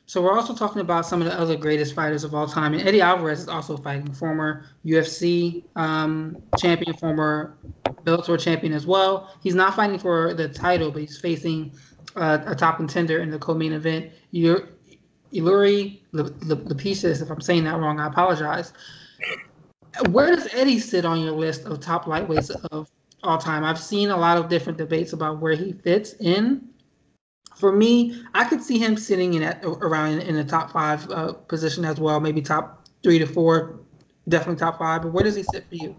So 0.05 0.21
we're 0.21 0.33
also 0.33 0.53
talking 0.53 0.81
about 0.81 1.05
some 1.05 1.21
of 1.21 1.27
the 1.27 1.39
other 1.39 1.55
greatest 1.55 1.95
fighters 1.95 2.23
of 2.23 2.35
all 2.35 2.47
time, 2.47 2.73
and 2.73 2.85
Eddie 2.85 3.01
Alvarez 3.01 3.39
is 3.39 3.47
also 3.47 3.77
fighting, 3.77 4.11
former 4.13 4.65
UFC 4.85 5.63
um, 5.75 6.37
champion, 6.59 6.95
former 6.97 7.55
Bellator 8.03 8.39
champion 8.39 8.73
as 8.73 8.85
well. 8.85 9.33
He's 9.41 9.55
not 9.55 9.75
fighting 9.75 9.97
for 9.97 10.33
the 10.33 10.49
title, 10.49 10.91
but 10.91 11.01
he's 11.01 11.17
facing 11.17 11.71
uh, 12.17 12.39
a 12.45 12.55
top 12.55 12.77
contender 12.77 13.19
in 13.19 13.29
the 13.29 13.39
co-main 13.39 13.71
event. 13.71 14.11
Iuri 14.33 15.99
Lapicus, 16.13 17.21
if 17.21 17.29
I'm 17.29 17.41
saying 17.41 17.63
that 17.63 17.79
wrong, 17.79 17.99
I 17.99 18.07
apologize. 18.07 18.73
Where 20.10 20.36
does 20.36 20.47
Eddie 20.53 20.79
sit 20.79 21.06
on 21.06 21.21
your 21.21 21.34
list 21.34 21.65
of 21.65 21.79
top 21.79 22.06
lightweights 22.06 22.51
of 22.71 22.89
all 23.23 23.38
time? 23.38 23.63
I've 23.63 23.79
seen 23.79 24.10
a 24.10 24.17
lot 24.17 24.38
of 24.38 24.49
different 24.49 24.77
debates 24.77 25.13
about 25.13 25.39
where 25.39 25.53
he 25.53 25.73
fits 25.73 26.13
in 26.19 26.73
for 27.56 27.71
me, 27.71 28.21
I 28.34 28.45
could 28.45 28.62
see 28.62 28.77
him 28.77 28.97
sitting 28.97 29.36
in 29.36 29.43
at 29.43 29.63
around 29.63 30.19
in, 30.19 30.36
the 30.36 30.43
top 30.43 30.71
five 30.71 31.10
uh, 31.10 31.34
position 31.34 31.86
as 31.86 31.99
well, 31.99 32.19
maybe 32.19 32.41
top 32.41 32.86
three 33.03 33.19
to 33.19 33.25
four, 33.25 33.79
definitely 34.27 34.60
top 34.60 34.79
five. 34.79 35.03
But 35.03 35.13
where 35.13 35.23
does 35.23 35.36
he 35.36 35.43
sit 35.43 35.65
for 35.69 35.75
you? 35.75 35.95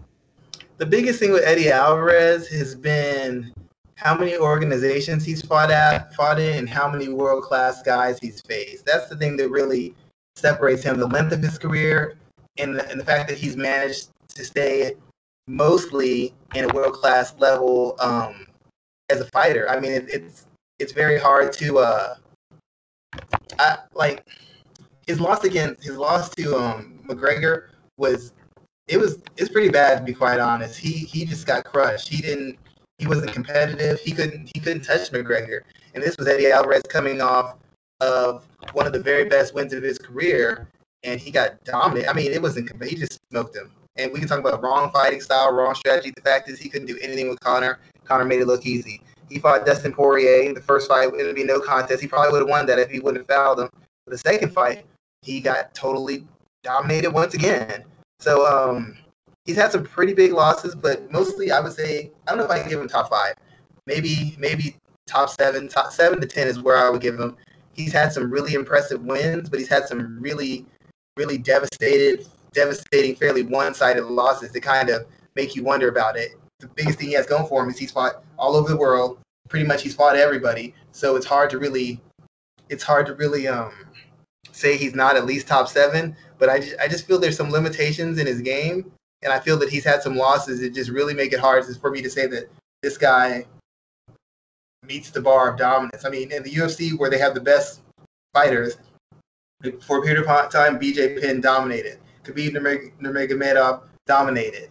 The 0.77 0.85
biggest 0.85 1.19
thing 1.19 1.31
with 1.31 1.43
Eddie 1.43 1.71
Alvarez 1.71 2.47
has 2.49 2.75
been 2.75 3.53
how 3.95 4.17
many 4.17 4.37
organizations 4.37 5.23
he's 5.23 5.41
fought 5.41 5.71
at, 5.71 6.13
fought 6.13 6.39
in, 6.39 6.57
and 6.57 6.69
how 6.69 6.91
many 6.91 7.07
world 7.07 7.43
class 7.43 7.81
guys 7.81 8.19
he's 8.19 8.41
faced. 8.41 8.85
That's 8.85 9.07
the 9.07 9.15
thing 9.15 9.37
that 9.37 9.49
really 9.49 9.95
separates 10.35 10.83
him: 10.83 10.99
the 10.99 11.07
length 11.07 11.31
of 11.31 11.41
his 11.41 11.57
career, 11.57 12.17
and 12.57 12.75
the, 12.75 12.89
and 12.89 12.99
the 12.99 13.05
fact 13.05 13.29
that 13.29 13.37
he's 13.37 13.57
managed 13.57 14.09
to 14.29 14.43
stay 14.43 14.93
mostly 15.47 16.33
in 16.55 16.65
a 16.65 16.73
world 16.73 16.93
class 16.93 17.35
level 17.37 17.95
um, 17.99 18.47
as 19.09 19.21
a 19.21 19.25
fighter. 19.25 19.69
I 19.69 19.79
mean, 19.79 19.91
it, 19.91 20.05
it's 20.09 20.47
it's 20.79 20.91
very 20.91 21.17
hard 21.17 21.53
to 21.53 21.77
uh 21.79 22.15
I, 23.59 23.77
like 23.93 24.25
his 25.07 25.19
loss 25.19 25.43
against 25.43 25.83
his 25.83 25.97
loss 25.97 26.29
to 26.31 26.57
um 26.57 26.99
McGregor 27.07 27.67
was 27.97 28.33
it 28.87 28.97
was 28.97 29.19
it's 29.37 29.49
pretty 29.49 29.69
bad 29.69 29.99
to 29.99 30.03
be 30.03 30.13
quite 30.13 30.39
honest. 30.39 30.79
He 30.79 30.91
he 30.91 31.25
just 31.25 31.47
got 31.47 31.63
crushed. 31.63 32.09
He 32.09 32.21
didn't 32.21 32.57
he 32.97 33.07
wasn't 33.07 33.33
competitive. 33.33 33.99
He 33.99 34.11
couldn't 34.11 34.49
he 34.53 34.59
couldn't 34.59 34.83
touch 34.83 35.11
McGregor. 35.11 35.61
And 35.93 36.03
this 36.03 36.17
was 36.17 36.27
Eddie 36.27 36.51
Alvarez 36.51 36.83
coming 36.89 37.21
off 37.21 37.55
of 38.01 38.45
one 38.73 38.85
of 38.85 38.93
the 38.93 38.99
very 38.99 39.25
best 39.25 39.53
wins 39.53 39.71
of 39.71 39.81
his 39.81 39.97
career, 39.97 40.67
and 41.05 41.19
he 41.19 41.31
got 41.31 41.63
dominated. 41.63 42.09
I 42.09 42.13
mean, 42.13 42.31
it 42.31 42.41
wasn't 42.41 42.69
he 42.83 42.95
just 42.95 43.19
smoked 43.29 43.55
him. 43.55 43.71
And 43.95 44.11
we 44.11 44.19
can 44.19 44.27
talk 44.27 44.39
about 44.39 44.61
wrong 44.61 44.91
fighting 44.91 45.21
style, 45.21 45.53
wrong 45.53 45.73
strategy. 45.73 46.11
The 46.13 46.21
fact 46.21 46.49
is, 46.49 46.59
he 46.59 46.67
couldn't 46.67 46.87
do 46.87 46.97
anything 47.01 47.29
with 47.29 47.39
Conor. 47.39 47.79
Conor 48.03 48.25
made 48.25 48.41
it 48.41 48.47
look 48.47 48.65
easy. 48.65 49.01
He 49.29 49.39
fought 49.39 49.65
Dustin 49.65 49.93
Poirier. 49.93 50.53
The 50.53 50.61
first 50.61 50.89
fight 50.89 51.13
it 51.13 51.25
would 51.25 51.35
be 51.35 51.43
no 51.43 51.59
contest. 51.59 52.01
He 52.01 52.07
probably 52.07 52.31
would 52.31 52.41
have 52.41 52.49
won 52.49 52.65
that 52.65 52.79
if 52.79 52.89
he 52.89 52.99
wouldn't 52.99 53.27
have 53.27 53.35
fouled 53.35 53.59
him. 53.59 53.69
But 54.05 54.11
the 54.11 54.17
second 54.17 54.51
fight, 54.51 54.85
he 55.21 55.39
got 55.39 55.73
totally 55.73 56.27
dominated 56.63 57.11
once 57.11 57.33
again. 57.33 57.85
So 58.19 58.45
um, 58.45 58.97
he's 59.45 59.55
had 59.55 59.71
some 59.71 59.83
pretty 59.83 60.13
big 60.13 60.33
losses, 60.33 60.75
but 60.75 61.09
mostly 61.11 61.51
I 61.51 61.59
would 61.59 61.73
say 61.73 62.11
I 62.27 62.31
don't 62.31 62.39
know 62.39 62.45
if 62.45 62.51
I 62.51 62.59
can 62.59 62.69
give 62.69 62.81
him 62.81 62.87
top 62.87 63.09
five. 63.09 63.35
Maybe 63.85 64.35
maybe 64.37 64.75
top 65.07 65.29
seven, 65.29 65.67
top 65.67 65.91
seven 65.91 66.19
to 66.19 66.27
ten 66.27 66.47
is 66.47 66.61
where 66.61 66.77
I 66.77 66.89
would 66.89 67.01
give 67.01 67.19
him. 67.19 67.37
He's 67.73 67.93
had 67.93 68.11
some 68.11 68.31
really 68.31 68.53
impressive 68.53 69.01
wins, 69.01 69.49
but 69.49 69.59
he's 69.59 69.69
had 69.69 69.85
some 69.85 70.19
really, 70.19 70.65
really 71.17 71.37
devastated, 71.37 72.27
devastating, 72.53 73.15
fairly 73.15 73.43
one-sided 73.43 74.03
losses 74.05 74.51
that 74.51 74.61
kind 74.61 74.89
of 74.89 75.05
make 75.35 75.55
you 75.55 75.63
wonder 75.63 75.89
about 75.89 76.17
it 76.17 76.31
the 76.59 76.67
biggest 76.67 76.99
thing 76.99 77.09
he 77.09 77.13
has 77.13 77.25
going 77.25 77.47
for 77.47 77.63
him 77.63 77.69
is 77.69 77.77
he's 77.77 77.91
fought 77.91 78.23
all 78.37 78.55
over 78.55 78.69
the 78.69 78.77
world. 78.77 79.19
Pretty 79.49 79.65
much, 79.65 79.83
he's 79.83 79.95
fought 79.95 80.15
everybody. 80.15 80.73
So 80.91 81.15
it's 81.15 81.25
hard 81.25 81.49
to 81.51 81.59
really, 81.59 82.01
it's 82.69 82.83
hard 82.83 83.05
to 83.07 83.15
really 83.15 83.47
um, 83.47 83.71
say 84.51 84.77
he's 84.77 84.95
not 84.95 85.15
at 85.15 85.25
least 85.25 85.47
top 85.47 85.67
seven. 85.67 86.15
But 86.39 86.49
I 86.49 86.59
just, 86.59 86.75
I 86.79 86.87
just 86.87 87.05
feel 87.05 87.19
there's 87.19 87.37
some 87.37 87.51
limitations 87.51 88.17
in 88.17 88.27
his 88.27 88.41
game, 88.41 88.91
and 89.21 89.31
I 89.31 89.39
feel 89.39 89.57
that 89.59 89.69
he's 89.69 89.83
had 89.83 90.01
some 90.01 90.15
losses 90.15 90.61
that 90.61 90.73
just 90.73 90.89
really 90.89 91.13
make 91.13 91.33
it 91.33 91.39
hard 91.39 91.65
for 91.77 91.91
me 91.91 92.01
to 92.01 92.09
say 92.09 92.27
that 92.27 92.49
this 92.81 92.97
guy 92.97 93.45
meets 94.87 95.09
the 95.09 95.21
bar 95.21 95.51
of 95.51 95.57
dominance. 95.57 96.05
I 96.05 96.09
mean, 96.09 96.31
in 96.31 96.43
the 96.43 96.51
UFC 96.51 96.97
where 96.97 97.09
they 97.09 97.17
have 97.19 97.33
the 97.33 97.41
best 97.41 97.81
fighters, 98.33 98.77
for 99.81 99.99
a 99.99 100.01
period 100.01 100.25
of 100.25 100.51
time, 100.51 100.79
BJ 100.79 101.21
Penn 101.21 101.41
dominated. 101.41 101.99
Khabib 102.23 102.53
Nurmagomedov 103.01 103.83
dominated. 104.07 104.69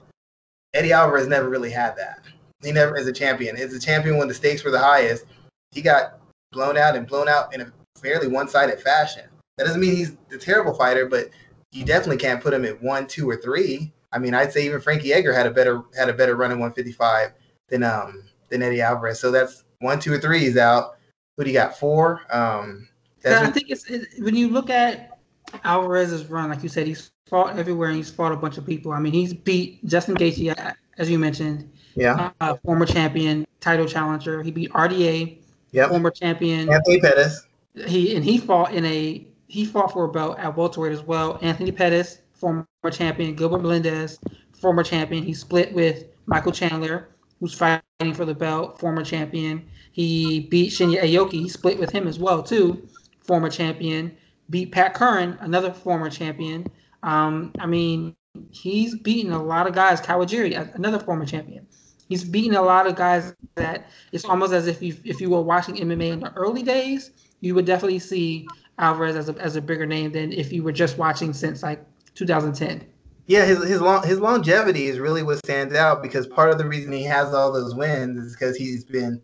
Eddie 0.74 0.92
Alvarez 0.92 1.28
never 1.28 1.48
really 1.48 1.70
had 1.70 1.96
that. 1.96 2.20
He 2.62 2.72
never 2.72 2.96
is 2.96 3.06
a 3.06 3.12
champion. 3.12 3.56
Is 3.56 3.74
a 3.74 3.80
champion 3.80 4.16
when 4.16 4.28
the 4.28 4.34
stakes 4.34 4.64
were 4.64 4.70
the 4.70 4.78
highest, 4.78 5.26
he 5.70 5.82
got 5.82 6.18
blown 6.52 6.76
out 6.76 6.96
and 6.96 7.06
blown 7.06 7.28
out 7.28 7.54
in 7.54 7.60
a 7.60 7.72
fairly 7.96 8.28
one-sided 8.28 8.80
fashion. 8.80 9.24
That 9.56 9.64
doesn't 9.64 9.80
mean 9.80 9.94
he's 9.94 10.16
a 10.32 10.38
terrible 10.38 10.74
fighter, 10.74 11.06
but 11.06 11.30
you 11.72 11.84
definitely 11.84 12.16
can't 12.16 12.42
put 12.42 12.54
him 12.54 12.64
at 12.64 12.82
one, 12.82 13.06
two, 13.06 13.28
or 13.28 13.36
three. 13.36 13.92
I 14.12 14.18
mean, 14.18 14.34
I'd 14.34 14.52
say 14.52 14.64
even 14.64 14.80
Frankie 14.80 15.12
Edgar 15.12 15.32
had 15.32 15.46
a 15.46 15.50
better 15.50 15.82
had 15.96 16.08
a 16.08 16.12
better 16.12 16.36
run 16.36 16.52
in 16.52 16.58
155 16.58 17.32
than 17.68 17.82
um 17.82 18.24
than 18.48 18.62
Eddie 18.62 18.80
Alvarez. 18.80 19.20
So 19.20 19.30
that's 19.30 19.64
one, 19.80 20.00
two, 20.00 20.12
or 20.12 20.18
three. 20.18 20.40
He's 20.40 20.56
out. 20.56 20.96
Who 21.36 21.44
do 21.44 21.50
you 21.50 21.56
got? 21.56 21.78
Four. 21.78 22.22
Um, 22.30 22.88
yeah, 23.24 23.40
I 23.42 23.50
think 23.50 23.70
it's 23.70 23.88
it, 23.90 24.08
when 24.18 24.34
you 24.34 24.48
look 24.48 24.70
at 24.70 25.18
Alvarez's 25.64 26.26
run, 26.26 26.50
like 26.50 26.62
you 26.62 26.68
said, 26.68 26.86
he's 26.86 27.10
fought 27.26 27.58
everywhere 27.58 27.88
and 27.88 27.96
he's 27.96 28.10
fought 28.10 28.32
a 28.32 28.36
bunch 28.36 28.58
of 28.58 28.66
people. 28.66 28.92
I 28.92 29.00
mean, 29.00 29.12
he's 29.12 29.32
beat 29.32 29.84
Justin 29.86 30.14
Gaethje, 30.14 30.74
as 30.98 31.10
you 31.10 31.18
mentioned. 31.18 31.70
Yeah. 31.96 32.30
Uh, 32.40 32.56
former 32.64 32.86
champion, 32.86 33.46
title 33.60 33.86
challenger. 33.86 34.42
He 34.42 34.50
beat 34.50 34.70
RDA. 34.72 35.38
Yep. 35.72 35.90
Former 35.90 36.10
champion. 36.10 36.72
Anthony 36.72 37.00
Pettis. 37.00 37.46
He 37.86 38.14
and 38.14 38.24
he 38.24 38.38
fought 38.38 38.72
in 38.72 38.84
a 38.84 39.26
he 39.48 39.64
fought 39.64 39.92
for 39.92 40.04
a 40.04 40.08
belt 40.08 40.38
at 40.38 40.56
welterweight 40.56 40.92
as 40.92 41.02
well. 41.02 41.38
Anthony 41.42 41.72
Pettis, 41.72 42.18
former 42.32 42.66
champion. 42.92 43.34
Gilbert 43.34 43.62
Melendez, 43.62 44.18
former 44.52 44.82
champion. 44.82 45.24
He 45.24 45.34
split 45.34 45.72
with 45.72 46.04
Michael 46.26 46.52
Chandler, 46.52 47.08
who's 47.40 47.54
fighting 47.54 48.14
for 48.14 48.24
the 48.24 48.34
belt, 48.34 48.78
former 48.78 49.04
champion. 49.04 49.64
He 49.92 50.40
beat 50.40 50.72
Shinya 50.72 51.02
Aoki. 51.02 51.32
He 51.32 51.48
split 51.48 51.78
with 51.78 51.90
him 51.90 52.06
as 52.06 52.18
well 52.18 52.42
too, 52.42 52.88
former 53.24 53.50
champion. 53.50 54.16
Beat 54.50 54.72
Pat 54.72 54.94
Curran, 54.94 55.38
another 55.40 55.72
former 55.72 56.10
champion. 56.10 56.66
Um, 57.02 57.52
I 57.58 57.66
mean, 57.66 58.14
he's 58.50 58.96
beaten 58.98 59.32
a 59.32 59.42
lot 59.42 59.66
of 59.66 59.74
guys. 59.74 60.00
Kawajiri, 60.00 60.74
another 60.74 60.98
former 60.98 61.24
champion. 61.24 61.66
He's 62.08 62.24
beaten 62.24 62.54
a 62.54 62.62
lot 62.62 62.86
of 62.86 62.96
guys 62.96 63.34
that 63.54 63.86
it's 64.12 64.24
almost 64.24 64.52
as 64.52 64.66
if 64.66 64.82
you 64.82 64.96
if 65.04 65.20
you 65.20 65.30
were 65.30 65.40
watching 65.40 65.76
MMA 65.76 66.12
in 66.12 66.20
the 66.20 66.32
early 66.34 66.62
days, 66.62 67.10
you 67.40 67.54
would 67.54 67.64
definitely 67.64 67.98
see 67.98 68.46
Alvarez 68.78 69.16
as 69.16 69.28
a 69.28 69.34
as 69.38 69.56
a 69.56 69.62
bigger 69.62 69.86
name 69.86 70.12
than 70.12 70.32
if 70.32 70.52
you 70.52 70.62
were 70.62 70.72
just 70.72 70.98
watching 70.98 71.32
since 71.32 71.62
like 71.62 71.84
2010. 72.14 72.86
Yeah, 73.26 73.46
his 73.46 73.66
his 73.66 73.80
long 73.80 74.06
his 74.06 74.20
longevity 74.20 74.86
is 74.86 74.98
really 74.98 75.22
what 75.22 75.38
stands 75.38 75.74
out 75.74 76.02
because 76.02 76.26
part 76.26 76.50
of 76.50 76.58
the 76.58 76.68
reason 76.68 76.92
he 76.92 77.04
has 77.04 77.32
all 77.32 77.52
those 77.52 77.74
wins 77.74 78.22
is 78.22 78.34
because 78.34 78.56
he's 78.56 78.84
been 78.84 79.22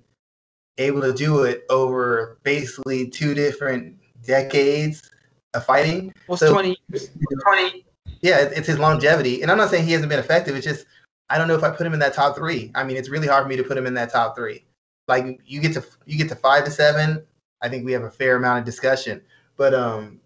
able 0.81 1.01
to 1.03 1.13
do 1.13 1.45
it 1.45 1.65
over 1.71 2.39
basically 2.43 3.09
two 3.09 3.35
different 3.35 3.97
decades 4.25 5.11
of 5.55 5.65
fighting. 5.65 6.13
Well, 6.27 6.39
so, 6.39 6.53
20, 6.53 6.77
20. 6.91 7.85
Yeah, 8.23 8.39
it's 8.39 8.67
his 8.67 8.79
longevity, 8.79 9.43
and 9.43 9.51
I'm 9.51 9.57
not 9.57 9.71
saying 9.71 9.87
he 9.87 9.93
hasn't 9.93 10.11
been 10.11 10.19
effective. 10.19 10.57
It's 10.57 10.67
just 10.67 10.87
I 11.31 11.39
don't 11.39 11.49
know 11.49 11.55
if 11.55 11.63
I 11.63 11.71
put 11.71 11.87
him 11.87 11.95
in 11.95 12.01
that 12.01 12.13
top 12.13 12.37
three. 12.37 12.71
I 12.75 12.85
mean, 12.85 12.97
it's 12.97 13.09
really 13.09 13.29
hard 13.29 13.45
for 13.45 13.49
me 13.49 13.57
to 13.57 13.63
put 13.63 13.79
him 13.79 13.87
in 13.87 13.95
that 13.95 14.11
top 14.11 14.37
three. 14.37 14.65
Like 15.09 15.41
you 15.47 15.61
get 15.61 15.73
to 15.75 15.85
you 16.07 16.19
get 16.19 16.29
to 16.29 16.35
five 16.35 16.65
to 16.65 16.71
seven. 16.71 17.25
I 17.63 17.69
think 17.69 17.85
we 17.85 17.93
have 17.93 18.03
a 18.03 18.11
fair 18.11 18.37
amount 18.37 18.61
of 18.61 18.65
discussion, 18.65 19.23
but 19.57 19.75
um, 19.75 20.20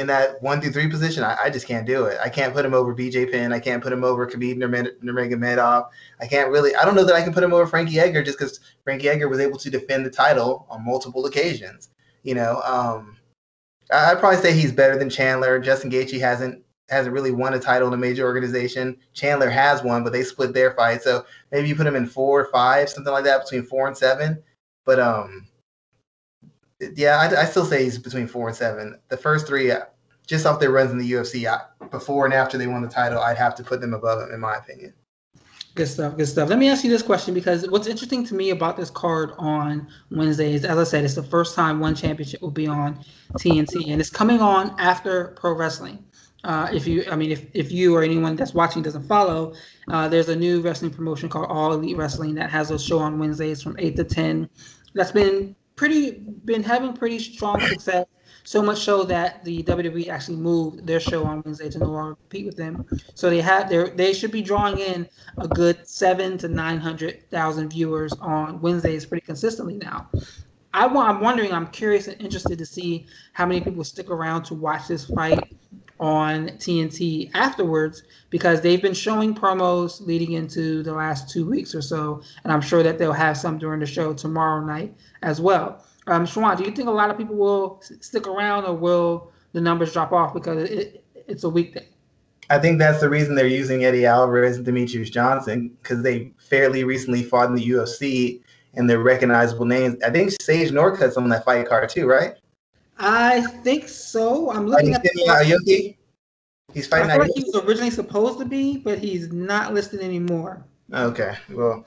in 0.00 0.06
that 0.08 0.42
one 0.42 0.60
through 0.60 0.72
three 0.72 0.88
position, 0.88 1.22
I, 1.22 1.36
I, 1.44 1.50
just 1.50 1.66
can't 1.66 1.86
do 1.86 2.06
it. 2.06 2.18
I 2.22 2.28
can't 2.28 2.52
put 2.52 2.64
him 2.64 2.74
over 2.74 2.94
BJ 2.94 3.30
Penn. 3.30 3.52
I 3.52 3.60
can't 3.60 3.82
put 3.82 3.92
him 3.92 4.02
over 4.02 4.26
Khabib 4.26 4.56
Nurmagomedov. 4.56 5.88
I 6.20 6.26
can't 6.26 6.50
really. 6.50 6.74
I 6.74 6.84
don't 6.84 6.94
know 6.94 7.04
that 7.04 7.14
I 7.14 7.22
can 7.22 7.32
put 7.32 7.44
him 7.44 7.52
over 7.52 7.66
Frankie 7.66 8.00
Edgar 8.00 8.22
just 8.22 8.38
because 8.38 8.60
Frankie 8.82 9.08
Edgar 9.08 9.28
was 9.28 9.38
able 9.38 9.58
to 9.58 9.70
defend 9.70 10.04
the 10.04 10.10
title 10.10 10.66
on 10.68 10.84
multiple 10.84 11.26
occasions. 11.26 11.90
You 12.22 12.34
know, 12.34 12.60
um, 12.64 13.16
I, 13.92 14.10
I'd 14.10 14.18
probably 14.18 14.40
say 14.40 14.52
he's 14.52 14.72
better 14.72 14.98
than 14.98 15.10
Chandler. 15.10 15.58
Justin 15.60 15.90
Gaethje 15.90 16.18
hasn't 16.18 16.64
hasn't 16.88 17.14
really 17.14 17.30
won 17.30 17.54
a 17.54 17.60
title 17.60 17.88
in 17.88 17.94
a 17.94 17.96
major 17.96 18.24
organization. 18.24 18.96
Chandler 19.12 19.48
has 19.48 19.82
one, 19.82 20.02
but 20.02 20.12
they 20.12 20.24
split 20.24 20.52
their 20.52 20.72
fight. 20.72 21.02
So 21.02 21.24
maybe 21.52 21.68
you 21.68 21.76
put 21.76 21.86
him 21.86 21.94
in 21.94 22.06
four 22.06 22.40
or 22.40 22.50
five, 22.50 22.88
something 22.88 23.12
like 23.12 23.24
that, 23.24 23.44
between 23.44 23.62
four 23.62 23.86
and 23.86 23.96
seven. 23.96 24.42
But 24.84 24.98
um, 24.98 25.46
yeah, 26.94 27.18
I, 27.18 27.42
I, 27.42 27.44
still 27.44 27.64
say 27.64 27.84
he's 27.84 27.98
between 27.98 28.26
four 28.26 28.48
and 28.48 28.56
seven. 28.56 28.98
The 29.08 29.16
first 29.16 29.46
three, 29.46 29.70
uh, 29.70 29.82
just 30.26 30.46
off 30.46 30.60
their 30.60 30.70
runs 30.70 30.90
in 30.90 30.98
the 30.98 31.12
UFC, 31.12 31.46
I, 31.50 31.60
before 31.88 32.24
and 32.24 32.34
after 32.34 32.56
they 32.56 32.66
won 32.66 32.82
the 32.82 32.88
title, 32.88 33.20
I'd 33.20 33.36
have 33.36 33.54
to 33.56 33.64
put 33.64 33.80
them 33.80 33.94
above 33.94 34.22
him, 34.22 34.34
in 34.34 34.40
my 34.40 34.56
opinion. 34.56 34.94
Good 35.74 35.86
stuff. 35.86 36.16
Good 36.16 36.26
stuff. 36.26 36.48
Let 36.48 36.58
me 36.58 36.68
ask 36.68 36.82
you 36.82 36.90
this 36.90 37.02
question 37.02 37.32
because 37.32 37.68
what's 37.70 37.86
interesting 37.86 38.26
to 38.26 38.34
me 38.34 38.50
about 38.50 38.76
this 38.76 38.90
card 38.90 39.32
on 39.38 39.86
Wednesday 40.10 40.52
is, 40.52 40.64
as 40.64 40.78
I 40.78 40.84
said, 40.84 41.04
it's 41.04 41.14
the 41.14 41.22
first 41.22 41.54
time 41.54 41.78
one 41.78 41.94
championship 41.94 42.42
will 42.42 42.50
be 42.50 42.66
on 42.66 42.98
TNT, 43.38 43.90
and 43.90 44.00
it's 44.00 44.10
coming 44.10 44.40
on 44.40 44.74
after 44.80 45.28
pro 45.36 45.52
wrestling. 45.52 46.04
Uh, 46.42 46.68
if 46.72 46.86
you, 46.86 47.04
I 47.10 47.16
mean, 47.16 47.30
if, 47.30 47.46
if 47.52 47.70
you 47.70 47.94
or 47.94 48.02
anyone 48.02 48.34
that's 48.34 48.54
watching 48.54 48.82
doesn't 48.82 49.06
follow, 49.06 49.54
uh, 49.88 50.08
there's 50.08 50.28
a 50.28 50.36
new 50.36 50.60
wrestling 50.60 50.90
promotion 50.90 51.28
called 51.28 51.46
All 51.50 51.72
Elite 51.72 51.96
Wrestling 51.96 52.34
that 52.36 52.50
has 52.50 52.70
a 52.70 52.78
show 52.78 52.98
on 52.98 53.18
Wednesdays 53.18 53.62
from 53.62 53.76
eight 53.78 53.94
to 53.96 54.04
ten. 54.04 54.48
That's 54.94 55.12
been 55.12 55.54
pretty 55.80 56.10
been 56.44 56.62
having 56.62 56.92
pretty 56.92 57.18
strong 57.18 57.58
success. 57.58 58.06
So 58.44 58.60
much 58.60 58.80
so 58.80 59.02
that 59.04 59.42
the 59.44 59.62
WWE 59.62 60.08
actually 60.08 60.36
moved 60.36 60.86
their 60.86 61.00
show 61.00 61.24
on 61.24 61.42
Wednesday 61.42 61.70
to 61.70 61.78
no 61.78 61.86
longer 61.86 62.16
compete 62.16 62.44
with 62.44 62.56
them. 62.58 62.84
So 63.14 63.30
they 63.30 63.40
have 63.40 63.70
their 63.70 63.88
they 63.88 64.12
should 64.12 64.30
be 64.30 64.42
drawing 64.42 64.78
in 64.78 65.08
a 65.38 65.48
good 65.48 65.88
seven 65.88 66.36
to 66.38 66.48
nine 66.48 66.78
hundred 66.78 67.30
thousand 67.30 67.70
viewers 67.70 68.12
on 68.20 68.60
Wednesdays 68.60 69.06
pretty 69.06 69.24
consistently 69.24 69.78
now. 69.78 70.10
I 70.74 70.84
I'm 70.84 71.20
wondering, 71.20 71.50
I'm 71.50 71.68
curious 71.68 72.08
and 72.08 72.20
interested 72.20 72.58
to 72.58 72.66
see 72.66 73.06
how 73.32 73.46
many 73.46 73.62
people 73.62 73.82
stick 73.82 74.10
around 74.10 74.42
to 74.44 74.54
watch 74.54 74.86
this 74.86 75.06
fight 75.06 75.56
on 76.00 76.48
TNT 76.48 77.30
afterwards 77.34 78.02
because 78.30 78.62
they've 78.62 78.80
been 78.80 78.94
showing 78.94 79.34
promos 79.34 80.04
leading 80.04 80.32
into 80.32 80.82
the 80.82 80.92
last 80.92 81.28
two 81.28 81.48
weeks 81.48 81.74
or 81.74 81.82
so, 81.82 82.22
and 82.42 82.52
I'm 82.52 82.62
sure 82.62 82.82
that 82.82 82.98
they'll 82.98 83.12
have 83.12 83.36
some 83.36 83.58
during 83.58 83.80
the 83.80 83.86
show 83.86 84.14
tomorrow 84.14 84.64
night 84.64 84.94
as 85.22 85.40
well. 85.40 85.84
Um, 86.06 86.24
Shawan, 86.26 86.56
do 86.56 86.64
you 86.64 86.70
think 86.70 86.88
a 86.88 86.92
lot 86.92 87.10
of 87.10 87.18
people 87.18 87.36
will 87.36 87.82
stick 88.00 88.26
around, 88.26 88.64
or 88.64 88.74
will 88.74 89.30
the 89.52 89.60
numbers 89.60 89.92
drop 89.92 90.12
off 90.12 90.32
because 90.32 90.70
it, 90.70 91.04
it's 91.14 91.44
a 91.44 91.48
weekday? 91.48 91.86
I 92.48 92.58
think 92.58 92.78
that's 92.78 93.00
the 93.00 93.08
reason 93.08 93.34
they're 93.36 93.46
using 93.46 93.84
Eddie 93.84 94.06
Alvarez 94.06 94.56
and 94.56 94.66
Demetrious 94.66 95.10
Johnson 95.10 95.76
because 95.82 96.02
they 96.02 96.32
fairly 96.38 96.82
recently 96.82 97.22
fought 97.22 97.48
in 97.48 97.54
the 97.54 97.70
UFC 97.70 98.40
and 98.74 98.88
they're 98.88 98.98
recognizable 98.98 99.66
names. 99.66 100.02
I 100.02 100.10
think 100.10 100.32
Sage 100.40 100.72
Northcutt's 100.72 101.16
on 101.16 101.28
that 101.28 101.44
fight 101.44 101.68
card 101.68 101.88
too, 101.90 102.06
right? 102.06 102.34
I 103.00 103.40
think 103.62 103.88
so. 103.88 104.50
I'm 104.50 104.66
looking 104.66 104.94
at 104.94 105.02
Aoki. 105.02 105.96
He's 106.74 106.86
fighting. 106.86 107.10
I 107.10 107.14
feel 107.14 107.22
like 107.22 107.30
he 107.34 107.44
was 107.44 107.64
originally 107.64 107.90
supposed 107.90 108.38
to 108.38 108.44
be, 108.44 108.76
but 108.76 108.98
he's 108.98 109.32
not 109.32 109.72
listed 109.72 110.00
anymore. 110.00 110.64
Okay, 110.92 111.36
well, 111.50 111.86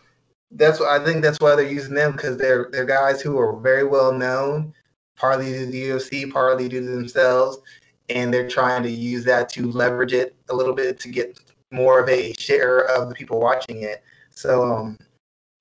that's 0.52 0.80
what 0.80 0.90
I 0.90 1.04
think. 1.04 1.22
That's 1.22 1.40
why 1.40 1.56
they're 1.56 1.68
using 1.70 1.94
them 1.94 2.14
because 2.14 2.38
they're 2.38 2.68
they're 2.72 2.86
guys 2.86 3.22
who 3.22 3.38
are 3.38 3.60
very 3.60 3.84
well 3.84 4.12
known, 4.12 4.74
partly 5.16 5.46
due 5.46 5.66
to 5.66 5.72
the 5.72 5.90
UFC, 5.90 6.32
partly 6.32 6.68
due 6.68 6.82
to 6.82 6.90
themselves, 6.90 7.60
and 8.10 8.34
they're 8.34 8.50
trying 8.50 8.82
to 8.84 8.90
use 8.90 9.24
that 9.26 9.50
to 9.50 9.72
leverage 9.72 10.14
it 10.14 10.36
a 10.50 10.56
little 10.56 10.74
bit 10.74 11.00
to 11.02 11.10
get 11.10 11.40
more 11.72 12.00
of 12.00 12.10
a 12.10 12.34
share 12.34 12.80
of 12.90 13.08
the 13.10 13.16
people 13.16 13.40
watching 13.40 13.84
it. 13.84 14.04
So 14.32 14.64
um, 14.64 14.98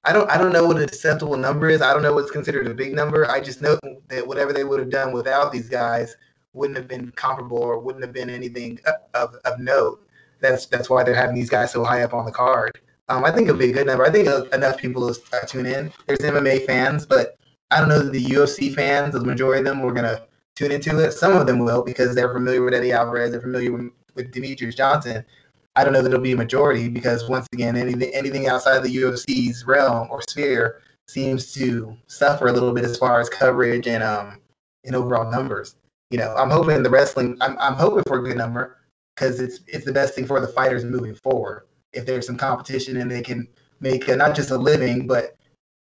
I 0.05 0.13
don't 0.13 0.29
I 0.31 0.37
don't 0.37 0.53
know 0.53 0.67
what 0.67 0.77
an 0.77 0.83
acceptable 0.83 1.37
number 1.37 1.69
is. 1.69 1.81
I 1.81 1.93
don't 1.93 2.03
know 2.03 2.15
what's 2.15 2.31
considered 2.31 2.67
a 2.67 2.75
big 2.75 2.95
number. 2.95 3.31
I 3.31 3.41
just 3.41 3.63
know 3.63 3.79
that 4.09 4.27
whatever 4.27 4.53
they 4.53 4.65
would 4.65 4.81
have 4.81 4.91
done 4.91 5.13
without 5.13 5.53
these 5.53 5.69
guys 5.69 6.17
wouldn't 6.55 6.77
have 6.77 6.89
been 6.89 7.11
comparable 7.13 7.59
or 7.59 7.79
wouldn't 7.79 8.05
have 8.05 8.13
been 8.13 8.29
anything 8.29 8.79
of, 9.15 9.35
of 9.45 9.61
note. 9.61 10.07
That's 10.41 10.67
that's 10.67 10.91
why 10.91 11.05
they're 11.05 11.15
having 11.15 11.37
these 11.37 11.51
guys 11.51 11.73
so 11.73 11.85
high 11.85 12.03
up 12.03 12.15
on 12.15 12.25
the 12.25 12.33
card. 12.33 12.81
Um, 13.09 13.25
I 13.25 13.31
think 13.31 13.49
it'll 13.49 13.59
be 13.59 13.71
a 13.71 13.73
good 13.73 13.87
number. 13.87 14.05
I 14.05 14.11
think 14.11 14.29
enough 14.53 14.79
people 14.79 15.03
will 15.03 15.15
tune 15.47 15.67
in. 15.67 15.93
There's 16.07 16.21
MMA 16.21 16.67
fans, 16.67 17.07
but 17.07 17.37
I 17.71 17.79
don't 17.79 17.89
know 17.89 18.01
that 18.01 18.13
the 18.13 18.25
UFC 18.25 18.75
fans, 18.75 19.15
the 19.15 19.21
majority 19.21 19.61
of 19.61 19.65
them, 19.67 19.83
were 19.83 19.93
gonna 19.93 20.23
tune 20.57 20.73
into 20.73 20.99
it. 20.99 21.13
Some 21.13 21.37
of 21.37 21.47
them 21.47 21.59
will 21.59 21.83
because 21.83 22.15
they're 22.15 22.33
familiar 22.33 22.63
with 22.63 22.75
Eddie 22.75 22.93
Alvarez, 22.93 23.31
they're 23.31 23.41
familiar 23.41 23.73
with, 23.73 23.91
with 24.15 24.33
Demetrious 24.33 24.77
Johnson. 24.77 25.25
I 25.75 25.85
don't 25.85 25.93
know 25.93 26.03
that 26.03 26.09
it'll 26.09 26.21
be 26.21 26.33
a 26.33 26.37
majority 26.37 26.89
because 26.89 27.29
once 27.29 27.47
again, 27.53 27.77
anything 27.77 28.15
anything 28.15 28.47
outside 28.47 28.81
the 28.81 28.95
UFC's 28.95 29.67
realm 29.67 30.09
or 30.11 30.23
sphere 30.29 30.83
seems 31.09 31.53
to 31.55 31.97
suffer 32.07 32.49
a 32.49 32.53
little 32.53 32.73
bit 32.73 32.85
as 32.85 32.99
far 32.99 33.21
as 33.21 33.29
coverage 33.29 33.87
and 33.87 34.03
um 34.03 34.41
and 34.85 34.95
overall 34.95 35.31
numbers. 35.31 35.77
You 36.11 36.19
know, 36.19 36.35
I'm 36.37 36.51
hoping 36.51 36.83
the 36.83 36.91
wrestling. 36.91 37.39
I'm 37.41 37.59
I'm 37.59 37.75
hoping 37.75 38.05
for 38.07 38.19
a 38.19 38.23
good 38.23 38.37
number 38.37 38.77
because 39.15 39.41
it's 39.41 39.61
it's 39.67 39.85
the 39.85 39.93
best 39.93 40.15
thing 40.15 40.27
for 40.27 40.41
the 40.41 40.49
fighters 40.49 40.85
moving 40.85 41.15
forward. 41.15 41.67
If 41.93 42.07
there's 42.07 42.27
some 42.27 42.37
competition 42.37 42.99
and 42.99 43.11
they 43.11 43.23
can 43.23 43.49
make 43.81 44.09
a, 44.09 44.17
not 44.17 44.35
just 44.35 44.51
a 44.51 44.57
living 44.57 45.07
but 45.07 45.37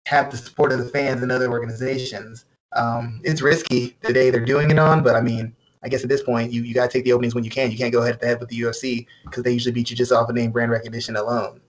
have 0.06 0.30
the 0.30 0.36
support 0.36 0.72
of 0.72 0.78
the 0.78 0.88
fans 0.88 1.22
and 1.22 1.30
other 1.30 1.50
organizations. 1.50 2.46
Um, 2.72 3.20
it's 3.24 3.42
risky 3.42 3.96
the 4.00 4.12
day 4.12 4.30
they're 4.30 4.44
doing 4.44 4.70
it 4.70 4.78
on, 4.78 5.02
but 5.02 5.14
I 5.16 5.20
mean, 5.20 5.54
I 5.88 5.90
guess 5.90 6.03
at 6.03 6.11
this 6.11 6.22
point, 6.22 6.53
you, 6.53 6.64
you 6.64 6.74
got 6.74 6.90
to 6.90 6.98
take 6.98 7.07
the 7.07 7.14
openings 7.14 7.35
when 7.35 7.44
you 7.44 7.51
can. 7.51 7.70
You 7.70 7.79
can't 7.79 7.94
go 7.94 8.03
head 8.03 8.20
to 8.20 8.27
head 8.27 8.40
with 8.40 8.51
the 8.51 8.61
UFC 8.61 9.07
because 9.24 9.42
they 9.42 9.53
usually 9.53 9.72
beat 9.72 9.88
you 9.88 9.96
just 9.96 10.12
off 10.12 10.29
of 10.29 10.35
name 10.35 10.51
brand 10.51 10.70
recognition 10.70 11.16
alone. 11.16 11.62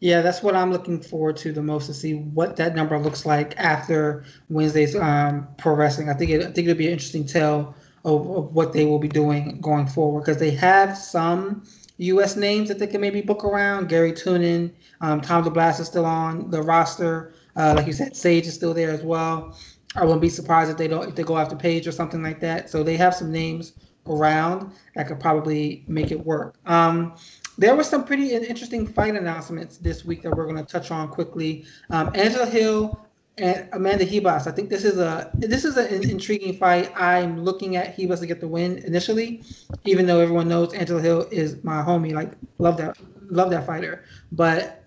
Yeah, 0.00 0.22
that's 0.22 0.42
what 0.42 0.56
I'm 0.56 0.72
looking 0.72 1.00
forward 1.00 1.36
to 1.36 1.52
the 1.52 1.62
most 1.62 1.86
to 1.86 1.94
see 1.94 2.14
what 2.14 2.56
that 2.56 2.74
number 2.74 2.98
looks 2.98 3.24
like 3.24 3.56
after 3.56 4.24
Wednesday's 4.48 4.96
um, 4.96 5.46
pro 5.56 5.74
wrestling. 5.74 6.08
I 6.08 6.14
think 6.14 6.32
it, 6.32 6.40
I 6.40 6.50
think 6.50 6.66
it'll 6.66 6.76
be 6.76 6.86
an 6.86 6.94
interesting 6.94 7.24
tell 7.24 7.76
of, 8.04 8.28
of 8.28 8.54
what 8.54 8.72
they 8.72 8.84
will 8.84 8.98
be 8.98 9.08
doing 9.08 9.60
going 9.60 9.86
forward 9.86 10.22
because 10.22 10.38
they 10.38 10.50
have 10.50 10.98
some 10.98 11.62
U.S. 11.98 12.34
names 12.34 12.66
that 12.68 12.80
they 12.80 12.88
can 12.88 13.00
maybe 13.00 13.20
book 13.20 13.44
around. 13.44 13.88
Garry 13.88 14.12
Tonon, 14.12 14.72
um, 15.00 15.20
Tom 15.20 15.44
DeBlass 15.44 15.78
is 15.78 15.86
still 15.86 16.06
on 16.06 16.50
the 16.50 16.60
roster. 16.60 17.34
Uh, 17.54 17.74
like 17.76 17.86
you 17.86 17.92
said, 17.92 18.16
Sage 18.16 18.48
is 18.48 18.54
still 18.54 18.74
there 18.74 18.90
as 18.90 19.02
well. 19.02 19.56
I 19.96 20.04
wouldn't 20.04 20.20
be 20.20 20.28
surprised 20.28 20.70
if 20.70 20.76
they 20.76 20.88
don't 20.88 21.08
if 21.08 21.14
they 21.14 21.22
go 21.22 21.38
after 21.38 21.56
Page 21.56 21.86
or 21.86 21.92
something 21.92 22.22
like 22.22 22.40
that. 22.40 22.70
So 22.70 22.82
they 22.82 22.96
have 22.96 23.14
some 23.14 23.32
names 23.32 23.72
around 24.06 24.72
that 24.94 25.06
could 25.06 25.20
probably 25.20 25.84
make 25.86 26.10
it 26.10 26.24
work. 26.24 26.56
Um, 26.66 27.14
there 27.56 27.74
were 27.74 27.84
some 27.84 28.04
pretty 28.04 28.32
interesting 28.34 28.86
fight 28.86 29.16
announcements 29.16 29.78
this 29.78 30.04
week 30.04 30.22
that 30.22 30.34
we're 30.34 30.44
going 30.44 30.56
to 30.56 30.64
touch 30.64 30.90
on 30.90 31.08
quickly. 31.08 31.64
Um, 31.90 32.10
Angela 32.14 32.46
Hill 32.46 33.04
and 33.38 33.68
Amanda 33.72 34.04
Ribas. 34.04 34.46
I 34.46 34.52
think 34.52 34.68
this 34.68 34.84
is 34.84 34.98
a 34.98 35.30
this 35.34 35.64
is 35.64 35.76
an 35.76 36.08
intriguing 36.08 36.56
fight. 36.56 36.92
I'm 36.96 37.44
looking 37.44 37.76
at 37.76 37.96
Ribas 37.96 38.20
to 38.20 38.26
get 38.26 38.40
the 38.40 38.48
win 38.48 38.78
initially, 38.78 39.42
even 39.84 40.06
though 40.06 40.20
everyone 40.20 40.48
knows 40.48 40.72
Angela 40.74 41.00
Hill 41.00 41.28
is 41.30 41.62
my 41.64 41.82
homie. 41.82 42.12
Like 42.12 42.32
love 42.58 42.76
that 42.78 42.96
love 43.30 43.50
that 43.50 43.66
fighter, 43.66 44.04
but 44.32 44.84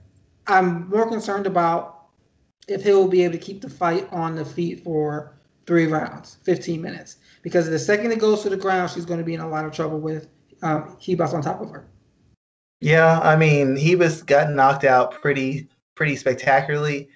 I'm 0.47 0.89
more 0.89 1.07
concerned 1.07 1.47
about 1.47 2.00
if 2.71 2.83
he'll 2.83 3.07
be 3.07 3.23
able 3.23 3.33
to 3.33 3.39
keep 3.39 3.61
the 3.61 3.69
fight 3.69 4.07
on 4.11 4.35
the 4.35 4.45
feet 4.45 4.83
for 4.83 5.35
three 5.65 5.87
rounds, 5.87 6.37
15 6.43 6.81
minutes. 6.81 7.17
Because 7.41 7.69
the 7.69 7.79
second 7.79 8.11
it 8.11 8.19
goes 8.19 8.43
to 8.43 8.49
the 8.49 8.57
ground, 8.57 8.91
she's 8.91 9.05
going 9.05 9.19
to 9.19 9.25
be 9.25 9.33
in 9.33 9.39
a 9.41 9.47
lot 9.47 9.65
of 9.65 9.71
trouble 9.71 9.99
with 9.99 10.27
um, 10.61 10.97
Ribas 10.99 11.33
on 11.33 11.41
top 11.41 11.61
of 11.61 11.69
her. 11.69 11.87
Yeah, 12.79 13.19
I 13.19 13.35
mean, 13.35 13.75
Ribas 13.75 14.25
got 14.25 14.51
knocked 14.51 14.83
out 14.83 15.21
pretty 15.21 15.67
pretty 15.95 16.15
spectacularly, 16.15 17.09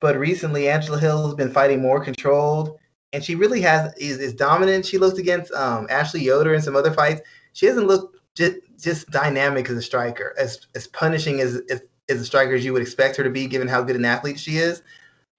but 0.00 0.18
recently 0.18 0.68
Angela 0.68 0.98
Hill 0.98 1.26
has 1.26 1.34
been 1.34 1.52
fighting 1.52 1.80
more 1.80 2.02
controlled, 2.02 2.78
and 3.12 3.22
she 3.22 3.36
really 3.36 3.60
has 3.60 3.94
is, 3.96 4.18
is 4.18 4.34
dominant. 4.34 4.84
She 4.84 4.98
looked 4.98 5.18
against 5.18 5.52
um, 5.52 5.86
Ashley 5.88 6.22
Yoder 6.22 6.54
in 6.54 6.62
some 6.62 6.74
other 6.74 6.92
fights. 6.92 7.20
She 7.52 7.66
hasn't 7.66 7.86
looked 7.86 8.18
just 8.34 8.56
just 8.80 9.08
dynamic 9.10 9.70
as 9.70 9.76
a 9.76 9.82
striker, 9.82 10.34
as 10.36 10.66
as 10.74 10.88
punishing 10.88 11.40
as, 11.40 11.60
as 11.70 11.82
as 12.08 12.20
a 12.20 12.24
striker 12.24 12.54
as 12.54 12.64
you 12.64 12.72
would 12.72 12.82
expect 12.82 13.16
her 13.16 13.24
to 13.24 13.30
be, 13.30 13.46
given 13.46 13.68
how 13.68 13.82
good 13.82 13.96
an 13.96 14.04
athlete 14.04 14.38
she 14.38 14.58
is. 14.58 14.82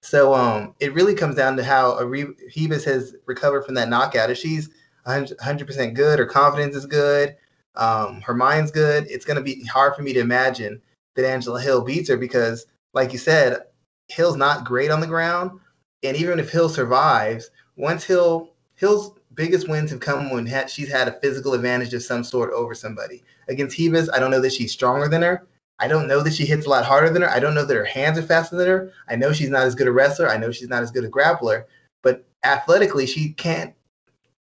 So 0.02 0.34
um, 0.34 0.76
it 0.80 0.94
really 0.94 1.16
comes 1.16 1.36
down 1.36 1.58
to 1.58 1.64
how 1.64 1.98
Ribas 2.00 2.84
has 2.84 3.16
recovered 3.26 3.66
from 3.66 3.76
that 3.76 3.90
knockout. 3.90 4.30
If 4.30 4.38
she's 4.38 4.70
100% 5.08 5.94
good, 5.94 6.20
her 6.20 6.26
confidence 6.26 6.76
is 6.76 6.86
good, 6.86 7.36
um, 7.76 8.22
her 8.22 8.34
mind's 8.34 8.72
good, 8.72 9.08
it's 9.10 9.26
going 9.26 9.38
to 9.38 9.44
be 9.44 9.64
hard 9.66 9.96
for 9.96 10.04
me 10.04 10.14
to 10.14 10.20
imagine 10.20 10.82
that 11.16 11.26
Angela 11.26 11.60
Hill 11.62 11.82
beats 11.82 12.10
her 12.10 12.18
because, 12.18 12.68
like 12.94 13.14
you 13.14 13.20
said, 13.20 13.64
Hill's 14.08 14.38
not 14.38 14.66
great 14.66 14.92
on 14.92 15.00
the 15.00 15.08
ground. 15.08 15.60
And 16.04 16.16
even 16.18 16.40
if 16.40 16.52
Hill 16.52 16.70
survives, 16.70 17.50
once 17.76 18.04
Hill 18.04 18.52
Hill's 18.76 19.14
biggest 19.34 19.68
wins 19.68 19.92
have 19.92 20.00
come 20.00 20.30
when 20.30 20.48
she's 20.68 20.92
had 20.92 21.08
a 21.08 21.20
physical 21.20 21.54
advantage 21.54 21.94
of 21.94 22.04
some 22.04 22.24
sort 22.24 22.54
over 22.54 22.74
somebody. 22.74 23.24
Against 23.48 23.78
Ribas, 23.78 24.10
I 24.14 24.20
don't 24.20 24.32
know 24.32 24.42
that 24.42 24.54
she's 24.54 24.72
stronger 24.72 25.08
than 25.08 25.22
her. 25.22 25.48
I 25.80 25.88
don't 25.88 26.08
know 26.08 26.22
that 26.22 26.34
she 26.34 26.46
hits 26.46 26.66
a 26.66 26.70
lot 26.70 26.86
harder 26.86 27.10
than 27.10 27.22
her. 27.22 27.30
I 27.30 27.40
don't 27.40 27.56
know 27.56 27.66
that 27.66 27.76
her 27.76 27.86
hands 27.86 28.18
are 28.18 28.24
faster 28.24 28.56
than 28.56 28.68
her. 28.68 28.92
I 29.10 29.16
know 29.16 29.34
she's 29.34 29.50
not 29.50 29.64
as 29.64 29.76
good 29.76 29.88
a 29.88 29.92
wrestler. 29.92 30.30
I 30.30 30.38
know 30.38 30.52
she's 30.52 30.70
not 30.70 30.84
as 30.84 30.92
good 30.92 31.04
a 31.04 31.10
grappler. 31.10 31.66
But 32.02 32.26
athletically, 32.44 33.06
she 33.06 33.34
can't 33.34 33.74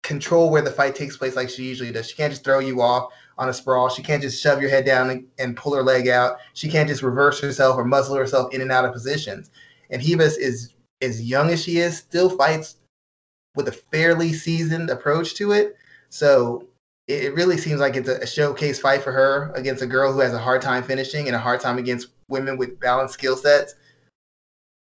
control 0.03 0.51
where 0.51 0.62
the 0.62 0.70
fight 0.70 0.95
takes 0.95 1.16
place 1.16 1.37
like 1.37 1.49
she 1.49 1.64
usually 1.64 1.93
does. 1.93 2.09
She 2.09 2.16
can't 2.16 2.33
just 2.33 2.43
throw 2.43 2.59
you 2.59 2.83
off 2.83 3.12
on 3.39 3.49
a 3.49 3.55
sprawl. 3.55 3.89
She 3.89 4.03
can't 4.03 4.22
just 4.22 4.43
shove 4.43 4.61
your 4.61 4.70
head 4.70 4.85
down 4.85 5.11
and, 5.11 5.24
and 5.39 5.57
pull 5.57 5.74
her 5.74 5.83
leg 5.83 6.09
out. 6.09 6.39
She 6.55 6.68
can't 6.68 6.89
just 6.89 7.03
reverse 7.03 7.41
herself 7.41 7.76
or 7.76 7.85
muzzle 7.85 8.16
herself 8.16 8.53
in 8.53 8.61
and 8.61 8.72
out 8.72 8.85
of 8.85 8.93
positions. 8.93 9.51
And 9.91 10.03
Ribas 10.03 10.37
is 10.37 10.74
as 11.01 11.22
young 11.22 11.51
as 11.51 11.62
she 11.62 11.78
is, 11.78 11.97
still 11.99 12.31
fights 12.31 12.76
with 13.55 13.68
a 13.68 13.72
fairly 13.72 14.33
seasoned 14.33 14.91
approach 14.91 15.35
to 15.35 15.53
it. 15.53 15.76
So 16.09 16.66
it 17.11 17.35
really 17.35 17.57
seems 17.57 17.81
like 17.81 17.97
it's 17.97 18.09
a, 18.09 18.27
showcase 18.27 18.79
fight 18.79 19.03
for 19.03 19.13
her 19.13 19.53
against 19.55 19.83
a 19.83 19.87
girl 19.87 20.13
who 20.13 20.21
has 20.21 20.33
a 20.33 20.39
hard 20.39 20.63
time 20.63 20.83
finishing 20.83 21.27
and 21.27 21.37
a 21.37 21.39
hard 21.39 21.61
time 21.61 21.79
against 21.79 22.09
women 22.29 22.57
with 22.57 22.79
balanced 22.81 23.15
skill 23.15 23.37
sets. 23.37 23.75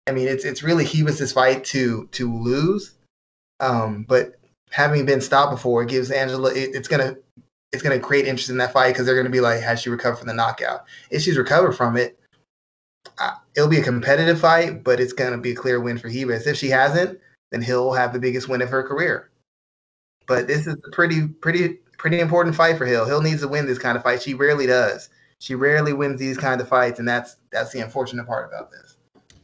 I 0.07 0.11
mean, 0.11 0.27
it's 0.27 0.45
it's 0.45 0.63
really 0.63 0.85
Ribas's 0.85 1.33
fight 1.33 1.63
to 1.65 2.07
to 2.11 2.33
lose. 2.33 2.93
Um, 3.59 4.05
but 4.07 4.35
having 4.71 5.05
been 5.05 5.21
stopped 5.21 5.51
before, 5.51 5.83
it 5.83 5.89
gives 5.89 6.11
Angela 6.11 6.51
it, 6.51 6.71
it's 6.73 6.87
gonna 6.87 7.15
it's 7.71 7.83
gonna 7.83 7.99
create 7.99 8.27
interest 8.27 8.49
in 8.49 8.57
that 8.57 8.73
fight 8.73 8.93
because 8.93 9.05
they're 9.05 9.17
gonna 9.17 9.29
be 9.29 9.41
like, 9.41 9.61
has 9.61 9.81
she 9.81 9.89
recovered 9.89 10.17
from 10.17 10.27
the 10.27 10.33
knockout? 10.33 10.85
If 11.09 11.21
she's 11.21 11.37
recovered 11.37 11.73
from 11.73 11.97
it, 11.97 12.19
uh, 13.19 13.31
it'll 13.55 13.69
be 13.69 13.79
a 13.79 13.83
competitive 13.83 14.39
fight, 14.39 14.83
but 14.83 14.99
it's 14.99 15.13
gonna 15.13 15.37
be 15.37 15.51
a 15.51 15.55
clear 15.55 15.79
win 15.79 15.97
for 15.97 16.09
Ribas. 16.09 16.47
If 16.47 16.57
she 16.57 16.69
hasn't, 16.69 17.19
then 17.51 17.61
he'll 17.61 17.93
have 17.93 18.13
the 18.13 18.19
biggest 18.19 18.47
win 18.47 18.61
of 18.61 18.69
her 18.69 18.83
career. 18.83 19.29
But 20.25 20.47
this 20.47 20.67
is 20.67 20.75
a 20.75 20.91
pretty 20.91 21.27
pretty 21.27 21.79
pretty 21.97 22.19
important 22.19 22.55
fight 22.55 22.77
for 22.77 22.85
Hill. 22.85 23.05
Hill 23.05 23.21
needs 23.21 23.41
to 23.41 23.47
win 23.47 23.65
this 23.65 23.79
kind 23.79 23.97
of 23.97 24.03
fight. 24.03 24.21
She 24.21 24.33
rarely 24.33 24.67
does. 24.67 25.09
She 25.39 25.55
rarely 25.55 25.93
wins 25.93 26.19
these 26.19 26.37
kind 26.37 26.59
of 26.61 26.67
fights, 26.67 26.99
and 26.99 27.07
that's 27.07 27.37
that's 27.51 27.71
the 27.71 27.79
unfortunate 27.79 28.25
part 28.25 28.49
about 28.51 28.71
this. 28.71 28.97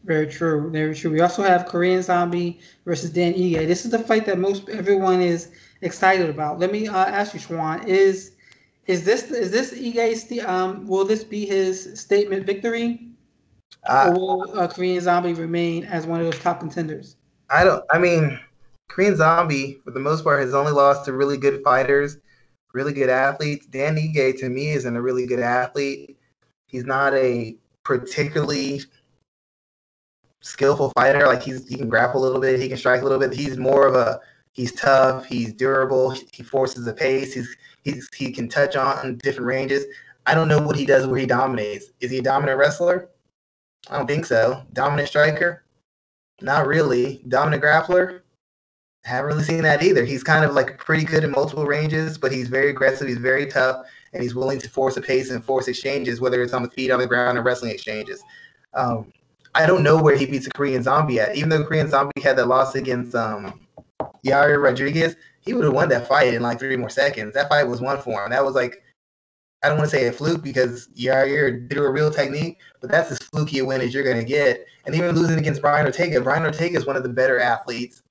Very 0.06 0.28
true. 0.28 0.70
Very 0.70 0.96
true. 0.96 1.12
We 1.12 1.22
also 1.22 1.44
have 1.44 1.66
Korean 1.66 2.02
Zombie 2.02 2.60
versus 2.86 3.10
Dan 3.12 3.34
Ige. 3.34 3.68
This 3.68 3.86
is 3.86 3.92
the 3.92 4.00
fight 4.00 4.26
that 4.26 4.38
most 4.38 4.68
everyone 4.70 5.22
is 5.22 5.52
excited 5.82 6.30
about. 6.30 6.60
Let 6.60 6.72
me 6.72 6.88
uh, 6.88 7.06
ask 7.06 7.34
you, 7.34 7.40
Schwan, 7.40 7.86
is 7.86 8.32
is 8.88 9.06
this 9.06 9.32
is 9.32 9.52
this 9.52 9.74
Ige's 9.74 10.46
um 10.46 10.88
will 10.88 11.06
this 11.06 11.24
be 11.24 11.46
his 11.46 12.00
statement 12.00 12.46
victory? 12.46 13.10
Uh, 13.88 14.08
or 14.10 14.14
will 14.14 14.60
uh, 14.60 14.68
Korean 14.68 15.02
Zombie 15.02 15.34
remain 15.34 15.84
as 15.86 16.06
one 16.06 16.20
of 16.20 16.26
those 16.26 16.40
top 16.40 16.60
contenders? 16.60 17.18
I 17.50 17.64
don't. 17.64 17.84
I 17.92 18.00
mean, 18.00 18.40
Korean 18.90 19.16
Zombie, 19.16 19.80
for 19.84 19.92
the 19.92 20.00
most 20.00 20.24
part, 20.24 20.42
has 20.42 20.54
only 20.54 20.72
lost 20.72 21.06
to 21.06 21.14
really 21.14 21.38
good 21.38 21.64
fighters 21.64 22.18
really 22.74 22.94
good 22.94 23.10
athletes. 23.10 23.66
Dan 23.68 23.96
Ige 23.96 24.38
to 24.40 24.50
me 24.50 24.72
isn't 24.72 24.96
a 24.96 25.02
really 25.02 25.26
good 25.26 25.40
athlete. 25.40 26.18
He's 26.68 26.86
not 26.86 27.14
a 27.14 27.56
particularly 27.84 28.82
skillful 30.42 30.92
fighter. 30.96 31.26
Like 31.26 31.44
he's 31.44 31.68
he 31.68 31.78
can 31.78 31.90
grapple 31.90 32.22
a 32.22 32.26
little 32.26 32.42
bit, 32.42 32.60
he 32.60 32.68
can 32.68 32.78
strike 32.78 33.02
a 33.02 33.04
little 33.04 33.20
bit. 33.20 33.34
He's 33.34 33.58
more 33.58 33.88
of 33.88 33.96
a 33.96 34.20
he's 34.54 34.74
tough, 34.74 35.26
he's 35.26 35.54
durable, 35.54 36.16
he 36.32 36.44
forces 36.44 36.86
the 36.86 36.94
pace, 36.94 37.34
he's 37.34 37.56
he's 37.84 38.10
he 38.16 38.32
can 38.32 38.50
touch 38.50 38.76
on 38.76 39.18
different 39.18 39.48
ranges. 39.48 39.86
I 40.26 40.34
don't 40.36 40.48
know 40.48 40.62
what 40.62 40.78
he 40.78 40.86
does 40.86 41.06
where 41.06 41.20
he 41.20 41.26
dominates. 41.26 41.88
Is 42.00 42.12
he 42.12 42.20
a 42.20 42.22
dominant 42.22 42.58
wrestler? 42.58 43.10
I 43.90 43.98
don't 43.98 44.08
think 44.08 44.26
so. 44.26 44.64
Dominant 44.72 45.10
striker? 45.10 45.66
Not 46.42 46.66
really. 46.66 47.22
Dominant 47.28 47.62
grappler? 47.62 48.22
Haven't 49.06 49.26
really 49.32 49.44
seen 49.44 49.64
that 49.64 49.84
either. 49.84 50.06
He's 50.06 50.24
kind 50.24 50.46
of 50.46 50.54
like 50.54 50.78
pretty 50.78 51.04
good 51.04 51.24
in 51.24 51.32
multiple 51.32 51.66
ranges, 51.66 52.18
but 52.18 52.32
he's 52.32 52.48
very 52.48 52.70
aggressive. 52.70 53.08
He's 53.08 53.18
very 53.18 53.46
tough, 53.46 53.86
and 54.14 54.24
he's 54.24 54.36
willing 54.36 54.60
to 54.60 54.70
force 54.70 54.96
a 54.98 55.02
pace 55.02 55.30
and 55.30 55.44
force 55.44 55.68
exchanges, 55.68 56.22
whether 56.22 56.42
it's 56.42 56.54
on 56.54 56.64
the 56.64 56.70
feet, 56.70 56.92
on 56.92 57.00
the 57.00 57.08
ground, 57.08 57.38
or 57.38 57.42
wrestling 57.42 57.72
exchanges. 57.72 58.24
Um, 58.74 59.12
I 59.56 59.66
don't 59.66 59.84
know 59.84 60.02
where 60.02 60.16
he 60.16 60.26
beats 60.26 60.48
a 60.48 60.50
Korean 60.50 60.82
Zombie 60.82 61.20
at. 61.20 61.36
Even 61.36 61.50
though 61.50 61.64
Korean 61.64 61.90
Zombie 61.90 62.22
had 62.22 62.38
that 62.38 62.48
loss 62.48 62.76
against 62.76 63.14
um, 63.14 63.60
Yair 64.26 64.62
Rodriguez, 64.62 65.16
he 65.42 65.54
would 65.54 65.66
have 65.66 65.74
won 65.74 65.90
that 65.90 66.08
fight 66.08 66.34
in 66.34 66.42
like 66.42 66.60
three 66.60 66.78
more 66.78 66.90
seconds. 66.90 67.34
That 67.34 67.50
fight 67.50 67.66
was 67.66 67.82
won 67.82 68.02
for 68.02 68.24
him. 68.24 68.32
That 68.32 68.46
was 68.46 68.56
like, 68.56 68.82
I 69.64 69.70
don't 69.70 69.78
want 69.78 69.90
to 69.90 69.96
say 69.96 70.08
a 70.08 70.12
fluke 70.12 70.44
because 70.44 70.88
Yair 70.96 71.68
did 71.68 71.78
a 71.78 71.90
real 71.90 72.10
technique, 72.10 72.60
but 72.82 72.90
that's 72.90 73.12
as 73.12 73.20
fluky 73.20 73.60
a 73.60 73.66
win 73.66 73.82
as 73.82 73.94
you're 73.94 74.04
going 74.04 74.18
to 74.18 74.24
get. 74.24 74.66
And 74.86 74.96
even 74.96 75.16
losing 75.16 75.40
against 75.40 75.62
Brian 75.62 75.86
Ortega, 75.86 76.22
Brian 76.22 76.44
Ortega 76.44 76.78
is 76.78 76.86
one 76.86 76.96
of 76.96 77.04
the 77.04 77.10
better 77.10 77.40
athletes 77.40 78.03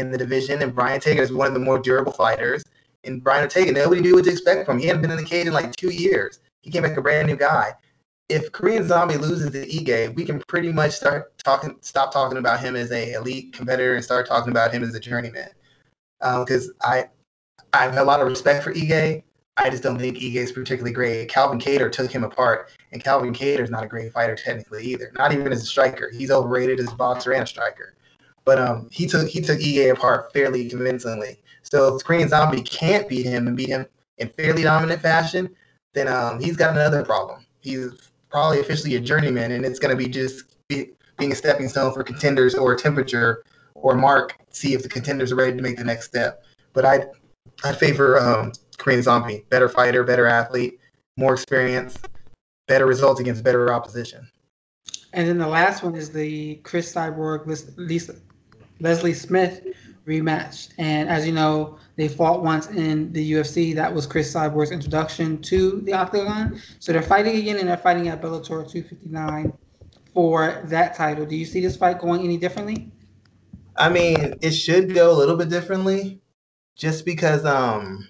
in 0.00 0.10
the 0.10 0.18
division, 0.18 0.62
and 0.62 0.74
Brian 0.74 0.94
Ortega 0.94 1.22
is 1.22 1.32
one 1.32 1.46
of 1.46 1.54
the 1.54 1.60
more 1.60 1.78
durable 1.78 2.12
fighters. 2.12 2.64
And 3.04 3.22
Brian 3.22 3.42
Ortega, 3.42 3.72
nobody 3.72 4.00
knew 4.00 4.14
what 4.16 4.24
to 4.24 4.30
expect 4.30 4.66
from 4.66 4.76
him. 4.76 4.80
He 4.80 4.86
hadn't 4.88 5.02
been 5.02 5.10
in 5.10 5.16
the 5.16 5.24
cage 5.24 5.46
in 5.46 5.52
like 5.52 5.74
two 5.76 5.90
years. 5.90 6.40
He 6.62 6.70
came 6.70 6.82
back 6.82 6.96
a 6.96 7.02
brand 7.02 7.28
new 7.28 7.36
guy. 7.36 7.72
If 8.28 8.52
Korean 8.52 8.86
Zombie 8.86 9.16
loses 9.16 9.50
to 9.52 9.66
Ige, 9.66 10.14
we 10.14 10.24
can 10.24 10.40
pretty 10.46 10.72
much 10.72 10.92
start 10.92 11.36
talking, 11.38 11.76
stop 11.80 12.12
talking 12.12 12.38
about 12.38 12.60
him 12.60 12.76
as 12.76 12.92
a 12.92 13.12
elite 13.12 13.52
competitor 13.52 13.94
and 13.94 14.04
start 14.04 14.28
talking 14.28 14.50
about 14.50 14.72
him 14.72 14.82
as 14.82 14.94
a 14.94 15.00
journeyman. 15.00 15.48
Because 16.20 16.68
um, 16.68 16.74
I, 16.82 17.04
I 17.72 17.84
have 17.84 17.96
a 17.96 18.04
lot 18.04 18.20
of 18.20 18.28
respect 18.28 18.62
for 18.62 18.72
Ige. 18.74 19.22
I 19.56 19.68
just 19.68 19.82
don't 19.82 19.98
think 19.98 20.18
Ige 20.18 20.36
is 20.36 20.52
particularly 20.52 20.92
great. 20.92 21.28
Calvin 21.28 21.58
Kattar 21.58 21.90
took 21.90 22.10
him 22.10 22.24
apart, 22.24 22.70
and 22.92 23.02
Calvin 23.02 23.32
Kattar 23.34 23.62
is 23.62 23.70
not 23.70 23.84
a 23.84 23.88
great 23.88 24.12
fighter 24.12 24.36
technically 24.36 24.84
either. 24.84 25.10
Not 25.18 25.32
even 25.32 25.52
as 25.52 25.62
a 25.62 25.66
striker. 25.66 26.10
He's 26.10 26.30
overrated 26.30 26.78
as 26.78 26.92
a 26.92 26.96
boxer 26.96 27.32
and 27.32 27.42
a 27.42 27.46
striker. 27.46 27.94
But 28.44 28.58
um, 28.58 28.88
he 28.90 29.06
took 29.06 29.28
he 29.28 29.40
took 29.40 29.58
Ige 29.58 29.92
apart 29.92 30.32
fairly 30.32 30.68
convincingly. 30.68 31.40
So 31.62 31.96
if 31.96 32.04
Korean 32.04 32.28
Zombie 32.28 32.62
can't 32.62 33.08
beat 33.08 33.26
him 33.26 33.46
and 33.46 33.56
beat 33.56 33.68
him 33.68 33.86
in 34.18 34.28
fairly 34.30 34.62
dominant 34.62 35.00
fashion, 35.00 35.54
then 35.94 36.08
um, 36.08 36.40
he's 36.40 36.56
got 36.56 36.70
another 36.70 37.04
problem. 37.04 37.46
He's 37.60 38.10
probably 38.30 38.60
officially 38.60 38.94
a 38.96 39.00
journeyman, 39.00 39.52
and 39.52 39.64
it's 39.64 39.78
going 39.78 39.90
to 39.90 39.96
be 39.96 40.08
just 40.08 40.56
be, 40.68 40.90
being 41.18 41.32
a 41.32 41.34
stepping 41.34 41.68
stone 41.68 41.92
for 41.92 42.02
contenders 42.02 42.54
or 42.54 42.74
temperature 42.76 43.44
or 43.74 43.94
mark. 43.94 44.36
See 44.50 44.74
if 44.74 44.82
the 44.82 44.88
contenders 44.88 45.32
are 45.32 45.36
ready 45.36 45.56
to 45.56 45.62
make 45.62 45.76
the 45.76 45.84
next 45.84 46.06
step. 46.06 46.44
But 46.72 46.84
I 46.84 47.04
I 47.62 47.72
favor 47.72 48.18
um, 48.18 48.52
Korean 48.78 49.02
Zombie, 49.02 49.44
better 49.50 49.68
fighter, 49.68 50.02
better 50.02 50.26
athlete, 50.26 50.80
more 51.16 51.34
experience, 51.34 51.98
better 52.66 52.86
results 52.86 53.20
against 53.20 53.44
better 53.44 53.72
opposition. 53.72 54.28
And 55.12 55.28
then 55.28 55.38
the 55.38 55.48
last 55.48 55.82
one 55.82 55.94
is 55.96 56.10
the 56.10 56.56
Cris 56.56 56.94
Cyborg 56.94 57.46
Lisa 57.76 58.14
Leslie 58.80 59.14
Smith 59.14 59.62
rematch. 60.06 60.70
And 60.78 61.08
as 61.08 61.26
you 61.26 61.32
know, 61.32 61.78
they 61.96 62.08
fought 62.08 62.42
once 62.42 62.68
in 62.68 63.12
the 63.12 63.32
UFC. 63.32 63.74
That 63.74 63.94
was 63.94 64.06
Cris 64.06 64.32
Cyborg's 64.32 64.72
introduction 64.72 65.40
to 65.42 65.80
the 65.82 65.92
Octagon. 65.92 66.60
So 66.78 66.92
they're 66.92 67.02
fighting 67.02 67.36
again, 67.36 67.58
and 67.58 67.68
they're 67.68 67.76
fighting 67.76 68.08
at 68.08 68.20
Bellator 68.20 68.68
259 68.68 69.52
for 70.14 70.62
that 70.64 70.94
title. 70.94 71.26
Do 71.26 71.36
you 71.36 71.44
see 71.44 71.60
this 71.60 71.76
fight 71.76 72.00
going 72.00 72.22
any 72.22 72.36
differently? 72.36 72.90
I 73.76 73.88
mean, 73.88 74.34
it 74.40 74.50
should 74.50 74.94
go 74.94 75.12
a 75.12 75.16
little 75.16 75.36
bit 75.36 75.48
differently, 75.48 76.20
just 76.76 77.04
because 77.04 77.44
um, 77.44 78.08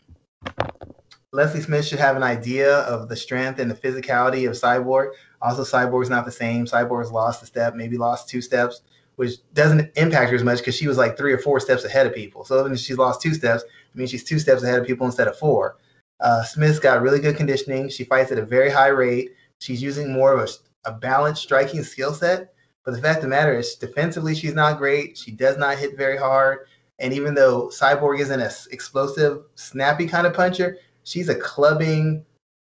Leslie 1.32 1.60
Smith 1.60 1.84
should 1.86 1.98
have 1.98 2.16
an 2.16 2.22
idea 2.22 2.78
of 2.78 3.08
the 3.08 3.16
strength 3.16 3.60
and 3.60 3.70
the 3.70 3.74
physicality 3.74 4.48
of 4.48 4.54
Cyborg. 4.54 5.10
Also, 5.42 5.62
Cyborg's 5.62 6.10
not 6.10 6.24
the 6.24 6.32
same. 6.32 6.66
Cyborg's 6.66 7.12
lost 7.12 7.42
a 7.42 7.46
step, 7.46 7.74
maybe 7.74 7.98
lost 7.98 8.28
two 8.28 8.40
steps 8.40 8.82
which 9.16 9.34
doesn't 9.52 9.90
impact 9.96 10.30
her 10.30 10.36
as 10.36 10.44
much 10.44 10.58
because 10.58 10.74
she 10.74 10.88
was 10.88 10.98
like 10.98 11.16
three 11.16 11.32
or 11.32 11.38
four 11.38 11.60
steps 11.60 11.84
ahead 11.84 12.06
of 12.06 12.14
people. 12.14 12.44
So 12.44 12.60
even 12.60 12.72
if 12.72 12.78
she's 12.78 12.98
lost 12.98 13.20
two 13.20 13.34
steps, 13.34 13.64
I 13.64 13.98
mean 13.98 14.06
she's 14.06 14.24
two 14.24 14.38
steps 14.38 14.62
ahead 14.62 14.78
of 14.78 14.86
people 14.86 15.06
instead 15.06 15.28
of 15.28 15.38
four. 15.38 15.76
Uh, 16.20 16.42
Smith's 16.42 16.78
got 16.78 17.02
really 17.02 17.20
good 17.20 17.36
conditioning. 17.36 17.88
She 17.88 18.04
fights 18.04 18.30
at 18.30 18.38
a 18.38 18.44
very 18.44 18.70
high 18.70 18.88
rate. 18.88 19.30
She's 19.58 19.82
using 19.82 20.12
more 20.12 20.32
of 20.32 20.48
a, 20.48 20.90
a 20.90 20.92
balanced 20.92 21.42
striking 21.42 21.82
skill 21.82 22.12
set. 22.12 22.54
But 22.84 22.94
the 22.94 23.00
fact 23.02 23.18
of 23.18 23.22
the 23.24 23.28
matter 23.28 23.58
is, 23.58 23.74
defensively, 23.74 24.34
she's 24.34 24.54
not 24.54 24.78
great. 24.78 25.16
She 25.16 25.30
does 25.30 25.58
not 25.58 25.78
hit 25.78 25.96
very 25.96 26.16
hard. 26.16 26.60
And 26.98 27.12
even 27.12 27.34
though 27.34 27.68
Cyborg 27.68 28.20
isn't 28.20 28.40
an 28.40 28.50
explosive, 28.70 29.42
snappy 29.54 30.06
kind 30.06 30.26
of 30.26 30.34
puncher, 30.34 30.78
she's 31.04 31.28
a 31.28 31.34
clubbing, 31.34 32.24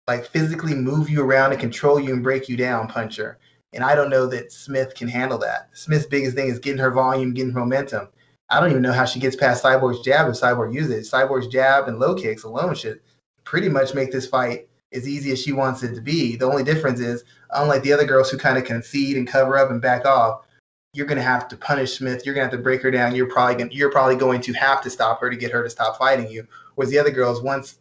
like 0.06 0.26
physically 0.26 0.74
move 0.74 1.08
you 1.08 1.22
around 1.22 1.52
and 1.52 1.60
control 1.60 2.00
you 2.00 2.12
and 2.12 2.22
break 2.22 2.48
you 2.48 2.56
down 2.56 2.88
puncher. 2.88 3.38
And 3.72 3.84
I 3.84 3.94
don't 3.94 4.10
know 4.10 4.26
that 4.26 4.52
Smith 4.52 4.94
can 4.94 5.08
handle 5.08 5.38
that. 5.38 5.68
Smith's 5.72 6.06
biggest 6.06 6.34
thing 6.36 6.48
is 6.48 6.58
getting 6.58 6.80
her 6.80 6.90
volume, 6.90 7.34
getting 7.34 7.52
her 7.52 7.60
momentum. 7.60 8.08
I 8.50 8.60
don't 8.60 8.70
even 8.70 8.82
know 8.82 8.92
how 8.92 9.04
she 9.04 9.20
gets 9.20 9.36
past 9.36 9.62
Cyborg's 9.62 10.00
jab 10.00 10.26
if 10.28 10.34
Cyborg 10.34 10.72
uses 10.72 10.90
it. 10.90 11.12
Cyborg's 11.12 11.48
jab 11.48 11.86
and 11.86 11.98
low 11.98 12.14
kicks 12.14 12.44
alone 12.44 12.74
should 12.74 13.00
pretty 13.44 13.68
much 13.68 13.94
make 13.94 14.10
this 14.10 14.26
fight 14.26 14.68
as 14.92 15.06
easy 15.06 15.32
as 15.32 15.42
she 15.42 15.52
wants 15.52 15.82
it 15.82 15.94
to 15.94 16.00
be. 16.00 16.36
The 16.36 16.46
only 16.46 16.64
difference 16.64 16.98
is, 16.98 17.24
unlike 17.50 17.82
the 17.82 17.92
other 17.92 18.06
girls 18.06 18.30
who 18.30 18.38
kind 18.38 18.56
of 18.56 18.64
concede 18.64 19.18
and 19.18 19.28
cover 19.28 19.58
up 19.58 19.70
and 19.70 19.82
back 19.82 20.06
off, 20.06 20.46
you're 20.94 21.06
going 21.06 21.18
to 21.18 21.22
have 21.22 21.46
to 21.48 21.56
punish 21.58 21.98
Smith. 21.98 22.24
You're 22.24 22.34
going 22.34 22.46
to 22.46 22.50
have 22.50 22.58
to 22.58 22.62
break 22.62 22.80
her 22.82 22.90
down. 22.90 23.14
You're 23.14 23.30
probably 23.30 23.56
going, 23.56 23.70
you're 23.70 23.92
probably 23.92 24.16
going 24.16 24.40
to 24.40 24.52
have 24.54 24.80
to 24.82 24.90
stop 24.90 25.20
her 25.20 25.28
to 25.28 25.36
get 25.36 25.52
her 25.52 25.62
to 25.62 25.68
stop 25.68 25.98
fighting 25.98 26.30
you. 26.30 26.46
Whereas 26.74 26.90
the 26.90 26.98
other 26.98 27.10
girls, 27.10 27.42
once 27.42 27.78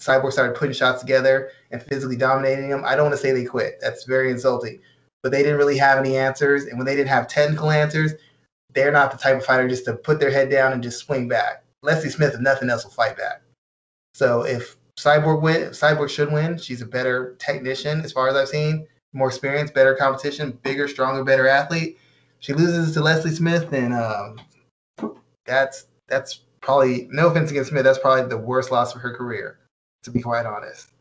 Cyborg 0.00 0.32
started 0.32 0.54
putting 0.54 0.74
shots 0.74 1.00
together 1.00 1.50
and 1.72 1.82
physically 1.82 2.16
dominating 2.16 2.70
them, 2.70 2.84
I 2.86 2.94
don't 2.94 3.06
want 3.06 3.16
to 3.16 3.20
say 3.20 3.32
they 3.32 3.44
quit. 3.44 3.78
That's 3.80 4.04
very 4.04 4.30
insulting 4.30 4.80
but 5.26 5.32
they 5.32 5.42
didn't 5.42 5.58
really 5.58 5.76
have 5.76 5.98
any 5.98 6.16
answers. 6.16 6.66
And 6.66 6.78
when 6.78 6.86
they 6.86 6.94
didn't 6.94 7.08
have 7.08 7.26
technical 7.26 7.72
answers, 7.72 8.12
they're 8.74 8.92
not 8.92 9.10
the 9.10 9.18
type 9.18 9.36
of 9.36 9.44
fighter 9.44 9.66
just 9.66 9.84
to 9.86 9.94
put 9.94 10.20
their 10.20 10.30
head 10.30 10.50
down 10.50 10.72
and 10.72 10.80
just 10.80 11.00
swing 11.00 11.26
back. 11.26 11.64
Leslie 11.82 12.10
Smith, 12.10 12.34
if 12.34 12.40
nothing 12.40 12.70
else, 12.70 12.84
will 12.84 12.92
fight 12.92 13.16
back. 13.16 13.42
So 14.14 14.42
if 14.42 14.76
Cyborg 14.96 15.42
win, 15.42 15.70
Cyborg 15.70 16.10
should 16.10 16.30
win. 16.30 16.58
She's 16.58 16.80
a 16.80 16.86
better 16.86 17.34
technician 17.40 18.02
as 18.02 18.12
far 18.12 18.28
as 18.28 18.36
I've 18.36 18.46
seen, 18.46 18.86
more 19.14 19.26
experience, 19.26 19.72
better 19.72 19.96
competition, 19.96 20.60
bigger, 20.62 20.86
stronger, 20.86 21.24
better 21.24 21.48
athlete. 21.48 21.98
She 22.38 22.52
loses 22.52 22.94
to 22.94 23.00
Leslie 23.00 23.32
Smith, 23.32 23.72
and 23.72 23.94
um, 23.94 24.40
that's 25.44 25.86
that's 26.06 26.42
probably 26.60 27.08
no 27.10 27.30
offense 27.30 27.50
against 27.50 27.70
Smith. 27.70 27.82
That's 27.82 27.98
probably 27.98 28.28
the 28.28 28.38
worst 28.38 28.70
loss 28.70 28.94
of 28.94 29.00
her 29.00 29.12
career, 29.12 29.58
to 30.04 30.12
be 30.12 30.20
quite 30.20 30.46
honest. 30.46 30.92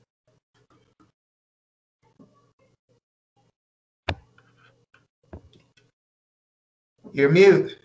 You're 7.15 7.29
mute. 7.29 7.77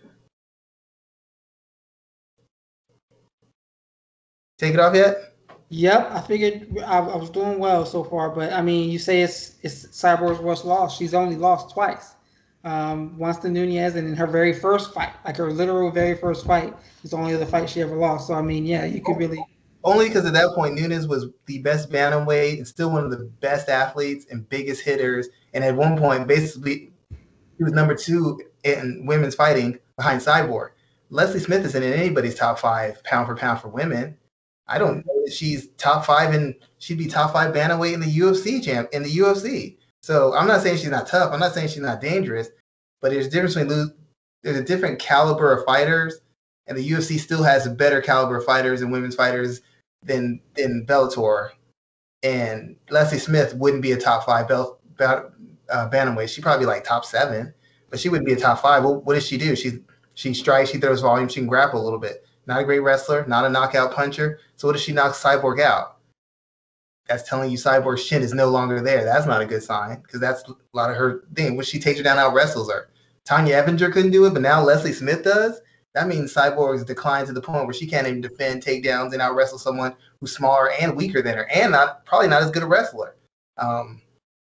Take 4.57 4.73
it 4.73 4.79
off 4.81 4.93
yet? 4.93 5.35
Yep, 5.69 6.11
I 6.11 6.19
figured 6.19 6.67
I, 6.85 6.97
I, 6.97 7.15
was 7.15 7.29
doing 7.29 7.57
well 7.57 7.85
so 7.85 8.03
far, 8.03 8.29
but 8.29 8.51
I 8.51 8.61
mean, 8.61 8.89
you 8.89 8.99
say 8.99 9.21
it's 9.21 9.55
it's 9.61 9.85
Cyborg's 9.85 10.41
worst 10.41 10.65
loss. 10.65 10.97
She's 10.97 11.13
only 11.13 11.37
lost 11.37 11.73
twice. 11.73 12.15
Um, 12.65 13.17
once 13.17 13.37
to 13.37 13.49
Nunes, 13.49 13.95
and 13.95 14.05
in 14.05 14.17
her 14.17 14.27
very 14.27 14.51
first 14.51 14.93
fight, 14.93 15.13
like 15.23 15.37
her 15.37 15.49
literal 15.49 15.91
very 15.91 16.17
first 16.17 16.45
fight, 16.45 16.75
is 17.05 17.11
the 17.11 17.17
only 17.17 17.33
other 17.33 17.45
fight 17.45 17.69
she 17.69 17.81
ever 17.81 17.95
lost. 17.95 18.27
So 18.27 18.33
I 18.33 18.41
mean, 18.41 18.65
yeah, 18.65 18.83
you 18.83 19.01
could 19.01 19.15
really 19.15 19.41
only 19.85 20.09
because 20.09 20.25
at 20.25 20.33
that 20.33 20.53
point 20.55 20.75
Nunes 20.75 21.07
was 21.07 21.27
the 21.45 21.59
best 21.59 21.89
bantamweight 21.89 22.57
and 22.57 22.67
still 22.67 22.91
one 22.91 23.05
of 23.05 23.11
the 23.11 23.31
best 23.39 23.69
athletes 23.69 24.25
and 24.29 24.47
biggest 24.49 24.83
hitters, 24.83 25.29
and 25.53 25.63
at 25.63 25.73
one 25.73 25.97
point 25.97 26.27
basically 26.27 26.91
he 27.57 27.63
was 27.63 27.71
number 27.71 27.95
two 27.95 28.41
in 28.63 29.05
women's 29.05 29.35
fighting 29.35 29.79
behind 29.97 30.21
Cyborg. 30.21 30.69
Leslie 31.09 31.39
Smith 31.39 31.65
isn't 31.65 31.83
in 31.83 31.93
anybody's 31.93 32.35
top 32.35 32.57
five 32.57 33.03
pound 33.03 33.27
for 33.27 33.35
pound 33.35 33.59
for 33.59 33.67
women. 33.67 34.17
I 34.67 34.77
don't 34.77 35.05
know 35.05 35.23
that 35.25 35.33
she's 35.33 35.67
top 35.77 36.05
five 36.05 36.33
and 36.33 36.55
she'd 36.77 36.97
be 36.97 37.07
top 37.07 37.33
five 37.33 37.53
bantamweight 37.53 37.93
in 37.93 37.99
the 37.99 38.05
UFC 38.05 38.63
champ 38.63 38.89
in 38.93 39.03
the 39.03 39.17
UFC. 39.17 39.77
So 40.01 40.33
I'm 40.33 40.47
not 40.47 40.61
saying 40.61 40.77
she's 40.77 40.89
not 40.89 41.07
tough. 41.07 41.33
I'm 41.33 41.39
not 41.39 41.53
saying 41.53 41.67
she's 41.67 41.81
not 41.81 42.01
dangerous, 42.01 42.49
but 43.01 43.11
there's 43.11 43.27
a 43.27 43.29
difference 43.29 43.55
between 43.55 43.93
there's 44.43 44.57
a 44.57 44.63
different 44.63 44.99
caliber 44.99 45.53
of 45.53 45.65
fighters, 45.65 46.19
and 46.67 46.77
the 46.77 46.89
UFC 46.89 47.19
still 47.19 47.43
has 47.43 47.67
a 47.67 47.71
better 47.71 48.01
caliber 48.01 48.37
of 48.37 48.45
fighters 48.45 48.81
and 48.81 48.91
women's 48.91 49.15
fighters 49.15 49.61
than 50.03 50.39
than 50.55 50.85
Bellator. 50.87 51.49
And 52.23 52.75
Leslie 52.89 53.19
Smith 53.19 53.53
wouldn't 53.55 53.81
be 53.81 53.91
a 53.91 53.97
top 53.97 54.25
five 54.25 54.47
belt, 54.47 54.79
uh, 54.99 55.29
bantamweight. 55.69 56.29
She'd 56.29 56.43
probably 56.43 56.65
like 56.65 56.83
top 56.83 57.05
seven, 57.05 57.53
but 57.91 57.99
she 57.99 58.09
wouldn't 58.09 58.25
be 58.25 58.33
a 58.33 58.37
top 58.37 58.61
five. 58.61 58.83
Well, 58.83 59.01
what 59.01 59.13
does 59.13 59.27
she 59.27 59.37
do? 59.37 59.55
She 59.55 59.79
she 60.15 60.33
strikes, 60.33 60.71
she 60.71 60.79
throws 60.79 61.01
volume, 61.01 61.29
she 61.29 61.41
can 61.41 61.47
grapple 61.47 61.79
a 61.79 61.83
little 61.83 61.99
bit. 61.99 62.25
Not 62.47 62.61
a 62.61 62.63
great 62.63 62.79
wrestler, 62.79 63.25
not 63.27 63.45
a 63.45 63.49
knockout 63.49 63.93
puncher. 63.93 64.39
So 64.55 64.67
what 64.67 64.73
does 64.73 64.81
she 64.81 64.91
knock 64.91 65.13
Cyborg 65.13 65.61
out? 65.61 65.97
That's 67.07 67.27
telling 67.27 67.51
you 67.51 67.57
Cyborg's 67.57 68.05
chin 68.05 68.21
is 68.21 68.33
no 68.33 68.49
longer 68.49 68.81
there. 68.81 69.03
That's 69.03 69.27
not 69.27 69.41
a 69.41 69.45
good 69.45 69.63
sign 69.63 70.01
because 70.01 70.19
that's 70.19 70.43
a 70.49 70.55
lot 70.73 70.89
of 70.89 70.97
her 70.97 71.23
thing. 71.35 71.55
When 71.55 71.65
she 71.65 71.79
takes 71.79 71.97
her 71.97 72.03
down, 72.03 72.17
out 72.17 72.33
wrestles 72.33 72.71
her. 72.71 72.89
Tonya 73.27 73.63
Evinger 73.63 73.91
couldn't 73.91 74.11
do 74.11 74.25
it, 74.25 74.33
but 74.33 74.41
now 74.41 74.63
Leslie 74.63 74.93
Smith 74.93 75.23
does. 75.23 75.61
That 75.93 76.07
means 76.07 76.33
Cyborg's 76.33 76.85
declined 76.85 77.27
to 77.27 77.33
the 77.33 77.41
point 77.41 77.65
where 77.65 77.73
she 77.73 77.85
can't 77.85 78.07
even 78.07 78.21
defend 78.21 78.63
takedowns 78.63 79.11
and 79.13 79.21
out 79.21 79.35
wrestle 79.35 79.59
someone 79.59 79.93
who's 80.19 80.35
smaller 80.35 80.71
and 80.79 80.95
weaker 80.95 81.21
than 81.21 81.35
her, 81.35 81.49
and 81.53 81.73
not 81.73 82.05
probably 82.05 82.29
not 82.29 82.41
as 82.41 82.51
good 82.51 82.63
a 82.63 82.67
wrestler. 82.67 83.15
Um, 83.57 84.01